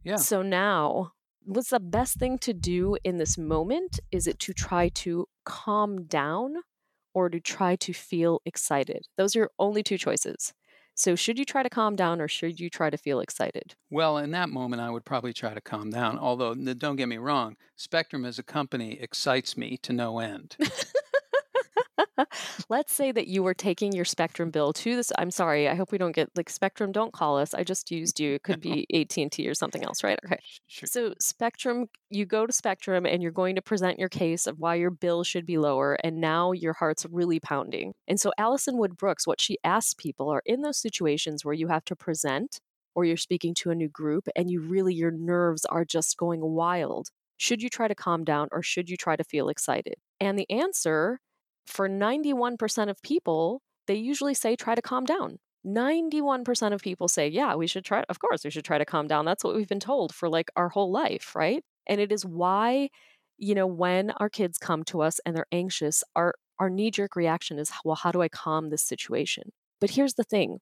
Yeah. 0.03 0.17
So, 0.17 0.41
now 0.41 1.13
what's 1.45 1.69
the 1.69 1.79
best 1.79 2.17
thing 2.17 2.37
to 2.39 2.53
do 2.53 2.97
in 3.03 3.17
this 3.17 3.37
moment? 3.37 3.99
Is 4.11 4.27
it 4.27 4.39
to 4.39 4.53
try 4.53 4.89
to 4.89 5.27
calm 5.45 6.05
down 6.05 6.57
or 7.13 7.29
to 7.29 7.39
try 7.39 7.75
to 7.77 7.93
feel 7.93 8.41
excited. 8.45 9.07
Those 9.17 9.35
are 9.35 9.39
your 9.39 9.51
only 9.59 9.83
two 9.83 9.97
choices. 9.97 10.53
So, 10.95 11.15
should 11.15 11.39
you 11.39 11.45
try 11.45 11.63
to 11.63 11.69
calm 11.69 11.95
down 11.95 12.21
or 12.21 12.27
should 12.27 12.59
you 12.59 12.69
try 12.69 12.91
to 12.91 12.97
feel 12.97 13.19
excited? 13.19 13.73
Well, 13.89 14.19
in 14.19 14.29
that 14.31 14.49
moment, 14.49 14.81
I 14.81 14.91
would 14.91 15.05
probably 15.05 15.33
try 15.33 15.55
to 15.55 15.61
calm 15.61 15.89
down. 15.89 16.19
Although, 16.19 16.53
don't 16.53 16.97
get 16.97 17.09
me 17.09 17.17
wrong, 17.17 17.55
Spectrum 17.75 18.25
as 18.25 18.37
a 18.37 18.43
company 18.43 18.99
excites 19.01 19.57
me 19.57 19.77
to 19.77 19.93
no 19.93 20.19
end. 20.19 20.55
Let's 22.69 22.93
say 22.93 23.11
that 23.11 23.27
you 23.27 23.43
were 23.43 23.53
taking 23.53 23.91
your 23.93 24.05
Spectrum 24.05 24.51
bill 24.51 24.73
to 24.73 24.95
this. 24.95 25.11
I'm 25.17 25.31
sorry. 25.31 25.67
I 25.67 25.75
hope 25.75 25.91
we 25.91 25.97
don't 25.97 26.15
get 26.15 26.29
like 26.35 26.49
Spectrum. 26.49 26.91
Don't 26.91 27.13
call 27.13 27.37
us. 27.37 27.53
I 27.53 27.63
just 27.63 27.91
used 27.91 28.19
you. 28.19 28.35
It 28.35 28.43
could 28.43 28.61
be 28.61 28.85
AT 28.93 29.17
and 29.17 29.31
T 29.31 29.47
or 29.47 29.53
something 29.53 29.83
else, 29.83 30.03
right? 30.03 30.19
Okay. 30.25 30.39
Sure. 30.67 30.87
So 30.87 31.13
Spectrum, 31.19 31.87
you 32.09 32.25
go 32.25 32.45
to 32.45 32.53
Spectrum 32.53 33.05
and 33.05 33.21
you're 33.21 33.31
going 33.31 33.55
to 33.55 33.61
present 33.61 33.99
your 33.99 34.09
case 34.09 34.47
of 34.47 34.59
why 34.59 34.75
your 34.75 34.91
bill 34.91 35.23
should 35.23 35.45
be 35.45 35.57
lower, 35.57 35.97
and 36.03 36.21
now 36.21 36.51
your 36.51 36.73
heart's 36.73 37.05
really 37.09 37.39
pounding. 37.39 37.93
And 38.07 38.19
so 38.19 38.31
Alison 38.37 38.77
Wood 38.77 38.97
Brooks, 38.97 39.27
what 39.27 39.41
she 39.41 39.57
asks 39.63 39.93
people 39.93 40.29
are 40.29 40.43
in 40.45 40.61
those 40.61 40.77
situations 40.77 41.43
where 41.43 41.53
you 41.53 41.67
have 41.67 41.85
to 41.85 41.95
present 41.95 42.59
or 42.95 43.05
you're 43.05 43.17
speaking 43.17 43.55
to 43.55 43.71
a 43.71 43.75
new 43.75 43.89
group 43.89 44.27
and 44.35 44.51
you 44.51 44.61
really 44.61 44.93
your 44.93 45.11
nerves 45.11 45.65
are 45.65 45.85
just 45.85 46.17
going 46.17 46.41
wild. 46.41 47.09
Should 47.37 47.63
you 47.63 47.69
try 47.69 47.87
to 47.87 47.95
calm 47.95 48.23
down 48.23 48.49
or 48.51 48.61
should 48.61 48.89
you 48.89 48.97
try 48.97 49.15
to 49.15 49.23
feel 49.23 49.49
excited? 49.49 49.95
And 50.19 50.37
the 50.37 50.49
answer 50.49 51.19
for 51.65 51.89
91% 51.89 52.89
of 52.89 53.01
people, 53.01 53.61
they 53.87 53.95
usually 53.95 54.33
say 54.33 54.55
try 54.55 54.75
to 54.75 54.81
calm 54.81 55.05
down. 55.05 55.39
91% 55.65 56.73
of 56.73 56.81
people 56.81 57.07
say, 57.07 57.27
yeah, 57.27 57.55
we 57.55 57.67
should 57.67 57.85
try, 57.85 58.03
of 58.09 58.19
course, 58.19 58.43
we 58.43 58.49
should 58.49 58.65
try 58.65 58.77
to 58.77 58.85
calm 58.85 59.07
down. 59.07 59.25
That's 59.25 59.43
what 59.43 59.55
we've 59.55 59.67
been 59.67 59.79
told 59.79 60.13
for 60.13 60.27
like 60.29 60.49
our 60.55 60.69
whole 60.69 60.91
life, 60.91 61.35
right? 61.35 61.63
And 61.87 62.01
it 62.01 62.11
is 62.11 62.25
why, 62.25 62.89
you 63.37 63.55
know, 63.55 63.67
when 63.67 64.11
our 64.11 64.29
kids 64.29 64.57
come 64.57 64.83
to 64.85 65.01
us 65.01 65.19
and 65.25 65.35
they're 65.35 65.45
anxious, 65.51 66.03
our, 66.15 66.33
our 66.59 66.69
knee 66.69 66.91
jerk 66.91 67.15
reaction 67.15 67.59
is, 67.59 67.71
well, 67.85 67.95
how 67.95 68.11
do 68.11 68.21
I 68.21 68.27
calm 68.27 68.69
this 68.69 68.83
situation? 68.83 69.51
But 69.79 69.91
here's 69.91 70.15
the 70.15 70.23
thing 70.23 70.59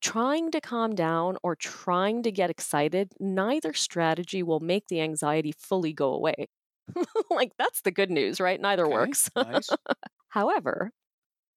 trying 0.00 0.50
to 0.50 0.60
calm 0.60 0.94
down 0.94 1.38
or 1.42 1.56
trying 1.56 2.22
to 2.22 2.30
get 2.30 2.50
excited, 2.50 3.12
neither 3.18 3.72
strategy 3.72 4.42
will 4.42 4.60
make 4.60 4.88
the 4.88 5.00
anxiety 5.00 5.52
fully 5.56 5.94
go 5.94 6.12
away. 6.12 6.48
like, 7.30 7.52
that's 7.58 7.82
the 7.82 7.90
good 7.90 8.10
news, 8.10 8.40
right? 8.40 8.60
Neither 8.60 8.88
okay, 8.88 8.88
works. 8.88 9.30
nice. 9.36 9.78
However, 10.28 10.90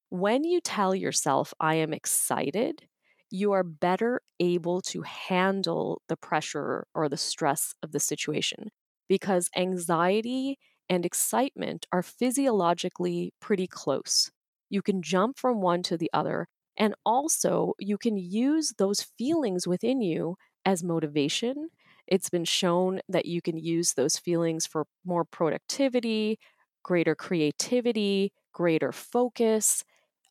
when 0.09 0.43
you 0.43 0.61
tell 0.61 0.95
yourself, 0.95 1.53
I 1.59 1.75
am 1.75 1.93
excited, 1.93 2.87
you 3.31 3.51
are 3.53 3.63
better 3.63 4.21
able 4.39 4.81
to 4.83 5.01
handle 5.03 6.01
the 6.07 6.17
pressure 6.17 6.87
or 6.95 7.09
the 7.09 7.17
stress 7.17 7.75
of 7.83 7.91
the 7.91 7.99
situation 7.99 8.69
because 9.09 9.49
anxiety 9.55 10.57
and 10.89 11.05
excitement 11.05 11.85
are 11.91 12.03
physiologically 12.03 13.33
pretty 13.41 13.67
close. 13.67 14.31
You 14.69 14.81
can 14.81 15.01
jump 15.01 15.39
from 15.39 15.61
one 15.61 15.83
to 15.83 15.97
the 15.97 16.09
other, 16.13 16.47
and 16.77 16.95
also 17.05 17.73
you 17.79 17.97
can 17.97 18.17
use 18.17 18.73
those 18.77 19.01
feelings 19.17 19.67
within 19.67 20.01
you 20.01 20.37
as 20.65 20.83
motivation. 20.83 21.69
It's 22.07 22.29
been 22.29 22.45
shown 22.45 23.01
that 23.09 23.25
you 23.25 23.41
can 23.41 23.57
use 23.57 23.93
those 23.93 24.17
feelings 24.17 24.65
for 24.65 24.85
more 25.05 25.25
productivity, 25.25 26.39
greater 26.83 27.15
creativity, 27.15 28.31
greater 28.53 28.91
focus. 28.91 29.83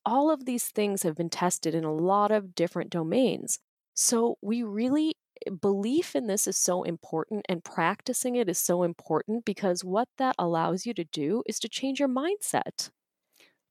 All 0.05 0.31
of 0.31 0.45
these 0.47 0.67
things 0.69 1.03
have 1.03 1.17
been 1.17 1.31
tested 1.31 1.75
in 1.75 1.85
a 1.85 1.93
lot 1.95 2.31
of 2.31 2.55
different 2.55 2.91
domains. 2.91 3.59
So 3.95 4.37
we 4.43 4.63
really 4.63 5.15
eh, 5.47 5.51
belief 5.51 6.15
in 6.17 6.27
this 6.29 6.47
is 6.47 6.57
so 6.57 6.83
important 6.85 7.45
and 7.49 7.65
practicing 7.65 8.37
it 8.37 8.49
is 8.49 8.59
so 8.59 8.83
important 8.83 9.45
because 9.45 9.85
what 9.85 10.09
that 10.19 10.35
allows 10.39 10.87
you 10.87 10.95
to 10.95 11.05
do 11.05 11.43
is 11.47 11.59
to 11.61 11.69
change 11.69 12.01
your 12.01 12.09
mindset. 12.09 12.91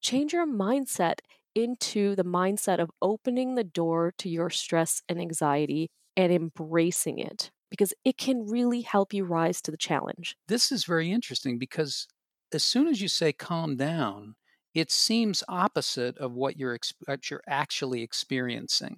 Change 0.01 0.33
your 0.33 0.47
mindset 0.47 1.19
into 1.55 2.15
the 2.15 2.23
mindset 2.25 2.79
of 2.79 2.91
opening 3.01 3.55
the 3.55 3.63
door 3.63 4.13
to 4.19 4.29
your 4.29 4.49
stress 4.49 5.01
and 5.09 5.19
anxiety 5.19 5.89
and 6.17 6.31
embracing 6.31 7.19
it 7.19 7.51
because 7.69 7.93
it 8.03 8.17
can 8.17 8.45
really 8.47 8.81
help 8.81 9.13
you 9.13 9.25
rise 9.25 9.61
to 9.61 9.71
the 9.71 9.77
challenge. 9.77 10.35
This 10.47 10.71
is 10.71 10.85
very 10.85 11.11
interesting 11.11 11.57
because 11.57 12.07
as 12.53 12.63
soon 12.63 12.87
as 12.87 13.01
you 13.01 13.07
say 13.07 13.33
calm 13.33 13.75
down, 13.75 14.35
it 14.73 14.91
seems 14.91 15.43
opposite 15.47 16.17
of 16.17 16.33
what 16.33 16.57
you're, 16.57 16.77
what 17.05 17.29
you're 17.29 17.43
actually 17.47 18.01
experiencing. 18.01 18.97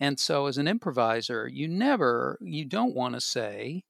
And 0.00 0.18
so 0.18 0.46
as 0.46 0.58
an 0.58 0.68
improviser, 0.68 1.48
you 1.48 1.68
never, 1.68 2.38
you 2.40 2.64
don't 2.64 2.94
want 2.94 3.14
to 3.14 3.20
say 3.20 3.82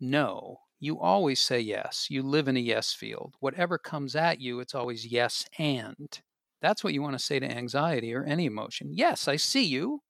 no. 0.00 0.58
You 0.80 1.00
always 1.00 1.40
say 1.40 1.58
yes. 1.60 2.06
You 2.08 2.22
live 2.22 2.46
in 2.46 2.56
a 2.56 2.60
yes 2.60 2.92
field. 2.92 3.34
Whatever 3.40 3.78
comes 3.78 4.14
at 4.14 4.40
you, 4.40 4.60
it's 4.60 4.74
always 4.74 5.06
yes 5.06 5.44
and. 5.58 6.20
That's 6.60 6.84
what 6.84 6.94
you 6.94 7.02
want 7.02 7.18
to 7.18 7.24
say 7.24 7.40
to 7.40 7.50
anxiety 7.50 8.14
or 8.14 8.24
any 8.24 8.46
emotion. 8.46 8.90
Yes, 8.92 9.26
I 9.26 9.36
see 9.36 9.64
you. 9.64 10.02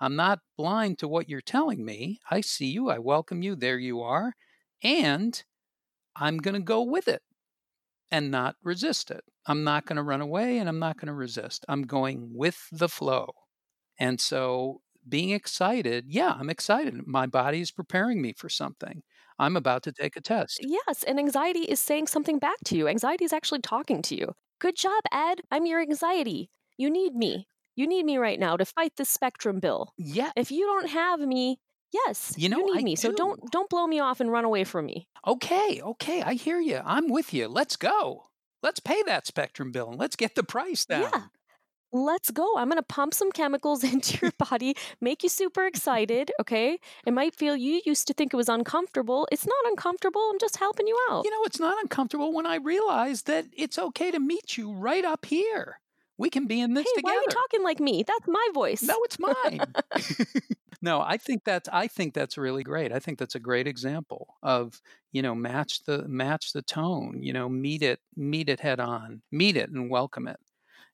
I'm 0.00 0.16
not 0.16 0.40
blind 0.56 0.98
to 0.98 1.08
what 1.08 1.28
you're 1.28 1.40
telling 1.40 1.84
me. 1.84 2.20
I 2.30 2.40
see 2.40 2.66
you. 2.66 2.88
I 2.88 2.98
welcome 2.98 3.42
you. 3.42 3.54
There 3.54 3.78
you 3.78 4.00
are. 4.00 4.32
And 4.82 5.42
I'm 6.16 6.38
going 6.38 6.54
to 6.54 6.60
go 6.60 6.82
with 6.82 7.06
it 7.08 7.22
and 8.10 8.30
not 8.30 8.56
resist 8.62 9.10
it. 9.10 9.22
I'm 9.46 9.64
not 9.64 9.86
going 9.86 9.96
to 9.96 10.02
run 10.02 10.20
away 10.20 10.58
and 10.58 10.68
I'm 10.68 10.78
not 10.78 10.96
going 10.96 11.08
to 11.08 11.14
resist. 11.14 11.64
I'm 11.68 11.82
going 11.82 12.32
with 12.34 12.66
the 12.72 12.88
flow. 12.88 13.32
And 13.98 14.20
so 14.20 14.80
being 15.08 15.30
excited, 15.30 16.06
yeah, 16.08 16.34
I'm 16.38 16.50
excited. 16.50 17.06
My 17.06 17.26
body 17.26 17.60
is 17.60 17.70
preparing 17.70 18.20
me 18.22 18.32
for 18.32 18.48
something. 18.48 19.02
I'm 19.38 19.56
about 19.56 19.82
to 19.84 19.92
take 19.92 20.16
a 20.16 20.20
test. 20.20 20.58
Yes, 20.62 21.02
and 21.02 21.18
anxiety 21.18 21.60
is 21.60 21.80
saying 21.80 22.08
something 22.08 22.38
back 22.38 22.56
to 22.66 22.76
you. 22.76 22.88
Anxiety 22.88 23.24
is 23.24 23.32
actually 23.32 23.60
talking 23.60 24.02
to 24.02 24.14
you. 24.14 24.34
Good 24.58 24.76
job, 24.76 25.02
Ed. 25.12 25.40
I'm 25.50 25.66
your 25.66 25.80
anxiety. 25.80 26.50
You 26.76 26.90
need 26.90 27.14
me. 27.14 27.46
You 27.80 27.86
need 27.86 28.04
me 28.04 28.18
right 28.18 28.38
now 28.38 28.58
to 28.58 28.66
fight 28.66 28.92
this 28.96 29.08
spectrum 29.08 29.58
bill. 29.58 29.94
Yeah. 29.96 30.32
If 30.36 30.50
you 30.50 30.66
don't 30.66 30.90
have 30.90 31.18
me, 31.18 31.60
yes, 31.94 32.34
you, 32.36 32.50
know, 32.50 32.58
you 32.58 32.74
need 32.74 32.80
I 32.80 32.82
me. 32.82 32.94
Do. 32.94 33.00
So 33.00 33.12
don't 33.12 33.40
don't 33.50 33.70
blow 33.70 33.86
me 33.86 34.00
off 34.00 34.20
and 34.20 34.30
run 34.30 34.44
away 34.44 34.64
from 34.64 34.84
me. 34.84 35.08
Okay, 35.26 35.80
okay, 35.82 36.20
I 36.20 36.34
hear 36.34 36.60
you. 36.60 36.82
I'm 36.84 37.08
with 37.08 37.32
you. 37.32 37.48
Let's 37.48 37.76
go. 37.76 38.24
Let's 38.62 38.80
pay 38.80 39.02
that 39.04 39.26
spectrum 39.26 39.72
bill 39.72 39.88
and 39.88 39.98
let's 39.98 40.14
get 40.14 40.34
the 40.34 40.42
price 40.42 40.84
down. 40.84 41.08
Yeah 41.10 41.22
let's 41.92 42.30
go. 42.30 42.56
I'm 42.56 42.68
going 42.68 42.78
to 42.78 42.82
pump 42.82 43.14
some 43.14 43.32
chemicals 43.32 43.82
into 43.92 44.18
your 44.22 44.32
body, 44.38 44.76
make 45.00 45.22
you 45.22 45.28
super 45.28 45.66
excited. 45.66 46.30
Okay. 46.40 46.78
It 47.06 47.12
might 47.12 47.34
feel 47.34 47.56
you 47.56 47.80
used 47.84 48.06
to 48.08 48.14
think 48.14 48.32
it 48.32 48.36
was 48.36 48.48
uncomfortable. 48.48 49.26
It's 49.32 49.46
not 49.46 49.64
uncomfortable. 49.66 50.28
I'm 50.30 50.38
just 50.38 50.58
helping 50.58 50.86
you 50.86 50.96
out. 51.10 51.24
You 51.24 51.30
know, 51.30 51.42
it's 51.44 51.60
not 51.60 51.80
uncomfortable 51.82 52.32
when 52.32 52.46
I 52.46 52.56
realize 52.56 53.22
that 53.22 53.46
it's 53.56 53.78
okay 53.78 54.10
to 54.10 54.20
meet 54.20 54.56
you 54.56 54.72
right 54.72 55.04
up 55.04 55.26
here. 55.26 55.79
We 56.20 56.28
can 56.28 56.46
be 56.46 56.60
in 56.60 56.74
this 56.74 56.84
hey, 56.84 57.00
together. 57.00 57.14
Why 57.14 57.16
are 57.16 57.22
you 57.22 57.28
talking 57.28 57.62
like 57.64 57.80
me? 57.80 58.04
That's 58.06 58.28
my 58.28 58.48
voice. 58.52 58.82
No, 58.82 58.94
it's 59.04 59.18
mine. 59.18 59.60
no, 60.82 61.00
I 61.00 61.16
think 61.16 61.44
that's 61.44 61.66
I 61.72 61.86
think 61.86 62.12
that's 62.12 62.36
really 62.36 62.62
great. 62.62 62.92
I 62.92 62.98
think 62.98 63.18
that's 63.18 63.34
a 63.34 63.40
great 63.40 63.66
example 63.66 64.36
of, 64.42 64.82
you 65.12 65.22
know, 65.22 65.34
match 65.34 65.82
the 65.84 66.06
match 66.06 66.52
the 66.52 66.60
tone, 66.60 67.22
you 67.22 67.32
know, 67.32 67.48
meet 67.48 67.82
it, 67.82 68.00
meet 68.16 68.50
it 68.50 68.60
head 68.60 68.80
on, 68.80 69.22
meet 69.32 69.56
it 69.56 69.70
and 69.70 69.88
welcome 69.88 70.28
it 70.28 70.38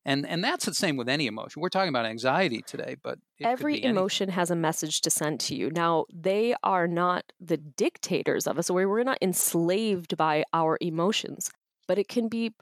and 0.05 0.25
and 0.27 0.43
that's 0.45 0.65
the 0.65 0.73
same 0.73 0.97
with 0.97 1.09
any 1.09 1.27
emotion 1.27 1.61
we're 1.61 1.69
talking 1.69 1.89
about 1.89 2.07
anxiety 2.07 2.63
today 2.63 2.97
but 3.03 3.19
every 3.43 3.83
emotion 3.83 4.29
has 4.29 4.51
a 4.51 4.57
message 4.57 5.01
to 5.01 5.11
send 5.11 5.41
to 5.41 5.55
you 5.55 5.71
now 5.71 6.07
they 6.15 6.55
are 6.63 6.87
not 6.87 7.25
the 7.41 7.57
dictators 7.57 8.47
of 8.47 8.59
us 8.59 8.71
or 8.71 8.89
we're 8.89 9.03
not 9.03 9.19
enslaved 9.21 10.17
by 10.17 10.45
our 10.55 10.79
emotions 10.81 11.51
but 11.89 11.99
it 11.99 12.09
can 12.09 12.29
be 12.29 12.55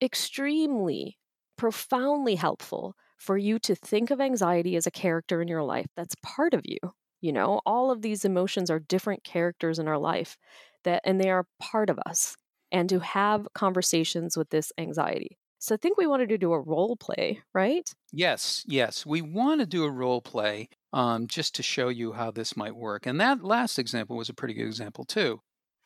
extremely 0.00 1.18
profoundly 1.58 2.36
helpful 2.36 2.96
for 3.18 3.36
you 3.38 3.58
to 3.60 3.74
think 3.74 4.10
of 4.10 4.20
anxiety 4.20 4.76
as 4.76 4.86
a 4.86 4.92
character 4.92 5.42
in 5.42 5.48
your 5.48 5.64
life 5.64 5.86
that's 5.96 6.14
part 6.22 6.54
of 6.54 6.62
you 6.64 6.78
you 7.20 7.32
know 7.32 7.60
all 7.66 7.90
of 7.90 8.02
these 8.02 8.24
emotions 8.24 8.70
are 8.70 8.80
different 8.80 9.24
characters 9.24 9.78
in 9.78 9.88
our 9.88 9.98
life 9.98 10.36
that 10.84 11.02
and 11.04 11.20
they 11.20 11.30
are 11.30 11.46
part 11.60 11.90
of 11.90 11.98
us 12.06 12.36
and 12.72 12.88
to 12.88 13.00
have 13.00 13.48
conversations 13.54 14.36
with 14.36 14.50
this 14.50 14.72
anxiety 14.78 15.38
so 15.60 15.74
I 15.74 15.78
think 15.78 15.98
we 15.98 16.06
wanted 16.06 16.28
to 16.28 16.38
do 16.38 16.52
a 16.52 16.60
role 16.60 16.96
play, 16.96 17.42
right? 17.52 17.92
Yes, 18.12 18.64
yes. 18.66 19.04
We 19.04 19.20
want 19.20 19.60
to 19.60 19.66
do 19.66 19.84
a 19.84 19.90
role 19.90 20.22
play 20.22 20.68
um, 20.92 21.26
just 21.26 21.54
to 21.56 21.62
show 21.62 21.88
you 21.88 22.12
how 22.12 22.30
this 22.30 22.56
might 22.56 22.74
work. 22.76 23.06
And 23.06 23.20
that 23.20 23.42
last 23.44 23.78
example 23.78 24.16
was 24.16 24.28
a 24.30 24.34
pretty 24.34 24.54
good 24.54 24.66
example, 24.66 25.04
too. 25.04 25.40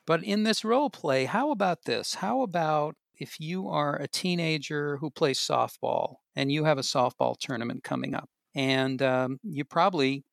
But 0.06 0.22
in 0.24 0.44
this 0.44 0.64
role 0.64 0.90
play, 0.90 1.24
how 1.24 1.50
about 1.50 1.84
this? 1.84 2.14
How 2.14 2.42
about 2.42 2.96
if 3.22 3.38
you 3.38 3.68
are 3.68 3.96
a 3.96 4.08
teenager 4.08 4.96
who 4.98 5.10
plays 5.10 5.38
softball 5.38 6.16
and 6.34 6.50
you 6.50 6.64
have 6.64 6.78
a 6.78 6.82
softball 6.82 7.36
tournament 7.38 7.84
coming 7.84 8.14
up 8.14 8.28
and 8.54 9.00
um, 9.00 9.38
you're 9.44 9.64
probably 9.64 10.24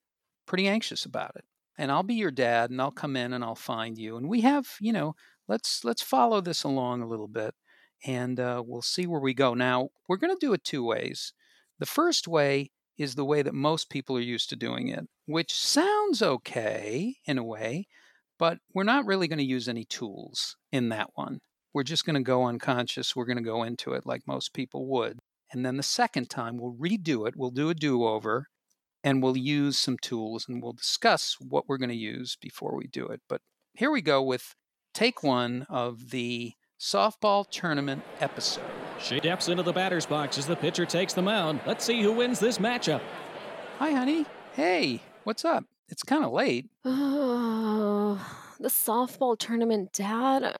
pretty 0.46 0.66
anxious 0.66 1.04
about 1.04 1.32
it? 1.36 1.44
And 1.78 1.90
I'll 1.90 2.02
be 2.02 2.14
your 2.14 2.32
dad 2.32 2.70
and 2.70 2.80
I'll 2.80 2.90
come 2.90 3.16
in 3.16 3.32
and 3.32 3.42
I'll 3.44 3.54
find 3.54 3.96
you. 3.96 4.16
And 4.16 4.28
we 4.28 4.40
have, 4.42 4.66
you 4.80 4.92
know, 4.92 5.14
let's 5.48 5.84
let's 5.84 6.02
follow 6.02 6.40
this 6.40 6.64
along 6.64 7.00
a 7.00 7.08
little 7.08 7.28
bit 7.28 7.54
and 8.04 8.40
uh, 8.40 8.62
we'll 8.66 8.82
see 8.82 9.06
where 9.06 9.20
we 9.20 9.34
go. 9.34 9.54
Now, 9.54 9.88
we're 10.08 10.16
going 10.16 10.34
to 10.34 10.46
do 10.46 10.52
it 10.52 10.64
two 10.64 10.84
ways. 10.84 11.32
The 11.78 11.86
first 11.86 12.28
way 12.28 12.70
is 12.98 13.14
the 13.14 13.24
way 13.24 13.42
that 13.42 13.54
most 13.54 13.88
people 13.88 14.16
are 14.16 14.20
used 14.20 14.50
to 14.50 14.56
doing 14.56 14.88
it, 14.88 15.06
which 15.26 15.54
sounds 15.54 16.22
okay 16.22 17.16
in 17.24 17.38
a 17.38 17.44
way, 17.44 17.86
but 18.38 18.58
we're 18.74 18.82
not 18.82 19.06
really 19.06 19.28
going 19.28 19.38
to 19.38 19.44
use 19.44 19.68
any 19.68 19.84
tools 19.84 20.56
in 20.72 20.90
that 20.90 21.10
one. 21.14 21.40
We're 21.72 21.82
just 21.82 22.04
going 22.04 22.14
to 22.14 22.22
go 22.22 22.44
unconscious. 22.44 23.14
We're 23.14 23.26
going 23.26 23.38
to 23.38 23.44
go 23.44 23.62
into 23.62 23.92
it 23.92 24.06
like 24.06 24.26
most 24.26 24.52
people 24.52 24.86
would. 24.86 25.18
And 25.52 25.64
then 25.64 25.76
the 25.76 25.82
second 25.82 26.30
time, 26.30 26.58
we'll 26.58 26.74
redo 26.74 27.26
it. 27.26 27.34
We'll 27.36 27.50
do 27.50 27.70
a 27.70 27.74
do 27.74 28.04
over 28.04 28.46
and 29.02 29.22
we'll 29.22 29.36
use 29.36 29.78
some 29.78 29.96
tools 29.98 30.46
and 30.48 30.62
we'll 30.62 30.72
discuss 30.72 31.36
what 31.40 31.68
we're 31.68 31.78
going 31.78 31.90
to 31.90 31.96
use 31.96 32.36
before 32.40 32.76
we 32.76 32.86
do 32.86 33.06
it. 33.06 33.20
But 33.28 33.40
here 33.74 33.90
we 33.90 34.02
go 34.02 34.22
with 34.22 34.54
take 34.94 35.22
one 35.22 35.66
of 35.68 36.10
the 36.10 36.52
softball 36.78 37.48
tournament 37.50 38.02
episode. 38.20 38.64
She 38.98 39.18
steps 39.18 39.48
into 39.48 39.62
the 39.62 39.72
batter's 39.72 40.06
box 40.06 40.38
as 40.38 40.46
the 40.46 40.56
pitcher 40.56 40.86
takes 40.86 41.14
the 41.14 41.22
mound. 41.22 41.60
Let's 41.66 41.84
see 41.84 42.02
who 42.02 42.12
wins 42.12 42.38
this 42.38 42.58
matchup. 42.58 43.00
Hi, 43.78 43.92
honey. 43.92 44.26
Hey, 44.52 45.02
what's 45.24 45.44
up? 45.44 45.64
It's 45.88 46.02
kind 46.02 46.24
of 46.24 46.32
late. 46.32 46.68
Oh, 46.84 48.24
the 48.60 48.68
softball 48.68 49.38
tournament, 49.38 49.92
Dad. 49.92 50.54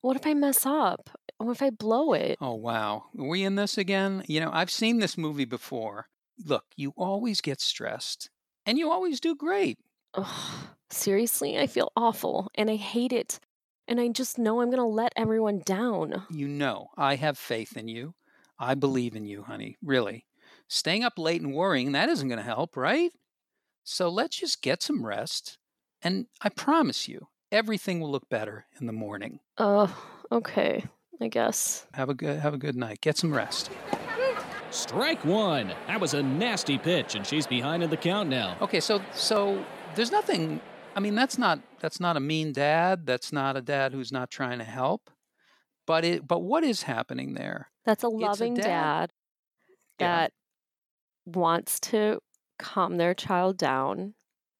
What 0.00 0.16
if 0.16 0.26
I 0.26 0.34
mess 0.34 0.64
up? 0.64 1.10
What 1.38 1.52
if 1.52 1.62
I 1.62 1.70
blow 1.70 2.12
it? 2.12 2.38
Oh, 2.40 2.54
wow. 2.54 3.06
Are 3.18 3.26
we 3.26 3.44
in 3.44 3.56
this 3.56 3.78
again? 3.78 4.24
You 4.26 4.40
know, 4.40 4.50
I've 4.52 4.70
seen 4.70 4.98
this 4.98 5.18
movie 5.18 5.44
before. 5.44 6.06
Look, 6.44 6.64
you 6.76 6.92
always 6.96 7.40
get 7.40 7.60
stressed, 7.60 8.30
and 8.64 8.78
you 8.78 8.90
always 8.90 9.20
do 9.20 9.34
great. 9.34 9.78
Ugh, 10.14 10.66
seriously, 10.90 11.58
I 11.58 11.66
feel 11.66 11.92
awful, 11.96 12.48
and 12.54 12.70
I 12.70 12.76
hate 12.76 13.12
it 13.12 13.40
and 13.88 13.98
I 13.98 14.08
just 14.08 14.38
know 14.38 14.60
I'm 14.60 14.68
going 14.68 14.76
to 14.76 14.84
let 14.84 15.14
everyone 15.16 15.62
down. 15.64 16.22
You 16.30 16.46
know, 16.46 16.88
I 16.96 17.16
have 17.16 17.38
faith 17.38 17.76
in 17.76 17.88
you. 17.88 18.14
I 18.58 18.74
believe 18.74 19.16
in 19.16 19.24
you, 19.24 19.42
honey, 19.42 19.78
really. 19.82 20.26
Staying 20.68 21.02
up 21.02 21.18
late 21.18 21.40
and 21.40 21.54
worrying, 21.54 21.92
that 21.92 22.10
isn't 22.10 22.28
going 22.28 22.38
to 22.38 22.44
help, 22.44 22.76
right? 22.76 23.10
So 23.84 24.10
let's 24.10 24.36
just 24.36 24.60
get 24.60 24.82
some 24.82 25.06
rest. 25.06 25.56
And 26.02 26.26
I 26.42 26.50
promise 26.50 27.08
you, 27.08 27.28
everything 27.52 28.00
will 28.00 28.10
look 28.10 28.28
better 28.28 28.66
in 28.80 28.86
the 28.86 28.92
morning. 28.92 29.40
Oh, 29.58 29.80
uh, 30.30 30.34
okay. 30.36 30.84
I 31.20 31.28
guess. 31.28 31.86
Have 31.94 32.08
a 32.08 32.14
good 32.14 32.38
have 32.38 32.54
a 32.54 32.58
good 32.58 32.76
night. 32.76 33.00
Get 33.00 33.16
some 33.16 33.34
rest. 33.34 33.70
Strike 34.70 35.24
one. 35.24 35.72
That 35.86 36.00
was 36.00 36.14
a 36.14 36.22
nasty 36.22 36.78
pitch, 36.78 37.14
and 37.14 37.26
she's 37.26 37.46
behind 37.46 37.82
in 37.82 37.90
the 37.90 37.96
count 37.96 38.28
now. 38.28 38.56
Okay, 38.60 38.80
so 38.80 39.02
so 39.12 39.64
there's 39.96 40.12
nothing 40.12 40.60
I 40.98 41.00
mean, 41.00 41.14
that's 41.14 41.38
not 41.38 41.60
that's 41.78 42.00
not 42.00 42.16
a 42.16 42.20
mean 42.20 42.52
dad. 42.52 43.06
That's 43.06 43.32
not 43.32 43.56
a 43.56 43.60
dad 43.60 43.92
who's 43.92 44.10
not 44.10 44.32
trying 44.32 44.58
to 44.58 44.64
help. 44.64 45.10
But 45.86 46.04
it 46.04 46.26
but 46.26 46.40
what 46.40 46.64
is 46.64 46.82
happening 46.82 47.34
there? 47.34 47.70
That's 47.84 48.02
a 48.02 48.08
loving 48.08 48.58
a 48.58 48.62
dad, 48.62 48.64
dad, 48.66 49.10
that 50.00 50.32
yeah. 51.24 51.32
wants 51.38 51.78
to 51.80 52.18
calm 52.58 52.96
their 52.96 53.14
child 53.14 53.56
down 53.56 54.14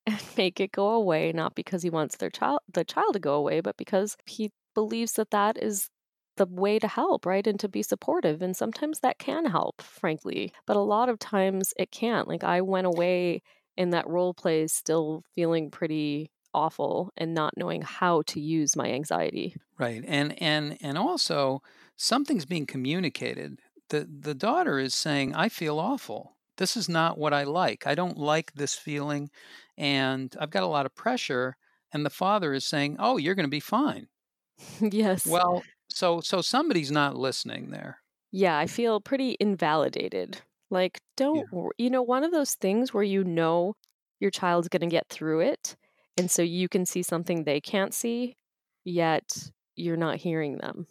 and 0.08 0.22
make 0.36 0.60
it 0.60 0.72
go 0.72 0.90
away 0.90 1.32
not 1.32 1.54
because 1.54 1.82
he 1.82 1.90
wants 1.90 2.16
their 2.16 2.30
child 2.30 2.60
the 2.72 2.84
child 2.84 3.14
to 3.14 3.20
go 3.20 3.34
away 3.34 3.60
but 3.60 3.76
because 3.76 4.16
he 4.26 4.50
believes 4.74 5.12
that 5.14 5.30
that 5.30 5.60
is 5.62 5.90
the 6.38 6.46
way 6.46 6.78
to 6.78 6.88
help, 6.88 7.26
right? 7.26 7.46
And 7.46 7.60
to 7.60 7.68
be 7.68 7.82
supportive. 7.82 8.40
And 8.40 8.56
sometimes 8.56 9.00
that 9.00 9.18
can 9.18 9.44
help, 9.44 9.82
frankly. 9.82 10.52
But 10.66 10.76
a 10.76 10.80
lot 10.80 11.08
of 11.08 11.18
times 11.18 11.74
it 11.76 11.90
can't. 11.90 12.26
Like 12.26 12.44
I 12.44 12.60
went 12.62 12.86
away 12.86 13.42
in 13.76 13.90
that 13.90 14.08
role 14.08 14.32
play 14.34 14.66
still 14.68 15.24
feeling 15.34 15.70
pretty 15.70 16.30
awful 16.54 17.12
and 17.16 17.34
not 17.34 17.56
knowing 17.56 17.82
how 17.82 18.22
to 18.28 18.40
use 18.40 18.74
my 18.74 18.90
anxiety. 18.90 19.54
Right. 19.78 20.02
And 20.06 20.40
and 20.42 20.78
and 20.80 20.96
also 20.96 21.62
something's 21.96 22.46
being 22.46 22.66
communicated. 22.66 23.60
The 23.90 24.08
the 24.10 24.34
daughter 24.34 24.78
is 24.78 24.94
saying 24.94 25.34
I 25.34 25.48
feel 25.48 25.78
awful, 25.78 26.36
This 26.58 26.76
is 26.76 26.88
not 26.88 27.18
what 27.18 27.32
I 27.32 27.44
like. 27.44 27.86
I 27.86 27.94
don't 27.94 28.18
like 28.18 28.52
this 28.52 28.74
feeling. 28.74 29.30
And 29.76 30.34
I've 30.38 30.50
got 30.50 30.62
a 30.62 30.68
lot 30.68 30.86
of 30.86 30.94
pressure. 30.94 31.56
And 31.92 32.04
the 32.04 32.10
father 32.10 32.52
is 32.52 32.64
saying, 32.64 32.96
Oh, 32.98 33.16
you're 33.16 33.34
going 33.34 33.46
to 33.46 33.50
be 33.50 33.60
fine. 33.60 34.08
yes. 34.80 35.26
Well, 35.26 35.62
so 35.88 36.20
so 36.20 36.42
somebody's 36.42 36.90
not 36.90 37.16
listening 37.16 37.70
there. 37.70 37.98
Yeah, 38.30 38.58
I 38.58 38.66
feel 38.66 39.00
pretty 39.00 39.36
invalidated. 39.40 40.42
Like, 40.70 41.00
don't, 41.16 41.48
you 41.78 41.88
know, 41.88 42.02
one 42.02 42.24
of 42.24 42.30
those 42.30 42.54
things 42.54 42.92
where 42.92 43.02
you 43.02 43.24
know 43.24 43.74
your 44.20 44.30
child's 44.30 44.68
going 44.68 44.80
to 44.80 44.86
get 44.86 45.08
through 45.08 45.40
it. 45.40 45.76
And 46.18 46.30
so 46.30 46.42
you 46.42 46.68
can 46.68 46.84
see 46.84 47.02
something 47.02 47.44
they 47.44 47.60
can't 47.60 47.94
see, 47.94 48.36
yet 48.84 49.50
you're 49.76 49.96
not 49.96 50.16
hearing 50.16 50.58
them. 50.58 50.86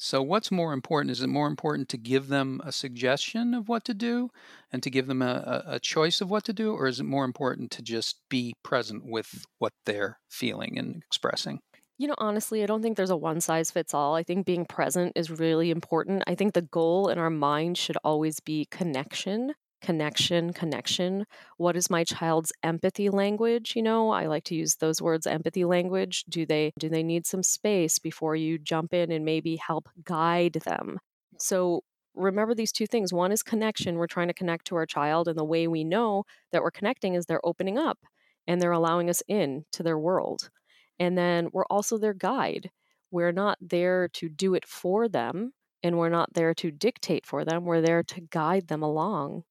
So, 0.00 0.22
what's 0.22 0.52
more 0.52 0.72
important? 0.72 1.10
Is 1.10 1.22
it 1.22 1.26
more 1.26 1.48
important 1.48 1.88
to 1.88 1.96
give 1.98 2.28
them 2.28 2.60
a 2.64 2.70
suggestion 2.70 3.52
of 3.52 3.68
what 3.68 3.84
to 3.86 3.94
do 3.94 4.30
and 4.72 4.80
to 4.84 4.90
give 4.90 5.08
them 5.08 5.22
a, 5.22 5.64
a, 5.66 5.80
choice 5.80 6.20
of 6.20 6.30
what 6.30 6.44
to 6.44 6.52
do? 6.52 6.72
Or 6.72 6.86
is 6.86 7.00
it 7.00 7.04
more 7.04 7.24
important 7.24 7.72
to 7.72 7.82
just 7.82 8.20
be 8.28 8.54
present 8.62 9.04
with 9.04 9.44
what 9.58 9.72
they're 9.86 10.20
feeling 10.30 10.78
and 10.78 11.02
expressing? 11.04 11.58
You 11.98 12.06
know, 12.06 12.14
honestly, 12.18 12.62
I 12.62 12.66
don't 12.66 12.80
think 12.80 12.96
there's 12.96 13.10
a 13.10 13.16
one 13.16 13.40
size 13.40 13.72
fits 13.72 13.92
all. 13.92 14.14
I 14.14 14.22
think 14.22 14.46
being 14.46 14.66
present 14.66 15.14
is 15.16 15.32
really 15.32 15.72
important. 15.72 16.22
I 16.28 16.36
think 16.36 16.54
the 16.54 16.62
goal 16.62 17.08
in 17.08 17.18
our 17.18 17.30
mind 17.30 17.76
should 17.76 17.98
always 18.04 18.38
be 18.38 18.68
connection 18.70 19.52
connection 19.80 20.52
connection. 20.52 21.24
What 21.56 21.76
is 21.76 21.90
my 21.90 22.04
child's 22.04 22.52
empathy 22.62 23.10
language 23.10 23.74
you 23.76 23.82
know? 23.82 24.10
I 24.10 24.26
like 24.26 24.44
to 24.44 24.54
use 24.54 24.76
those 24.76 25.00
words 25.00 25.26
empathy 25.26 25.64
language. 25.64 26.24
Do 26.28 26.46
they 26.46 26.72
do 26.78 26.88
they 26.88 27.02
need 27.02 27.26
some 27.26 27.42
space 27.42 27.98
before 27.98 28.36
you 28.36 28.58
jump 28.58 28.92
in 28.92 29.10
and 29.12 29.24
maybe 29.24 29.56
help 29.56 29.88
guide 30.04 30.58
them? 30.64 30.98
So 31.38 31.82
remember 32.14 32.54
these 32.54 32.72
two 32.72 32.86
things. 32.86 33.12
One 33.12 33.32
is 33.32 33.42
connection. 33.42 33.96
We're 33.96 34.06
trying 34.06 34.28
to 34.28 34.34
connect 34.34 34.66
to 34.66 34.76
our 34.76 34.86
child 34.86 35.28
and 35.28 35.38
the 35.38 35.44
way 35.44 35.68
we 35.68 35.84
know 35.84 36.24
that 36.52 36.62
we're 36.62 36.70
connecting 36.70 37.14
is 37.14 37.26
they're 37.26 37.44
opening 37.44 37.78
up 37.78 37.98
and 38.46 38.60
they're 38.60 38.72
allowing 38.72 39.08
us 39.08 39.22
in 39.28 39.64
to 39.72 39.82
their 39.82 39.98
world. 39.98 40.50
And 40.98 41.16
then 41.16 41.48
we're 41.52 41.66
also 41.70 41.98
their 41.98 42.14
guide. 42.14 42.70
We're 43.10 43.32
not 43.32 43.58
there 43.60 44.08
to 44.14 44.28
do 44.28 44.54
it 44.54 44.66
for 44.66 45.08
them 45.08 45.52
and 45.82 45.96
we're 45.96 46.08
not 46.08 46.34
there 46.34 46.54
to 46.54 46.70
dictate 46.70 47.24
for 47.24 47.44
them. 47.44 47.64
We're 47.64 47.80
there 47.80 48.02
to 48.02 48.20
guide 48.20 48.68
them 48.68 48.82
along 48.82 49.44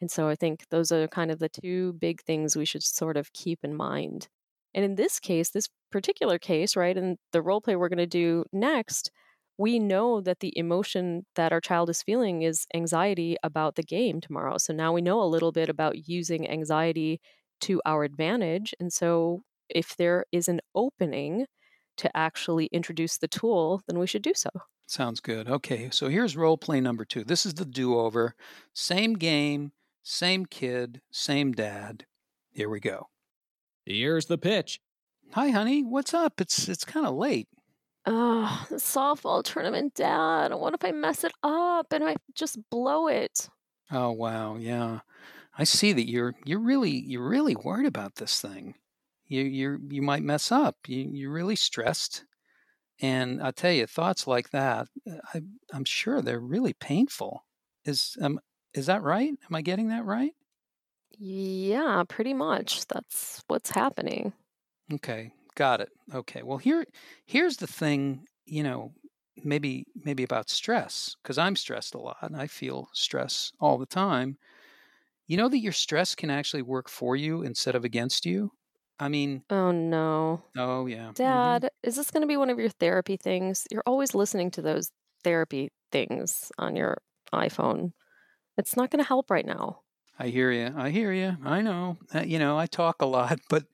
and 0.00 0.10
so 0.10 0.28
I 0.28 0.34
think 0.36 0.64
those 0.70 0.92
are 0.92 1.08
kind 1.08 1.30
of 1.30 1.38
the 1.38 1.48
two 1.48 1.94
big 1.94 2.22
things 2.22 2.56
we 2.56 2.64
should 2.64 2.82
sort 2.82 3.16
of 3.16 3.32
keep 3.32 3.60
in 3.62 3.74
mind. 3.74 4.28
And 4.74 4.84
in 4.84 4.94
this 4.94 5.18
case, 5.18 5.50
this 5.50 5.68
particular 5.90 6.38
case, 6.38 6.76
right, 6.76 6.96
and 6.96 7.16
the 7.32 7.42
role 7.42 7.60
play 7.60 7.76
we're 7.76 7.88
going 7.88 7.98
to 7.98 8.06
do 8.06 8.44
next, 8.52 9.10
we 9.56 9.78
know 9.78 10.20
that 10.20 10.40
the 10.40 10.56
emotion 10.56 11.26
that 11.34 11.52
our 11.52 11.60
child 11.60 11.90
is 11.90 12.02
feeling 12.02 12.42
is 12.42 12.66
anxiety 12.74 13.36
about 13.42 13.74
the 13.74 13.82
game 13.82 14.20
tomorrow. 14.20 14.56
So 14.58 14.72
now 14.72 14.92
we 14.92 15.00
know 15.00 15.20
a 15.20 15.24
little 15.24 15.50
bit 15.50 15.68
about 15.68 16.08
using 16.08 16.48
anxiety 16.48 17.20
to 17.62 17.82
our 17.84 18.04
advantage. 18.04 18.72
And 18.78 18.92
so 18.92 19.42
if 19.68 19.96
there 19.96 20.24
is 20.30 20.48
an 20.48 20.60
opening 20.74 21.46
to 21.96 22.16
actually 22.16 22.66
introduce 22.66 23.18
the 23.18 23.26
tool, 23.26 23.82
then 23.88 23.98
we 23.98 24.06
should 24.06 24.22
do 24.22 24.32
so. 24.34 24.50
Sounds 24.86 25.20
good. 25.20 25.48
Okay, 25.48 25.90
so 25.90 26.08
here's 26.08 26.36
role 26.36 26.56
play 26.56 26.80
number 26.80 27.04
two. 27.04 27.24
This 27.24 27.44
is 27.44 27.54
the 27.54 27.66
do 27.66 27.98
over. 27.98 28.34
Same 28.72 29.14
game, 29.14 29.72
same 30.08 30.46
kid, 30.46 31.02
same 31.10 31.52
dad. 31.52 32.06
Here 32.50 32.70
we 32.70 32.80
go. 32.80 33.08
Here's 33.84 34.26
the 34.26 34.38
pitch. 34.38 34.80
Hi, 35.32 35.50
honey. 35.50 35.82
What's 35.82 36.14
up? 36.14 36.40
It's 36.40 36.68
it's 36.68 36.84
kind 36.84 37.06
of 37.06 37.14
late. 37.14 37.48
Oh, 38.06 38.66
the 38.70 38.76
softball 38.76 39.44
tournament, 39.44 39.94
Dad. 39.94 40.54
What 40.54 40.72
if 40.72 40.82
I 40.82 40.92
mess 40.92 41.24
it 41.24 41.32
up 41.42 41.92
and 41.92 42.04
I 42.04 42.16
just 42.34 42.58
blow 42.70 43.08
it? 43.08 43.50
Oh 43.90 44.12
wow, 44.12 44.56
yeah. 44.56 45.00
I 45.58 45.64
see 45.64 45.92
that 45.92 46.08
you're 46.08 46.34
you're 46.46 46.60
really 46.60 46.90
you're 46.90 47.28
really 47.28 47.54
worried 47.54 47.86
about 47.86 48.14
this 48.14 48.40
thing. 48.40 48.76
You 49.26 49.42
you 49.42 49.78
you 49.90 50.00
might 50.00 50.22
mess 50.22 50.50
up. 50.50 50.76
You 50.86 51.10
you're 51.12 51.32
really 51.32 51.56
stressed. 51.56 52.24
And 53.00 53.42
I 53.42 53.50
tell 53.50 53.72
you, 53.72 53.86
thoughts 53.86 54.26
like 54.26 54.50
that, 54.50 54.88
uh, 55.08 55.18
I, 55.34 55.42
I'm 55.72 55.84
sure 55.84 56.20
they're 56.20 56.40
really 56.40 56.72
painful. 56.72 57.44
Is 57.84 58.16
um, 58.20 58.40
is 58.74 58.86
that 58.86 59.02
right? 59.02 59.30
Am 59.48 59.54
I 59.56 59.62
getting 59.62 59.88
that 59.88 60.04
right? 60.04 60.34
Yeah, 61.18 62.04
pretty 62.08 62.32
much. 62.34 62.86
That's 62.86 63.42
what's 63.48 63.70
happening. 63.70 64.32
Okay, 64.92 65.32
got 65.54 65.80
it. 65.80 65.90
Okay. 66.14 66.42
Well, 66.42 66.58
here 66.58 66.86
here's 67.26 67.58
the 67.58 67.66
thing, 67.66 68.26
you 68.46 68.62
know, 68.62 68.94
maybe 69.44 69.86
maybe 69.94 70.22
about 70.22 70.48
stress 70.50 71.14
because 71.22 71.38
I'm 71.38 71.56
stressed 71.56 71.94
a 71.94 71.98
lot 71.98 72.18
and 72.22 72.36
I 72.36 72.46
feel 72.46 72.88
stress 72.92 73.52
all 73.60 73.78
the 73.78 73.86
time. 73.86 74.38
You 75.26 75.38
know 75.38 75.48
that 75.50 75.58
your 75.60 75.72
stress 75.72 76.14
can 76.14 76.30
actually 76.30 76.62
work 76.62 76.88
for 76.88 77.16
you 77.16 77.42
instead 77.42 77.76
of 77.76 77.84
against 77.84 78.26
you? 78.26 78.52
I 79.00 79.08
mean, 79.08 79.44
Oh 79.50 79.70
no. 79.72 80.42
oh 80.56 80.86
yeah. 80.86 81.12
hmm 81.24 81.58
Dad, 81.58 81.70
is 81.82 81.96
this 81.96 82.10
going 82.10 82.22
to 82.22 82.26
be 82.28 82.36
one 82.38 82.50
of 82.50 82.58
your 82.60 82.70
therapy 82.70 83.16
things? 83.18 83.66
You're 83.70 83.84
always 83.86 84.14
listening 84.14 84.50
to 84.52 84.62
those 84.62 84.92
therapy 85.24 85.70
things 85.92 86.52
on 86.58 86.76
your 86.76 86.98
iPhone. 87.32 87.92
It's 88.58 88.76
not 88.76 88.90
going 88.90 89.02
to 89.02 89.08
help 89.08 89.30
right 89.30 89.46
now. 89.46 89.80
I 90.18 90.28
hear 90.28 90.50
you. 90.50 90.74
I 90.76 90.90
hear 90.90 91.12
you. 91.12 91.36
I 91.44 91.62
know. 91.62 91.96
Uh, 92.12 92.20
you 92.20 92.38
know, 92.38 92.58
I 92.58 92.66
talk 92.66 93.00
a 93.00 93.06
lot, 93.06 93.38
but 93.48 93.64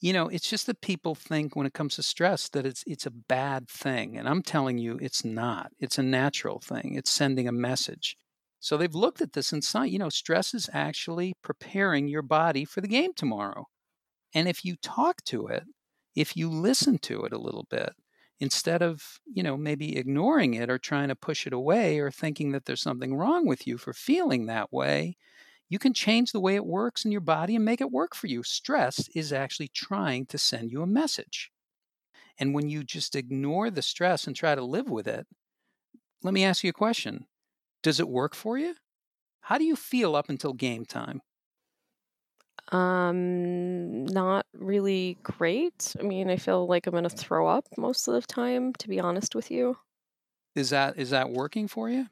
you 0.00 0.12
know, 0.12 0.28
it's 0.28 0.50
just 0.50 0.66
that 0.66 0.80
people 0.80 1.14
think 1.14 1.54
when 1.54 1.64
it 1.66 1.74
comes 1.74 1.94
to 1.94 2.02
stress 2.02 2.48
that 2.50 2.66
it's 2.66 2.82
it's 2.88 3.06
a 3.06 3.10
bad 3.10 3.68
thing, 3.68 4.18
and 4.18 4.28
I'm 4.28 4.42
telling 4.42 4.78
you, 4.78 4.98
it's 5.00 5.24
not. 5.24 5.70
It's 5.78 5.98
a 5.98 6.02
natural 6.02 6.58
thing. 6.58 6.96
It's 6.96 7.10
sending 7.10 7.46
a 7.46 7.52
message. 7.52 8.16
So 8.58 8.76
they've 8.76 8.94
looked 8.94 9.20
at 9.20 9.32
this 9.32 9.52
and 9.52 9.62
saw, 9.64 9.82
you 9.82 9.98
know, 9.98 10.08
stress 10.08 10.54
is 10.54 10.68
actually 10.72 11.34
preparing 11.42 12.08
your 12.08 12.22
body 12.22 12.64
for 12.64 12.80
the 12.80 12.88
game 12.88 13.12
tomorrow. 13.14 13.66
And 14.34 14.48
if 14.48 14.64
you 14.64 14.76
talk 14.76 15.24
to 15.26 15.46
it, 15.48 15.64
if 16.14 16.36
you 16.36 16.50
listen 16.50 16.98
to 16.98 17.24
it 17.24 17.32
a 17.32 17.38
little 17.38 17.66
bit, 17.70 17.92
instead 18.42 18.82
of, 18.82 19.20
you 19.26 19.42
know, 19.42 19.56
maybe 19.56 19.96
ignoring 19.98 20.54
it 20.54 20.70
or 20.70 20.78
trying 20.78 21.08
to 21.08 21.16
push 21.16 21.46
it 21.46 21.54
away 21.54 22.00
or 22.00 22.12
thinking 22.12 22.52
that 22.52 22.66
there's 22.66 22.82
something 22.82 23.16
wrong 23.16 23.46
with 23.46 23.66
you 23.66 23.78
for 23.78 23.94
feeling 23.94 24.46
that 24.46 24.72
way, 24.72 25.16
you 25.70 25.78
can 25.80 25.94
change 25.94 26.32
the 26.32 26.40
way 26.40 26.56
it 26.56 26.66
works 26.66 27.04
in 27.04 27.12
your 27.12 27.22
body 27.22 27.56
and 27.56 27.64
make 27.64 27.82
it 27.82 27.92
work 27.92 28.14
for 28.16 28.28
you. 28.28 28.44
Stress 28.44 29.08
is 29.16 29.32
actually 29.32 29.68
trying 29.70 30.26
to 30.28 30.38
send 30.38 30.72
you 30.72 30.82
a 30.82 30.88
message. 30.88 31.52
And 32.38 32.54
when 32.54 32.68
you 32.70 32.84
just 32.84 33.16
ignore 33.16 33.70
the 33.70 33.82
stress 33.82 34.26
and 34.26 34.36
try 34.36 34.54
to 34.54 34.64
live 34.64 34.90
with 34.90 35.08
it, 35.08 35.26
let 36.22 36.34
me 36.34 36.44
ask 36.44 36.64
you 36.64 36.70
a 36.70 36.74
question 36.74 37.26
Does 37.82 38.00
it 38.00 38.08
work 38.08 38.34
for 38.34 38.58
you? 38.58 38.76
How 39.42 39.58
do 39.58 39.64
you 39.64 39.76
feel 39.76 40.16
up 40.16 40.30
until 40.30 40.54
game 40.54 40.86
time? 40.86 41.22
Um, 42.72 44.06
not 44.06 44.46
really 44.54 45.18
great. 45.22 45.94
I 46.00 46.02
mean, 46.02 46.30
I 46.30 46.36
feel 46.36 46.66
like 46.66 46.86
I'm 46.86 46.92
going 46.92 47.04
to 47.04 47.10
throw 47.10 47.46
up 47.46 47.66
most 47.76 48.08
of 48.08 48.14
the 48.14 48.22
time, 48.22 48.72
to 48.74 48.88
be 48.88 48.98
honest 48.98 49.34
with 49.34 49.50
you. 49.50 49.76
Is 50.54 50.70
that 50.70 50.96
is 50.98 51.10
that 51.10 51.30
working 51.30 51.68
for 51.68 51.90
you? 51.90 52.08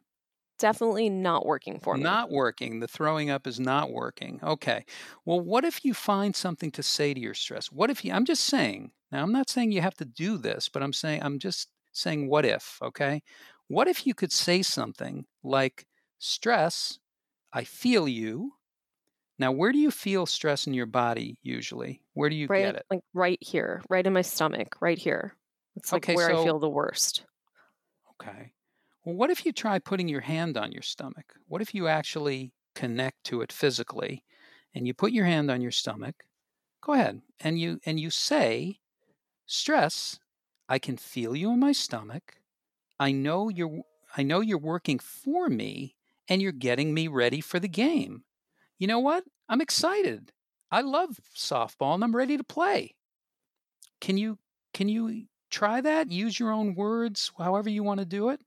Definitely 0.59 1.11
not 1.11 1.45
working 1.45 1.81
for 1.81 1.99
me. 1.99 2.05
Not 2.05 2.31
working. 2.31 2.79
The 2.79 2.87
throwing 2.87 3.31
up 3.31 3.47
is 3.49 3.59
not 3.59 3.91
working. 3.91 4.39
Okay. 4.45 4.85
Well, 5.25 5.41
what 5.41 5.65
if 5.65 5.85
you 5.85 5.93
find 5.93 6.37
something 6.37 6.71
to 6.73 6.83
say 6.85 7.13
to 7.15 7.21
your 7.21 7.35
stress? 7.35 7.73
What 7.73 7.91
if 7.91 8.05
you 8.05 8.13
I'm 8.13 8.25
just 8.25 8.45
saying. 8.45 8.93
Now, 9.11 9.23
I'm 9.25 9.33
not 9.33 9.51
saying 9.51 9.73
you 9.73 9.81
have 9.81 9.97
to 9.97 10.05
do 10.05 10.39
this, 10.39 10.69
but 10.69 10.83
I'm 10.85 10.93
saying 10.93 11.23
I'm 11.25 11.41
just 11.41 11.69
saying 11.93 12.29
what 12.29 12.45
if, 12.45 12.79
okay? 12.81 13.23
What 13.67 13.89
if 13.89 14.07
you 14.07 14.15
could 14.15 14.31
say 14.31 14.63
something 14.63 15.27
like 15.43 15.87
stress, 16.19 17.01
I 17.53 17.65
feel 17.65 18.09
you. 18.09 18.55
Now, 19.41 19.51
where 19.51 19.73
do 19.73 19.79
you 19.79 19.91
feel 19.91 20.25
stress 20.27 20.69
in 20.69 20.75
your 20.75 20.87
body 20.87 21.41
usually? 21.43 22.05
Where 22.15 22.31
do 22.31 22.37
you 22.37 22.49
Right, 22.49 22.73
get 22.73 22.77
it? 22.77 22.87
like 22.91 23.01
right 23.15 23.39
here, 23.43 23.83
right 23.89 24.07
in 24.07 24.13
my 24.13 24.23
stomach, 24.23 24.77
right 24.81 24.99
here. 24.99 25.37
It's 25.77 25.93
like 25.93 26.05
Okay, 26.05 26.15
where 26.15 26.29
I 26.29 26.37
feel 26.37 26.59
the 26.59 26.69
worst. 26.69 27.25
Okay. 28.13 28.53
Well, 29.05 29.15
what 29.15 29.31
if 29.31 29.47
you 29.47 29.53
try 29.53 29.79
putting 29.79 30.09
your 30.09 30.21
hand 30.21 30.57
on 30.57 30.73
your 30.73 30.83
stomach? 30.83 31.35
What 31.47 31.63
if 31.63 31.75
you 31.75 31.89
actually 31.89 32.53
connect 32.75 33.25
to 33.25 33.41
it 33.41 33.53
physically 33.53 34.25
and 34.75 34.87
you 34.87 34.95
put 34.95 35.13
your 35.13 35.25
hand 35.25 35.51
on 35.51 35.61
your 35.61 35.71
stomach? 35.71 36.25
Go 36.83 36.95
ahead. 36.95 37.23
And 37.41 37.61
you 37.61 37.81
and 37.87 38.01
you 38.01 38.11
say, 38.11 38.81
"Stress, 39.47 40.21
I 40.69 40.79
can 40.81 40.97
feel 40.99 41.37
you 41.37 41.53
in 41.53 41.61
my 41.61 41.73
stomach. 41.73 42.41
I 43.01 43.13
know 43.13 43.49
you're 43.51 43.83
I 44.17 44.23
know 44.25 44.41
you're 44.41 44.59
working 44.59 44.99
for 45.01 45.49
me 45.51 45.97
and 46.29 46.43
you're 46.43 46.53
getting 46.53 46.95
me 46.95 47.09
ready 47.09 47.41
for 47.41 47.61
the 47.61 47.69
game. 47.69 48.25
You 48.81 48.89
know 48.89 48.99
what? 48.99 49.23
I'm 49.49 49.61
excited. 49.61 50.33
I 50.73 50.81
love 50.81 51.21
softball 51.37 51.95
and 51.95 52.03
I'm 52.03 52.17
ready 52.17 52.37
to 52.37 52.43
play. 52.45 52.97
Can 54.01 54.17
you 54.19 54.39
can 54.75 54.89
you 54.89 55.27
try 55.51 55.81
that? 55.81 56.11
Use 56.11 56.39
your 56.41 56.51
own 56.51 56.75
words, 56.75 57.31
however 57.39 57.69
you 57.69 57.83
want 57.85 58.01
to 58.01 58.07
do 58.07 58.31
it. 58.31 58.41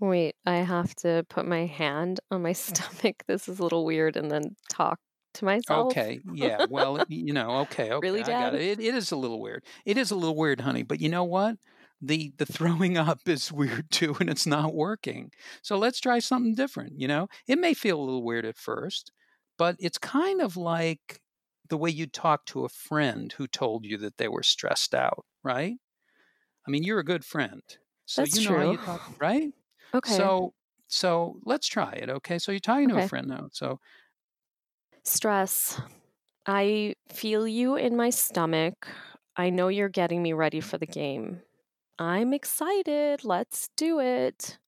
Wait, 0.00 0.34
I 0.46 0.56
have 0.56 0.94
to 0.96 1.24
put 1.28 1.46
my 1.46 1.66
hand 1.66 2.20
on 2.30 2.42
my 2.42 2.50
oh. 2.68 2.74
stomach. 2.74 3.22
This 3.26 3.48
is 3.48 3.58
a 3.58 3.62
little 3.62 3.84
weird, 3.84 4.16
and 4.16 4.30
then 4.30 4.56
talk 4.70 4.98
to 5.34 5.44
myself. 5.44 5.92
Okay, 5.92 6.20
yeah. 6.32 6.64
Well, 6.70 7.04
you 7.08 7.32
know, 7.32 7.58
okay, 7.60 7.92
okay, 7.92 8.06
Really, 8.06 8.22
I 8.22 8.26
got 8.26 8.52
Dad? 8.52 8.54
it. 8.54 8.80
it. 8.80 8.80
It 8.80 8.94
is 8.94 9.12
a 9.12 9.16
little 9.16 9.40
weird. 9.40 9.64
It 9.84 9.98
is 9.98 10.10
a 10.10 10.16
little 10.16 10.36
weird, 10.36 10.60
honey. 10.62 10.82
But 10.82 11.00
you 11.00 11.08
know 11.08 11.24
what? 11.24 11.56
The 12.00 12.32
the 12.38 12.46
throwing 12.46 12.96
up 12.98 13.20
is 13.28 13.52
weird 13.52 13.90
too, 13.90 14.16
and 14.20 14.30
it's 14.30 14.46
not 14.46 14.74
working. 14.74 15.30
So 15.62 15.76
let's 15.76 16.00
try 16.00 16.18
something 16.18 16.54
different. 16.54 16.98
You 16.98 17.08
know, 17.08 17.28
it 17.46 17.58
may 17.58 17.74
feel 17.74 18.00
a 18.00 18.02
little 18.04 18.24
weird 18.24 18.46
at 18.46 18.56
first, 18.56 19.12
but 19.60 19.76
it's 19.80 19.98
kind 19.98 20.42
of 20.42 20.56
like 20.58 21.22
the 21.68 21.78
way 21.78 21.90
you 21.90 22.08
talk 22.08 22.46
to 22.46 22.64
a 22.64 22.70
friend 22.70 23.32
who 23.34 23.46
told 23.46 23.84
you 23.86 23.98
that 23.98 24.16
they 24.18 24.28
were 24.28 24.42
stressed 24.42 24.96
out, 24.96 25.26
right? 25.44 25.76
I 26.66 26.70
mean, 26.70 26.84
you're 26.84 27.00
a 27.00 27.04
good 27.04 27.24
friend. 27.24 27.62
So 28.06 28.22
That's 28.22 28.36
you 28.36 28.42
know 28.42 28.54
how 28.54 28.62
you 28.62 28.78
true. 28.78 28.84
talk, 28.86 29.02
right? 29.20 29.52
Okay. 29.94 30.30
So 30.30 30.54
so 30.88 31.40
let's 31.44 31.68
try 31.68 31.92
it, 31.94 32.10
okay? 32.10 32.38
So 32.38 32.52
you're 32.52 32.60
talking 32.60 32.88
to 32.90 32.96
a 32.98 33.02
friend 33.02 33.28
now. 33.28 33.48
So 33.52 33.80
Stress. 35.04 35.80
I 36.46 36.96
feel 37.08 37.48
you 37.48 37.76
in 37.76 37.96
my 37.96 38.10
stomach. 38.10 38.88
I 39.36 39.50
know 39.50 39.68
you're 39.68 39.88
getting 39.90 40.22
me 40.22 40.32
ready 40.32 40.60
for 40.60 40.78
the 40.78 40.86
game. 40.86 41.42
I'm 41.98 42.32
excited. 42.34 43.24
Let's 43.24 43.70
do 43.76 44.00
it. 44.00 44.58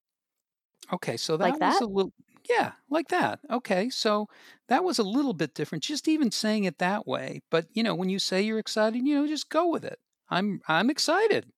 okay, 0.93 1.17
so 1.17 1.37
Like 1.41 1.59
that 1.59 1.61
was 1.61 1.81
that? 1.81 1.81
a 1.81 1.87
little 1.87 2.13
yeah, 2.49 2.73
like 2.91 3.09
that. 3.09 3.41
Okay. 3.51 3.91
So 3.91 4.29
that 4.69 4.85
was 4.85 4.99
a 4.99 5.03
little 5.05 5.33
bit 5.35 5.55
different 5.55 5.85
just 5.85 6.09
even 6.09 6.31
saying 6.31 6.65
it 6.65 6.79
that 6.79 7.07
way. 7.07 7.41
But, 7.51 7.67
you 7.73 7.83
know, 7.83 7.95
when 7.95 8.09
you 8.09 8.19
say 8.19 8.43
you're 8.43 8.59
excited, 8.59 9.07
you 9.07 9.15
know, 9.15 9.27
just 9.27 9.49
go 9.51 9.69
with 9.69 9.85
it. 9.85 9.99
I'm 10.31 10.61
I'm 10.69 10.91
excited. 10.91 11.51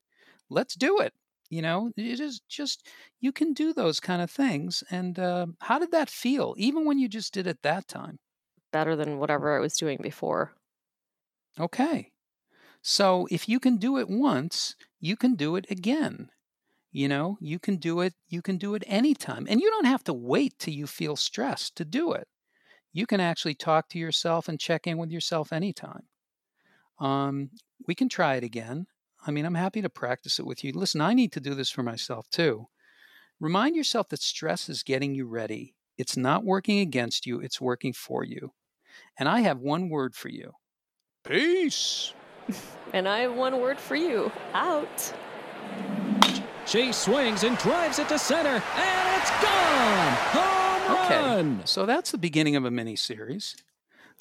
Let's 0.51 0.75
do 0.77 1.01
it. 1.01 1.15
You 1.51 1.63
know, 1.63 1.93
it 1.97 2.21
is 2.21 2.41
just 2.49 2.89
you 3.21 3.33
can 3.33 3.53
do 3.55 3.73
those 3.73 4.01
kind 4.01 4.23
of 4.23 4.31
things. 4.31 4.83
And 4.91 5.19
uh, 5.19 5.47
how 5.61 5.79
did 5.79 5.93
that 5.93 6.11
feel, 6.11 6.55
even 6.59 6.85
when 6.87 6.99
you 6.99 7.09
just 7.09 7.35
did 7.35 7.47
it 7.47 7.63
that 7.63 7.89
time? 7.89 8.19
Better 8.73 8.97
than 8.97 9.19
whatever 9.19 9.57
I 9.57 9.61
was 9.61 9.77
doing 9.77 9.99
before. 10.03 10.55
Okay. 11.59 12.13
So 12.83 13.29
if 13.31 13.49
you 13.49 13.61
can 13.61 13.79
do 13.79 13.99
it 13.99 14.09
once, 14.11 14.77
you 15.01 15.17
can 15.17 15.37
do 15.37 15.57
it 15.57 15.71
again. 15.71 16.31
You 16.95 17.09
know, 17.09 17.39
you 17.41 17.59
can 17.59 17.79
do 17.79 18.03
it, 18.03 18.15
you 18.29 18.41
can 18.41 18.57
do 18.57 18.77
it 18.77 18.85
anytime. 18.87 19.49
And 19.51 19.61
you 19.61 19.69
don't 19.69 19.87
have 19.87 20.05
to 20.05 20.15
wait 20.15 20.61
till 20.61 20.75
you 20.75 20.87
feel 20.87 21.17
stressed 21.17 21.75
to 21.75 21.85
do 21.85 22.13
it. 22.13 22.29
You 22.93 23.05
can 23.05 23.19
actually 23.19 23.57
talk 23.57 23.89
to 23.89 23.99
yourself 23.99 24.49
and 24.49 24.61
check 24.61 24.87
in 24.87 24.97
with 24.97 25.11
yourself 25.11 25.53
anytime. 25.53 26.05
Um, 27.01 27.51
we 27.89 27.97
can 27.97 28.09
try 28.09 28.37
it 28.37 28.45
again. 28.45 28.87
I 29.27 29.33
mean, 29.33 29.45
I'm 29.45 29.57
happy 29.57 29.83
to 29.83 29.91
practice 29.91 30.39
it 30.39 30.47
with 30.47 30.63
you. 30.63 30.71
Listen, 30.71 31.01
I 31.01 31.15
need 31.15 31.33
to 31.33 31.41
do 31.41 31.57
this 31.57 31.69
for 31.69 31.83
myself 31.83 32.31
too. 32.31 32.69
Remind 33.41 33.75
yourself 33.75 34.09
that 34.11 34.23
stress 34.23 34.69
is 34.69 34.85
getting 34.85 35.17
you 35.17 35.27
ready. 35.27 35.75
It's 35.99 36.17
not 36.17 36.45
working 36.45 36.79
against 36.79 37.27
you, 37.27 37.41
it's 37.41 37.61
working 37.61 37.93
for 37.93 38.23
you. 38.23 38.53
And 39.19 39.29
I 39.29 39.41
have 39.41 39.59
one 39.59 39.89
word 39.89 40.15
for 40.15 40.29
you 40.29 40.53
peace. 41.25 42.13
And 42.93 43.09
I 43.09 43.21
have 43.21 43.35
one 43.35 43.61
word 43.61 43.81
for 43.81 43.97
you 43.97 44.31
out. 44.53 45.13
She 46.67 46.93
swings 46.93 47.45
and 47.45 47.59
drives 47.59 47.99
it 47.99 48.09
to 48.09 48.19
center, 48.19 48.63
and 48.77 49.23
it's 49.23 49.31
gone! 49.43 50.13
Home 50.33 51.05
Okay. 51.05 51.21
run! 51.21 51.63
So 51.67 51.87
that's 51.87 52.11
the 52.11 52.19
beginning 52.19 52.57
of 52.57 52.65
a 52.65 52.71
mini 52.71 52.97
series. 52.97 53.55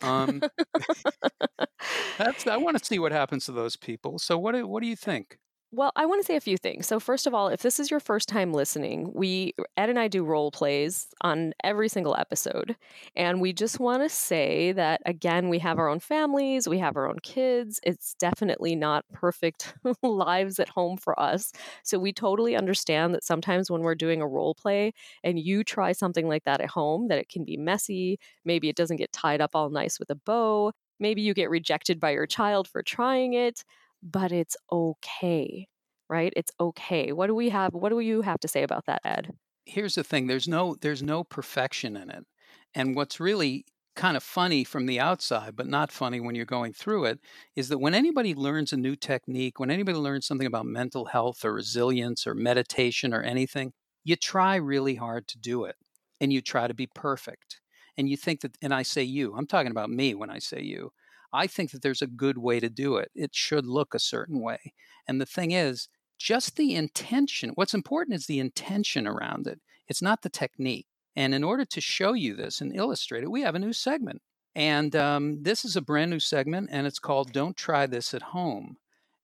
Um, 0.02 0.42
that's 2.18 2.46
I 2.46 2.58
want 2.58 2.78
to 2.78 2.86
see 2.86 3.00
what 3.00 3.12
happens 3.12 3.46
to 3.46 3.52
those 3.54 3.76
people. 3.76 4.20
So 4.20 4.38
what 4.38 4.54
do, 4.54 4.68
what 4.68 4.84
do 4.84 4.90
you 4.90 4.96
think? 4.96 5.38
Well, 5.76 5.92
I 5.96 6.06
want 6.06 6.22
to 6.22 6.26
say 6.28 6.36
a 6.36 6.40
few 6.42 6.56
things. 6.58 6.86
So, 6.86 7.00
first 7.00 7.26
of 7.26 7.34
all, 7.34 7.48
if 7.48 7.64
this 7.64 7.80
is 7.80 7.90
your 7.90 8.00
first 8.00 8.30
time 8.30 8.54
listening, 8.54 9.10
we, 9.12 9.56
Ed 9.76 9.90
and 9.90 9.98
I 9.98 10.08
do 10.08 10.24
role 10.24 10.52
plays 10.52 11.08
on 11.22 11.52
every 11.64 11.90
single 11.90 12.16
episode. 12.16 12.76
And 13.16 13.42
we 13.42 13.54
just 13.54 13.80
want 13.80 14.04
to 14.04 14.10
say 14.10 14.72
that, 14.74 15.02
again, 15.08 15.50
we 15.50 15.58
have 15.60 15.80
our 15.80 15.90
own 15.90 16.00
families, 16.00 16.70
we 16.70 16.78
have 16.78 16.96
our 16.96 17.10
own 17.10 17.18
kids. 17.24 17.80
It's 17.82 18.14
definitely 18.20 18.76
not 18.76 19.04
perfect 19.14 19.74
lives 20.04 20.60
at 20.60 20.70
home 20.70 20.96
for 20.96 21.20
us. 21.20 21.52
So, 21.84 21.98
we 21.98 22.14
totally 22.14 22.56
understand 22.56 23.16
that 23.16 23.24
sometimes 23.24 23.72
when 23.72 23.82
we're 23.82 23.96
doing 23.96 24.22
a 24.22 24.28
role 24.28 24.54
play 24.54 24.94
and 25.24 25.40
you 25.40 25.64
try 25.64 25.92
something 25.92 26.28
like 26.28 26.44
that 26.44 26.62
at 26.62 26.70
home, 26.70 27.08
that 27.08 27.18
it 27.18 27.30
can 27.30 27.46
be 27.46 27.58
messy. 27.58 28.20
Maybe 28.46 28.70
it 28.70 28.76
doesn't 28.76 28.98
get 28.98 29.12
tied 29.12 29.42
up 29.42 29.52
all 29.56 29.72
nice 29.72 29.98
with 29.98 30.12
a 30.12 30.16
bow. 30.16 30.72
Maybe 31.00 31.24
you 31.24 31.34
get 31.34 31.50
rejected 31.50 32.00
by 32.00 32.12
your 32.12 32.28
child 32.28 32.68
for 32.68 32.84
trying 32.84 33.34
it 33.34 33.64
but 34.04 34.32
it's 34.32 34.58
okay, 34.72 35.68
right? 36.10 36.34
It's 36.36 36.52
okay. 36.60 37.12
What 37.14 37.28
do 37.28 37.36
we 37.36 37.50
have? 37.50 37.74
What 37.74 37.90
do 37.90 38.00
you 38.02 38.22
have 38.22 38.40
to 38.42 38.50
say 38.50 38.64
about 38.64 38.86
that, 38.88 39.02
Ed? 39.06 39.32
Here's 39.66 39.96
the 39.96 40.04
thing: 40.04 40.28
there's 40.28 40.48
no 40.48 40.76
there's 40.82 41.02
no 41.04 41.24
perfection 41.24 41.96
in 41.98 42.10
it, 42.10 42.26
and 42.74 42.96
what's 42.96 43.20
really 43.20 43.66
kind 43.96 44.18
of 44.18 44.24
funny 44.24 44.64
from 44.64 44.86
the 44.88 45.00
outside, 45.00 45.56
but 45.56 45.68
not 45.68 45.92
funny 45.92 46.20
when 46.20 46.36
you're 46.36 46.46
going 46.46 46.74
through 46.74 47.06
it, 47.06 47.20
is 47.56 47.70
that 47.70 47.78
when 47.80 47.94
anybody 47.94 48.34
learns 48.34 48.74
a 48.74 48.78
new 48.78 48.96
technique, 48.96 49.60
when 49.60 49.70
anybody 49.72 49.98
learns 49.98 50.26
something 50.26 50.48
about 50.48 50.66
mental 50.66 51.06
health 51.06 51.46
or 51.46 51.54
resilience 51.54 52.26
or 52.28 52.34
meditation 52.36 53.14
or 53.14 53.22
anything, 53.22 53.74
you 54.04 54.16
try 54.16 54.56
really 54.56 54.96
hard 54.96 55.28
to 55.30 55.38
do 55.38 55.64
it, 55.66 55.78
and 56.20 56.34
you 56.34 56.42
try 56.42 56.68
to 56.68 56.74
be 56.74 56.88
perfect, 56.88 57.62
and 57.98 58.10
you 58.10 58.18
think 58.18 58.42
that. 58.42 58.58
And 58.62 58.74
I 58.74 58.84
say 58.84 59.04
you. 59.04 59.36
I'm 59.36 59.48
talking 59.48 59.72
about 59.72 59.90
me 59.90 60.14
when 60.16 60.30
I 60.30 60.40
say 60.40 60.62
you. 60.62 60.92
I 61.34 61.48
think 61.48 61.72
that 61.72 61.82
there's 61.82 62.02
a 62.02 62.08
good 62.08 62.38
way 62.38 62.60
to 62.60 62.70
do 62.70 62.98
it. 62.98 63.12
It 63.16 63.34
should 63.34 63.66
look 63.66 63.94
a 63.94 64.00
certain 64.00 64.40
way. 64.40 64.74
And 65.08 65.20
the 65.20 65.26
thing 65.26 65.52
is, 65.52 65.90
just 66.18 66.56
the 66.56 66.76
intention, 66.76 67.52
what's 67.56 67.74
important 67.74 68.16
is 68.16 68.28
the 68.28 68.40
intention 68.40 69.08
around 69.08 69.48
it. 69.48 69.60
It's 69.88 70.02
not 70.02 70.22
the 70.22 70.30
technique. 70.30 70.88
And 71.16 71.34
in 71.34 71.44
order 71.44 71.66
to 71.66 71.82
show 71.82 72.14
you 72.14 72.36
this 72.36 72.62
and 72.62 72.76
illustrate 72.76 73.24
it, 73.24 73.32
we 73.32 73.42
have 73.42 73.56
a 73.56 73.60
new 73.60 73.74
segment. 73.74 74.22
And 74.56 74.96
um, 74.96 75.42
this 75.42 75.66
is 75.66 75.76
a 75.76 75.82
brand 75.82 76.12
new 76.12 76.20
segment, 76.20 76.70
and 76.72 76.86
it's 76.86 77.00
called 77.00 77.34
Don't 77.34 77.58
Try 77.58 77.88
This 77.88 78.14
at 78.14 78.22
Home. 78.22 78.78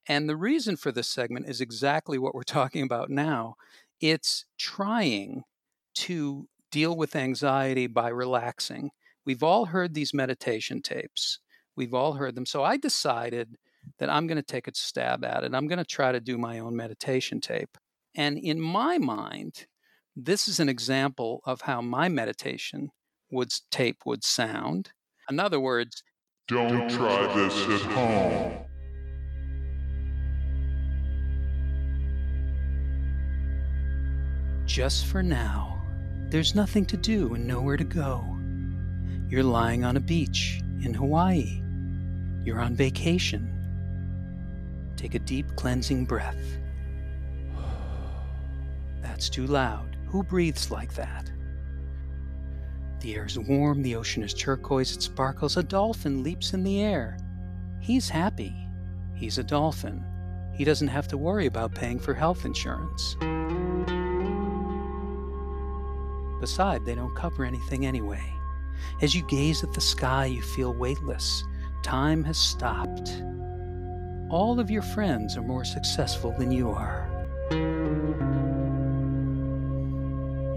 And 0.07 0.27
the 0.27 0.35
reason 0.35 0.75
for 0.75 0.91
this 0.91 1.07
segment 1.07 1.47
is 1.47 1.61
exactly 1.61 2.17
what 2.17 2.33
we're 2.33 2.43
talking 2.43 2.83
about 2.83 3.09
now 3.09 3.55
it's 4.01 4.45
trying 4.57 5.43
to 5.93 6.47
deal 6.71 6.95
with 6.95 7.15
anxiety 7.15 7.87
by 7.87 8.09
relaxing. 8.09 8.91
We've 9.25 9.43
all 9.43 9.65
heard 9.65 9.93
these 9.93 10.13
meditation 10.13 10.81
tapes. 10.81 11.39
We've 11.79 11.93
all 11.93 12.11
heard 12.11 12.35
them. 12.35 12.45
So 12.45 12.61
I 12.61 12.75
decided 12.75 13.55
that 13.99 14.09
I'm 14.09 14.27
going 14.27 14.35
to 14.35 14.43
take 14.43 14.67
a 14.67 14.71
stab 14.73 15.23
at 15.23 15.45
it. 15.45 15.55
I'm 15.55 15.65
going 15.65 15.77
to 15.79 15.85
try 15.85 16.11
to 16.11 16.19
do 16.19 16.37
my 16.37 16.59
own 16.59 16.75
meditation 16.75 17.39
tape. 17.39 17.77
And 18.13 18.37
in 18.37 18.59
my 18.59 18.97
mind, 18.97 19.65
this 20.13 20.49
is 20.49 20.59
an 20.59 20.67
example 20.67 21.41
of 21.45 21.61
how 21.61 21.79
my 21.79 22.09
meditation 22.09 22.91
would 23.31 23.53
tape 23.71 24.05
would 24.05 24.25
sound. 24.25 24.91
In 25.29 25.39
other 25.39 25.61
words, 25.61 26.03
Don't 26.49 26.89
try 26.89 27.33
this 27.33 27.55
at 27.69 27.91
home. 27.93 28.65
just 34.65 35.05
for 35.05 35.23
now, 35.23 35.81
there's 36.29 36.55
nothing 36.55 36.85
to 36.85 36.97
do 36.97 37.33
and 37.35 37.47
nowhere 37.47 37.77
to 37.77 37.85
go. 37.85 38.21
You're 39.29 39.43
lying 39.43 39.85
on 39.85 39.95
a 39.95 40.01
beach 40.01 40.61
in 40.83 40.93
Hawaii. 40.93 41.63
You're 42.49 42.61
on 42.61 42.73
vacation. 42.73 43.47
Take 44.97 45.13
a 45.13 45.19
deep 45.19 45.55
cleansing 45.55 46.05
breath. 46.05 46.57
That's 49.03 49.29
too 49.29 49.45
loud. 49.45 49.95
Who 50.07 50.23
breathes 50.23 50.71
like 50.71 50.95
that? 50.95 51.31
The 53.01 53.13
air 53.13 53.25
is 53.25 53.37
warm, 53.37 53.83
the 53.83 53.95
ocean 53.95 54.23
is 54.23 54.33
turquoise, 54.33 54.97
it 54.97 55.03
sparkles. 55.03 55.57
A 55.57 55.61
dolphin 55.61 56.23
leaps 56.23 56.55
in 56.55 56.63
the 56.63 56.81
air. 56.81 57.19
He's 57.81 58.09
happy. 58.09 58.55
He's 59.13 59.37
a 59.37 59.43
dolphin. 59.43 60.03
He 60.55 60.63
doesn't 60.63 60.87
have 60.87 61.07
to 61.09 61.19
worry 61.19 61.45
about 61.45 61.75
paying 61.75 61.99
for 61.99 62.15
health 62.15 62.45
insurance. 62.45 63.15
Beside, 66.41 66.83
they 66.83 66.95
don't 66.95 67.15
cover 67.15 67.45
anything 67.45 67.85
anyway. 67.85 68.23
As 69.03 69.13
you 69.13 69.21
gaze 69.27 69.63
at 69.63 69.73
the 69.73 69.81
sky, 69.81 70.25
you 70.25 70.41
feel 70.41 70.73
weightless. 70.73 71.43
Time 71.83 72.23
has 72.25 72.37
stopped. 72.37 73.23
All 74.29 74.59
of 74.59 74.69
your 74.69 74.81
friends 74.81 75.37
are 75.37 75.41
more 75.41 75.63
successful 75.63 76.31
than 76.37 76.51
you 76.51 76.69
are. 76.69 77.05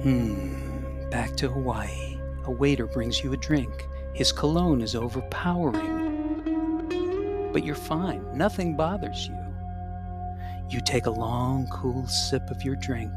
Hmm, 0.03 1.09
back 1.11 1.37
to 1.37 1.49
Hawaii. 1.49 2.19
A 2.45 2.51
waiter 2.51 2.87
brings 2.87 3.23
you 3.23 3.33
a 3.33 3.37
drink. 3.37 3.87
His 4.15 4.33
cologne 4.33 4.83
is 4.83 4.97
overpowering. 4.97 6.03
But 7.53 7.65
you're 7.65 7.75
fine, 7.77 8.27
nothing 8.37 8.77
bothers 8.77 9.29
you. 9.29 9.39
You 10.69 10.81
take 10.81 11.07
a 11.07 11.11
long, 11.11 11.69
cool 11.71 12.07
sip 12.09 12.51
of 12.51 12.63
your 12.63 12.77
drink, 12.77 13.13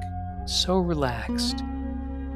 so 0.46 0.78
relaxed. 0.78 1.64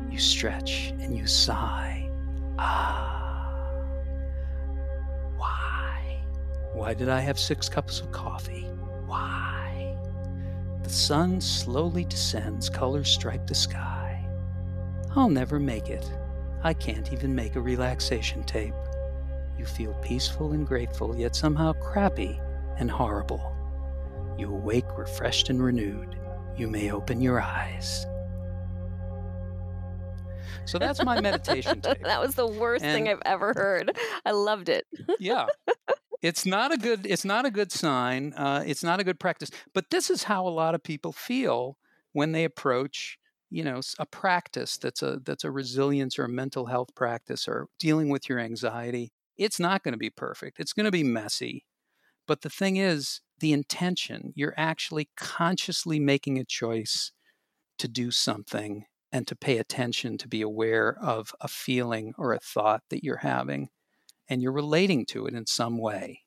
You 0.10 0.18
stretch 0.18 0.94
and 1.00 1.16
you 1.16 1.28
sigh. 1.28 2.10
Ah. 2.58 3.09
Why? 6.74 6.94
Did 6.94 7.10
I 7.10 7.20
have 7.20 7.40
six 7.40 7.68
cups 7.70 8.00
of 8.00 8.12
coffee? 8.12 8.64
Why? 9.06 9.96
The 10.84 10.90
sun 10.90 11.42
slowly 11.42 12.06
descends, 12.06 12.70
colors 12.70 13.10
stripe 13.10 13.48
the 13.48 13.56
sky. 13.56 14.26
I'll 15.16 15.30
never 15.30 15.60
make 15.60 15.90
it. 15.90 16.12
I 16.64 16.74
can't 16.74 17.12
even 17.14 17.34
make 17.34 17.56
a 17.56 17.62
relaxation 17.62 18.44
tape. 18.44 18.74
You 19.58 19.66
feel 19.66 19.94
peaceful 19.96 20.52
and 20.54 20.66
grateful, 20.66 21.16
yet 21.18 21.36
somehow 21.36 21.74
crappy 21.74 22.40
and 22.78 22.90
horrible. 22.90 23.56
You 24.38 24.54
awake 24.54 24.86
refreshed 24.98 25.50
and 25.50 25.62
renewed. 25.62 26.18
You 26.58 26.68
may 26.68 26.92
open 26.92 27.22
your 27.22 27.42
eyes. 27.42 28.06
So 30.66 30.78
that's 30.78 31.04
my 31.04 31.20
meditation 31.22 31.82
tape. 31.82 32.04
that 32.04 32.22
was 32.22 32.36
the 32.36 32.48
worst 32.48 32.84
thing 32.84 33.10
I've 33.10 33.22
ever 33.26 33.54
heard. 33.54 33.98
I 34.26 34.32
loved 34.32 34.70
it. 34.70 34.86
yeah 35.20 35.48
it's 36.22 36.46
not 36.46 36.74
a 36.74 36.78
good 36.78 37.06
it's 37.06 37.26
not 37.26 37.46
a 37.46 37.52
good 37.52 37.72
sign 37.72 38.34
uh, 38.34 38.64
it's 38.66 38.84
not 38.84 39.00
a 39.00 39.04
good 39.04 39.20
practice 39.20 39.50
but 39.74 39.90
this 39.90 40.10
is 40.10 40.24
how 40.24 40.48
a 40.48 40.50
lot 40.50 40.76
of 40.76 40.84
people 40.84 41.12
feel 41.12 41.78
when 42.14 42.32
they 42.32 42.44
approach 42.44 43.18
you 43.50 43.64
know 43.64 43.80
a 43.98 44.06
practice 44.06 44.78
that's 44.78 45.02
a 45.02 45.20
that's 45.26 45.44
a 45.44 45.52
resilience 45.52 46.20
or 46.20 46.26
a 46.26 46.30
mental 46.30 46.66
health 46.68 46.94
practice 46.96 47.48
or 47.48 47.68
dealing 47.80 48.10
with 48.10 48.30
your 48.30 48.40
anxiety. 48.40 49.12
It's 49.38 49.60
not 49.60 49.84
going 49.84 49.94
to 49.94 49.98
be 49.98 50.10
perfect 50.10 50.60
it's 50.60 50.74
going 50.74 50.86
to 50.86 50.92
be 50.92 51.04
messy 51.04 51.66
but 52.28 52.42
the 52.42 52.50
thing 52.50 52.78
is 52.78 53.22
the 53.40 53.54
intention 53.54 54.34
you're 54.36 54.54
actually 54.58 55.10
consciously 55.16 56.00
making 56.00 56.38
a 56.38 56.44
choice 56.44 57.12
to 57.78 57.88
do 57.88 58.12
something 58.12 58.86
and 59.12 59.26
to 59.28 59.36
pay 59.36 59.58
attention 59.58 60.18
to 60.18 60.28
be 60.28 60.42
aware 60.42 60.98
of 61.02 61.34
a 61.42 61.48
feeling 61.48 62.14
or 62.18 62.34
a 62.34 62.40
thought 62.40 62.84
that 62.90 63.04
you're 63.04 63.18
having 63.18 63.70
and 64.30 64.42
you're 64.42 64.52
relating 64.52 65.06
to 65.08 65.26
it 65.28 65.34
in 65.34 65.46
some 65.46 65.78
way. 65.78 66.22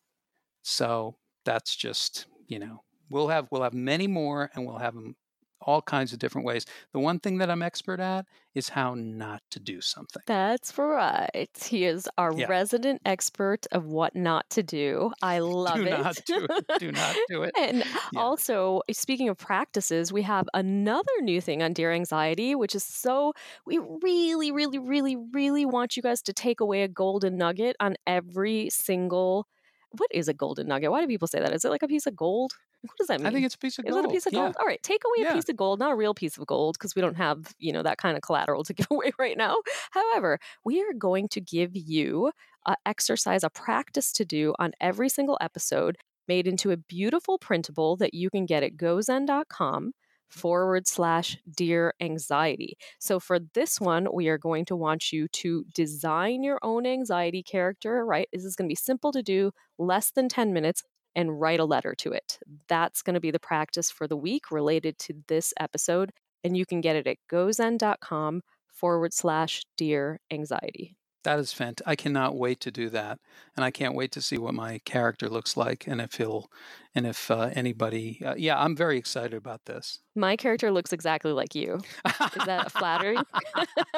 So 0.63 1.17
that's 1.45 1.77
just, 1.77 2.27
you 2.47 2.59
know, 2.59 2.83
we'll 3.11 3.29
have 3.29 3.49
we'll 3.51 3.63
have 3.63 3.75
many 3.75 4.07
more 4.07 4.51
and 4.55 4.67
we'll 4.67 4.79
have 4.79 4.95
them 4.95 5.17
all 5.63 5.83
kinds 5.83 6.13
of 6.13 6.19
different 6.19 6.47
ways. 6.47 6.67
The 6.93 6.99
one 7.01 7.21
thing 7.21 7.39
that 7.39 7.51
I'm 7.51 7.63
expert 7.63 8.01
at 8.01 8.27
is 8.55 8.71
how 8.71 8.95
not 8.95 9.43
to 9.51 9.61
do 9.61 9.81
something. 9.81 10.23
That's 10.27 10.79
right. 10.79 11.49
He 11.65 11.85
is 11.85 12.09
our 12.17 12.33
Yeah. 12.35 12.47
resident 12.47 13.03
expert 13.05 13.67
of 13.73 13.87
what 13.87 14.15
not 14.15 14.49
to 14.51 14.63
do. 14.63 15.11
I 15.21 15.41
love 15.41 15.85
do 15.85 15.87
it. 15.87 15.91
not 15.91 16.25
do 16.25 16.45
it. 16.45 16.67
Do 16.79 16.93
not 16.93 17.19
do 17.27 17.43
it. 17.43 17.57
And 17.59 17.85
Yeah. 18.11 18.25
also, 18.25 18.83
speaking 18.93 19.29
of 19.29 19.37
practices, 19.37 20.13
we 20.13 20.23
have 20.23 20.49
another 20.55 21.11
new 21.23 21.41
thing 21.41 21.63
on 21.63 21.73
Dear 21.73 21.93
Anxiety, 21.93 22.55
which 22.55 22.75
is 22.75 22.85
so 22.85 23.33
we 23.67 23.79
really, 24.03 24.53
really, 24.53 24.79
really, 24.79 25.17
really 25.33 25.67
want 25.67 25.97
you 25.97 26.03
guys 26.03 26.23
to 26.23 26.33
take 26.33 26.61
away 26.61 26.83
a 26.83 26.89
golden 26.89 27.37
nugget 27.37 27.77
on 27.81 27.97
every 28.07 28.71
single. 28.71 29.47
What 29.91 30.09
is 30.13 30.29
a 30.29 30.35
golden 30.35 30.69
nugget? 30.69 30.91
Why 30.91 31.01
do 31.01 31.07
people 31.09 31.29
say 31.29 31.41
that? 31.41 31.53
Is 31.53 31.65
it 31.65 31.71
like 31.71 31.83
a 31.83 31.89
piece 31.89 32.07
of 32.07 32.17
gold? 32.17 32.53
What 32.83 32.97
does 32.99 33.07
that 33.07 33.21
mean? 33.21 33.29
I 33.29 33.31
think 33.31 33.47
it's 33.47 33.55
a 33.55 33.59
piece 33.59 33.79
of 33.79 33.85
Is 33.87 33.93
gold. 33.93 34.05
it 34.05 34.09
a 34.09 34.13
piece 34.13 34.27
of 34.27 34.33
yeah. 34.33 34.41
gold? 34.41 34.57
All 34.59 34.67
right, 34.67 34.83
take 34.83 35.03
away 35.05 35.29
a 35.29 35.33
piece 35.35 35.49
of 35.49 35.57
gold, 35.57 35.79
not 35.79 35.93
a 35.93 35.97
real 35.97 36.15
piece 36.15 36.37
of 36.37 36.47
gold, 36.47 36.77
because 36.79 36.97
we 36.97 37.03
don't 37.03 37.17
have, 37.17 37.55
you 37.59 37.73
know, 37.73 37.83
that 37.83 37.99
kind 37.99 38.17
of 38.17 38.23
collateral 38.23 38.65
to 38.65 38.75
give 38.75 38.89
away 38.91 39.13
right 39.19 39.37
now. 39.37 39.57
However, 39.93 40.39
we 40.65 40.83
are 40.83 40.93
going 40.93 41.29
to 41.29 41.41
give 41.41 41.71
you 41.75 42.33
a 42.67 42.77
exercise, 42.85 43.45
a 43.45 43.51
practice 43.51 44.13
to 44.15 44.25
do 44.25 44.55
on 44.59 44.73
every 44.81 45.09
single 45.09 45.39
episode, 45.41 45.97
made 46.27 46.47
into 46.47 46.71
a 46.71 46.77
beautiful 46.77 47.39
printable 47.39 47.97
that 47.97 48.15
you 48.15 48.31
can 48.31 48.47
get 48.47 48.63
at 48.63 48.77
gozen.com 48.77 49.93
forward 50.33 50.89
slash 50.89 51.37
dear 51.55 51.93
anxiety. 52.01 52.77
So 52.99 53.21
for 53.21 53.39
this 53.55 53.81
one, 53.81 54.09
we 54.13 54.29
are 54.29 54.39
going 54.39 54.65
to 54.67 54.77
want 54.77 55.13
you 55.13 55.29
to 55.29 55.65
design 55.75 56.43
your 56.43 56.59
own 56.63 56.87
anxiety 56.87 57.43
character, 57.43 58.05
right? 58.05 58.29
This 58.33 58.45
is 58.45 58.57
going 58.57 58.67
to 58.67 58.73
be 58.73 58.77
simple 58.77 59.13
to 59.13 59.23
do, 59.23 59.53
less 59.79 60.11
than 60.11 60.29
10 60.29 60.53
minutes 60.53 60.83
and 61.15 61.41
write 61.41 61.61
a 61.61 61.65
letter 61.65 61.95
to 61.99 62.13
it. 62.13 62.39
That's 62.69 63.03
going 63.03 63.15
to 63.15 63.21
be 63.21 63.31
the 63.31 63.39
practice 63.39 63.91
for 63.91 64.07
the 64.07 64.17
week 64.17 64.51
related 64.51 64.99
to 65.01 65.15
this 65.29 65.53
episode. 65.59 66.11
And 66.45 66.57
you 66.57 66.67
can 66.67 66.81
get 66.81 66.97
it 66.97 67.07
at 67.07 67.19
gozen.com 67.31 68.43
forward 68.69 69.13
slash 69.13 69.63
dear 69.77 70.21
anxiety. 70.31 70.97
That 71.25 71.39
is 71.39 71.53
fantastic. 71.53 71.87
I 71.87 71.97
cannot 71.97 72.37
wait 72.37 72.61
to 72.61 72.71
do 72.71 72.89
that, 72.91 73.19
and 73.57 73.65
I 73.65 73.71
can't 73.71 73.95
wait 73.95 74.13
to 74.13 74.23
see 74.23 74.39
what 74.39 74.55
my 74.55 74.79
character 74.85 75.29
looks 75.29 75.57
like, 75.57 75.87
and 75.87 76.01
if 76.01 76.15
he'll, 76.15 76.51
and 76.95 77.07
if 77.07 77.31
uh, 77.31 77.51
anybody. 77.53 78.21
Uh, 78.25 78.35
yeah, 78.37 78.61
I'm 78.61 78.77
very 78.77 78.99
excited 78.99 79.35
about 79.35 79.65
this. 79.67 80.01
My 80.15 80.37
character 80.37 80.71
looks 80.71 80.93
exactly 80.93 81.33
like 81.33 81.55
you. 81.55 81.81
Is 82.07 82.47
that 82.47 82.73
flattering? 82.73 83.23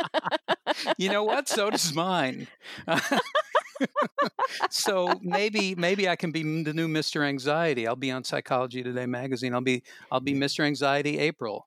you 0.98 1.10
know 1.10 1.24
what? 1.24 1.48
So 1.48 1.70
does 1.70 1.94
mine. 1.94 2.46
so 4.70 5.18
maybe 5.22 5.74
maybe 5.74 6.08
I 6.08 6.16
can 6.16 6.30
be 6.30 6.42
the 6.62 6.74
new 6.74 6.88
Mr. 6.88 7.24
Anxiety. 7.26 7.86
I'll 7.86 7.96
be 7.96 8.10
on 8.10 8.24
Psychology 8.24 8.82
Today 8.82 9.06
magazine. 9.06 9.54
I'll 9.54 9.60
be 9.60 9.82
I'll 10.10 10.20
be 10.20 10.34
Mr. 10.34 10.64
Anxiety 10.64 11.18
April. 11.18 11.66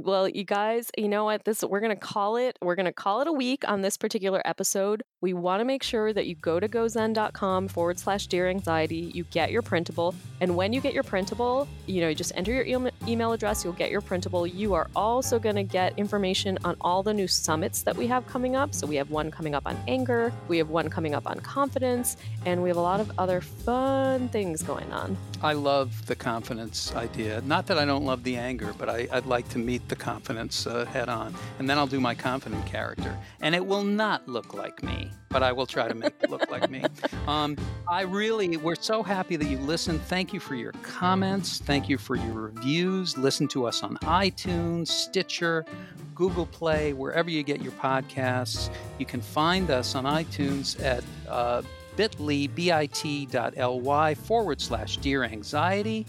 Well, 0.00 0.28
you 0.28 0.44
guys, 0.44 0.90
you 0.96 1.08
know 1.08 1.24
what? 1.24 1.44
This 1.44 1.62
we're 1.62 1.80
gonna 1.80 1.96
call 1.96 2.36
it. 2.36 2.56
We're 2.62 2.74
gonna 2.74 2.92
call 2.92 3.20
it 3.20 3.28
a 3.28 3.32
week 3.32 3.68
on 3.68 3.82
this 3.82 3.96
particular 3.96 4.40
episode. 4.44 5.02
We 5.20 5.34
want 5.34 5.60
to 5.60 5.64
make 5.64 5.82
sure 5.82 6.12
that 6.12 6.26
you 6.26 6.34
go 6.34 6.58
to 6.58 6.68
gozen.com 6.68 7.68
forward 7.68 7.98
slash 7.98 8.26
dear 8.26 8.48
anxiety. 8.48 9.10
You 9.14 9.24
get 9.24 9.50
your 9.50 9.62
printable, 9.62 10.14
and 10.40 10.56
when 10.56 10.72
you 10.72 10.80
get 10.80 10.94
your 10.94 11.02
printable, 11.02 11.68
you 11.86 12.00
know, 12.00 12.08
you 12.08 12.14
just 12.14 12.32
enter 12.34 12.52
your 12.52 12.64
email 12.64 12.92
email 13.06 13.32
address. 13.32 13.64
You'll 13.64 13.74
get 13.74 13.90
your 13.90 14.00
printable. 14.00 14.46
You 14.46 14.74
are 14.74 14.88
also 14.96 15.38
gonna 15.38 15.64
get 15.64 15.98
information 15.98 16.58
on 16.64 16.76
all 16.80 17.02
the 17.02 17.12
new 17.12 17.28
summits 17.28 17.82
that 17.82 17.96
we 17.96 18.06
have 18.06 18.26
coming 18.26 18.56
up. 18.56 18.74
So 18.74 18.86
we 18.86 18.96
have 18.96 19.10
one 19.10 19.30
coming 19.30 19.54
up 19.54 19.66
on 19.66 19.76
anger. 19.88 20.32
We 20.48 20.58
have 20.58 20.70
one 20.70 20.88
coming 20.88 21.14
up 21.14 21.26
on 21.26 21.40
confidence, 21.40 22.16
and 22.46 22.62
we 22.62 22.68
have 22.68 22.78
a 22.78 22.82
lot 22.82 23.00
of 23.00 23.10
other 23.18 23.40
fun 23.40 24.28
things 24.28 24.62
going 24.62 24.92
on. 24.92 25.16
I 25.44 25.54
love 25.54 26.06
the 26.06 26.14
confidence 26.14 26.94
idea. 26.94 27.40
Not 27.44 27.66
that 27.66 27.76
I 27.76 27.84
don't 27.84 28.04
love 28.04 28.22
the 28.22 28.36
anger, 28.36 28.72
but 28.78 28.88
I, 28.88 29.08
I'd 29.10 29.26
like 29.26 29.48
to 29.48 29.58
meet 29.58 29.88
the 29.88 29.96
confidence 29.96 30.68
uh, 30.68 30.84
head 30.84 31.08
on, 31.08 31.34
and 31.58 31.68
then 31.68 31.78
I'll 31.78 31.88
do 31.88 31.98
my 31.98 32.14
confident 32.14 32.64
character, 32.64 33.18
and 33.40 33.52
it 33.52 33.66
will 33.66 33.82
not 33.82 34.28
look 34.28 34.54
like 34.54 34.84
me, 34.84 35.10
but 35.30 35.42
I 35.42 35.50
will 35.50 35.66
try 35.66 35.88
to 35.88 35.94
make 35.96 36.14
it 36.22 36.30
look 36.30 36.48
like 36.50 36.70
me. 36.70 36.84
Um, 37.28 37.56
I 37.88 38.02
really, 38.02 38.56
we're 38.56 38.74
so 38.74 39.02
happy 39.02 39.36
that 39.36 39.46
you 39.46 39.56
listened. 39.58 40.02
Thank 40.02 40.32
you 40.32 40.40
for 40.40 40.56
your 40.56 40.72
comments. 40.82 41.60
Thank 41.60 41.88
you 41.88 41.96
for 41.96 42.16
your 42.16 42.32
reviews. 42.32 43.16
Listen 43.16 43.46
to 43.48 43.64
us 43.64 43.84
on 43.84 43.96
iTunes, 43.98 44.88
Stitcher, 44.88 45.64
Google 46.16 46.46
Play, 46.46 46.92
wherever 46.94 47.30
you 47.30 47.44
get 47.44 47.62
your 47.62 47.72
podcasts. 47.72 48.74
You 48.98 49.06
can 49.06 49.20
find 49.20 49.70
us 49.70 49.94
on 49.94 50.04
iTunes 50.04 50.82
at 50.82 51.04
uh, 51.28 51.62
bit.ly, 51.96 52.48
bit.ly 52.48 54.14
forward 54.14 54.60
slash 54.60 54.96
dear 54.98 55.24
anxiety. 55.24 56.06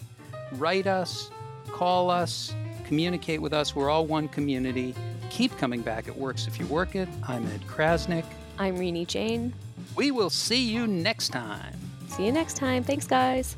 Write 0.54 0.88
us, 0.88 1.32
call 1.72 2.10
us, 2.10 2.54
communicate 2.86 3.42
with 3.42 3.54
us. 3.54 3.76
We're 3.76 3.90
all 3.90 4.06
one 4.06 4.28
community. 4.28 4.94
Keep 5.30 5.58
coming 5.58 5.82
back. 5.82 6.08
It 6.08 6.16
works 6.16 6.48
if 6.48 6.60
you 6.60 6.68
work 6.68 6.96
it. 6.96 7.10
I'm 7.28 7.46
Ed 7.48 7.62
Crasnick. 7.68 8.26
I'm 8.60 8.78
Renee 8.78 9.06
Jain. 9.06 9.54
We 9.96 10.12
will 10.12 10.30
see 10.30 10.64
you 10.72 10.86
next 10.86 11.30
time. 11.30 11.76
See 12.08 12.26
you 12.26 12.32
next 12.32 12.56
time. 12.58 12.84
Thanks, 12.84 13.08
guys. 13.08 13.56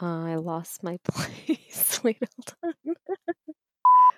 Uh, 0.00 0.24
I 0.24 0.34
lost 0.34 0.82
my 0.82 0.98
place. 1.08 2.00
Wait, 2.02 2.18
hold 2.62 2.74
on. 2.86 2.94